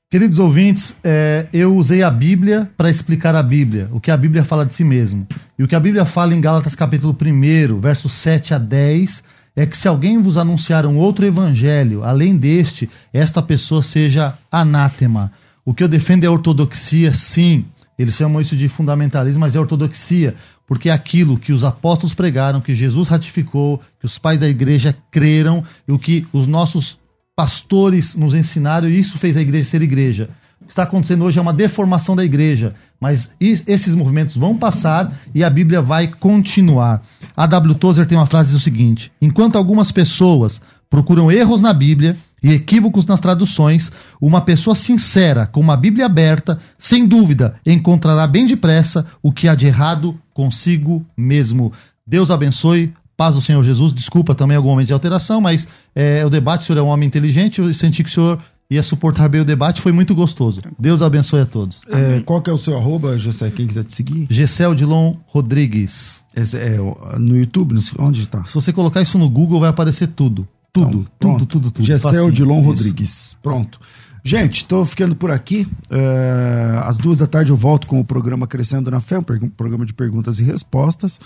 Queridos 0.08 0.38
ouvintes, 0.38 0.94
é, 1.02 1.48
eu 1.52 1.74
usei 1.74 2.04
a 2.04 2.10
Bíblia 2.12 2.70
para 2.76 2.88
explicar 2.88 3.34
a 3.34 3.42
Bíblia, 3.42 3.88
o 3.90 3.98
que 3.98 4.12
a 4.12 4.16
Bíblia 4.16 4.44
fala 4.44 4.64
de 4.64 4.72
si 4.72 4.84
mesmo. 4.84 5.26
E 5.58 5.64
o 5.64 5.66
que 5.66 5.74
a 5.74 5.80
Bíblia 5.80 6.04
fala 6.04 6.32
em 6.32 6.40
Gálatas 6.40 6.76
capítulo 6.76 7.12
1, 7.20 7.80
versos 7.80 8.12
7 8.12 8.54
a 8.54 8.58
10, 8.58 9.24
é 9.56 9.66
que 9.66 9.76
se 9.76 9.88
alguém 9.88 10.22
vos 10.22 10.36
anunciar 10.36 10.86
um 10.86 10.96
outro 10.96 11.26
evangelho, 11.26 12.04
além 12.04 12.36
deste, 12.36 12.88
esta 13.12 13.42
pessoa 13.42 13.82
seja 13.82 14.38
anátema. 14.48 15.32
O 15.64 15.74
que 15.74 15.82
eu 15.82 15.88
defendo 15.88 16.22
é 16.22 16.28
a 16.28 16.30
ortodoxia, 16.30 17.12
sim. 17.12 17.64
Eles 17.98 18.14
chamam 18.14 18.40
isso 18.40 18.54
de 18.54 18.68
fundamentalismo, 18.68 19.40
mas 19.40 19.56
é 19.56 19.58
ortodoxia, 19.58 20.36
porque 20.68 20.88
é 20.88 20.92
aquilo 20.92 21.36
que 21.36 21.52
os 21.52 21.64
apóstolos 21.64 22.14
pregaram, 22.14 22.60
que 22.60 22.76
Jesus 22.76 23.08
ratificou, 23.08 23.82
que 23.98 24.06
os 24.06 24.20
pais 24.20 24.38
da 24.38 24.48
igreja 24.48 24.96
creram, 25.10 25.64
e 25.88 25.90
o 25.90 25.98
que 25.98 26.24
os 26.32 26.46
nossos 26.46 26.96
pastores 27.36 28.16
nos 28.16 28.32
ensinaram 28.32 28.88
e 28.88 28.98
isso 28.98 29.18
fez 29.18 29.36
a 29.36 29.42
igreja 29.42 29.68
ser 29.68 29.82
igreja. 29.82 30.30
O 30.60 30.64
que 30.64 30.72
está 30.72 30.84
acontecendo 30.84 31.22
hoje 31.22 31.38
é 31.38 31.42
uma 31.42 31.52
deformação 31.52 32.16
da 32.16 32.24
igreja, 32.24 32.74
mas 32.98 33.28
esses 33.38 33.94
movimentos 33.94 34.36
vão 34.36 34.56
passar 34.56 35.12
e 35.34 35.44
a 35.44 35.50
Bíblia 35.50 35.82
vai 35.82 36.08
continuar. 36.08 37.02
A 37.36 37.46
W. 37.46 37.74
Tozer 37.74 38.06
tem 38.06 38.16
uma 38.16 38.26
frase 38.26 38.52
do 38.52 38.58
seguinte: 38.58 39.12
Enquanto 39.20 39.56
algumas 39.56 39.92
pessoas 39.92 40.60
procuram 40.88 41.30
erros 41.30 41.60
na 41.60 41.72
Bíblia 41.72 42.16
e 42.42 42.52
equívocos 42.52 43.06
nas 43.06 43.20
traduções, 43.20 43.92
uma 44.20 44.40
pessoa 44.40 44.74
sincera, 44.74 45.46
com 45.46 45.60
uma 45.60 45.76
Bíblia 45.76 46.06
aberta, 46.06 46.58
sem 46.78 47.06
dúvida, 47.06 47.54
encontrará 47.64 48.26
bem 48.26 48.46
depressa 48.46 49.06
o 49.22 49.30
que 49.30 49.46
há 49.46 49.54
de 49.54 49.66
errado 49.66 50.18
consigo 50.32 51.04
mesmo. 51.16 51.72
Deus 52.06 52.30
abençoe. 52.30 52.94
Paz 53.16 53.34
do 53.34 53.40
Senhor 53.40 53.62
Jesus, 53.62 53.92
desculpa 53.92 54.34
também 54.34 54.56
algum 54.56 54.68
momento 54.68 54.88
de 54.88 54.92
alteração, 54.92 55.40
mas 55.40 55.66
é, 55.94 56.24
o 56.24 56.30
debate, 56.30 56.62
o 56.62 56.64
senhor 56.66 56.78
é 56.78 56.82
um 56.82 56.88
homem 56.88 57.06
inteligente, 57.06 57.60
eu 57.60 57.72
senti 57.72 58.04
que 58.04 58.10
o 58.10 58.12
senhor 58.12 58.38
ia 58.68 58.82
suportar 58.82 59.28
bem 59.28 59.40
o 59.40 59.44
debate, 59.44 59.80
foi 59.80 59.92
muito 59.92 60.14
gostoso. 60.14 60.60
Deus 60.78 61.00
abençoe 61.00 61.40
a 61.40 61.46
todos. 61.46 61.80
É, 61.88 62.20
qual 62.20 62.42
que 62.42 62.50
é 62.50 62.52
o 62.52 62.58
seu 62.58 62.76
arroba, 62.76 63.16
Gessé, 63.16 63.50
quem 63.50 63.66
quiser 63.66 63.84
te 63.84 63.94
seguir? 63.94 64.26
Gessé 64.28 64.68
Odilon 64.68 65.14
Rodrigues. 65.26 66.24
É, 66.34 66.76
no 67.18 67.36
YouTube, 67.38 67.80
onde 67.98 68.22
está? 68.22 68.44
Se 68.44 68.54
você 68.54 68.72
colocar 68.72 69.00
isso 69.00 69.16
no 69.16 69.30
Google, 69.30 69.60
vai 69.60 69.70
aparecer 69.70 70.08
tudo. 70.08 70.46
Tudo, 70.72 71.06
então, 71.16 71.38
tudo, 71.38 71.46
tudo, 71.46 71.70
tudo. 71.70 71.86
Gessé 71.86 72.20
Odilon 72.20 72.60
Rodrigues. 72.60 73.34
Pronto. 73.42 73.80
Gente, 74.22 74.56
estou 74.56 74.84
ficando 74.84 75.14
por 75.14 75.30
aqui. 75.30 75.66
Uh, 75.88 76.80
às 76.82 76.98
duas 76.98 77.18
da 77.18 77.26
tarde 77.26 77.50
eu 77.50 77.56
volto 77.56 77.86
com 77.86 78.00
o 78.00 78.04
programa 78.04 78.46
Crescendo 78.46 78.90
na 78.90 79.00
Fé, 79.00 79.18
um 79.18 79.22
programa 79.22 79.86
de 79.86 79.94
perguntas 79.94 80.40
e 80.40 80.44
respostas. 80.44 81.18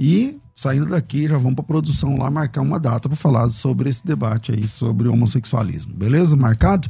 E 0.00 0.38
saindo 0.54 0.86
daqui, 0.86 1.28
já 1.28 1.36
vamos 1.36 1.54
para 1.54 1.64
produção 1.64 2.16
lá 2.16 2.30
marcar 2.30 2.62
uma 2.62 2.78
data 2.78 3.08
para 3.08 3.16
falar 3.16 3.50
sobre 3.50 3.90
esse 3.90 4.06
debate 4.06 4.52
aí 4.52 4.68
sobre 4.68 5.08
homossexualismo. 5.08 5.92
Beleza? 5.94 6.36
Marcado? 6.36 6.88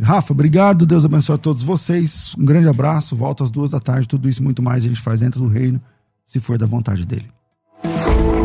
Rafa, 0.00 0.32
obrigado. 0.32 0.84
Deus 0.84 1.04
abençoe 1.04 1.36
a 1.36 1.38
todos 1.38 1.62
vocês. 1.62 2.34
Um 2.38 2.44
grande 2.44 2.68
abraço. 2.68 3.14
Volto 3.14 3.44
às 3.44 3.50
duas 3.50 3.70
da 3.70 3.78
tarde. 3.78 4.08
Tudo 4.08 4.28
isso 4.28 4.42
muito 4.42 4.62
mais 4.62 4.84
a 4.84 4.88
gente 4.88 5.00
faz 5.00 5.20
dentro 5.20 5.40
do 5.40 5.48
reino, 5.48 5.80
se 6.24 6.40
for 6.40 6.58
da 6.58 6.66
vontade 6.66 7.06
dele. 7.06 7.28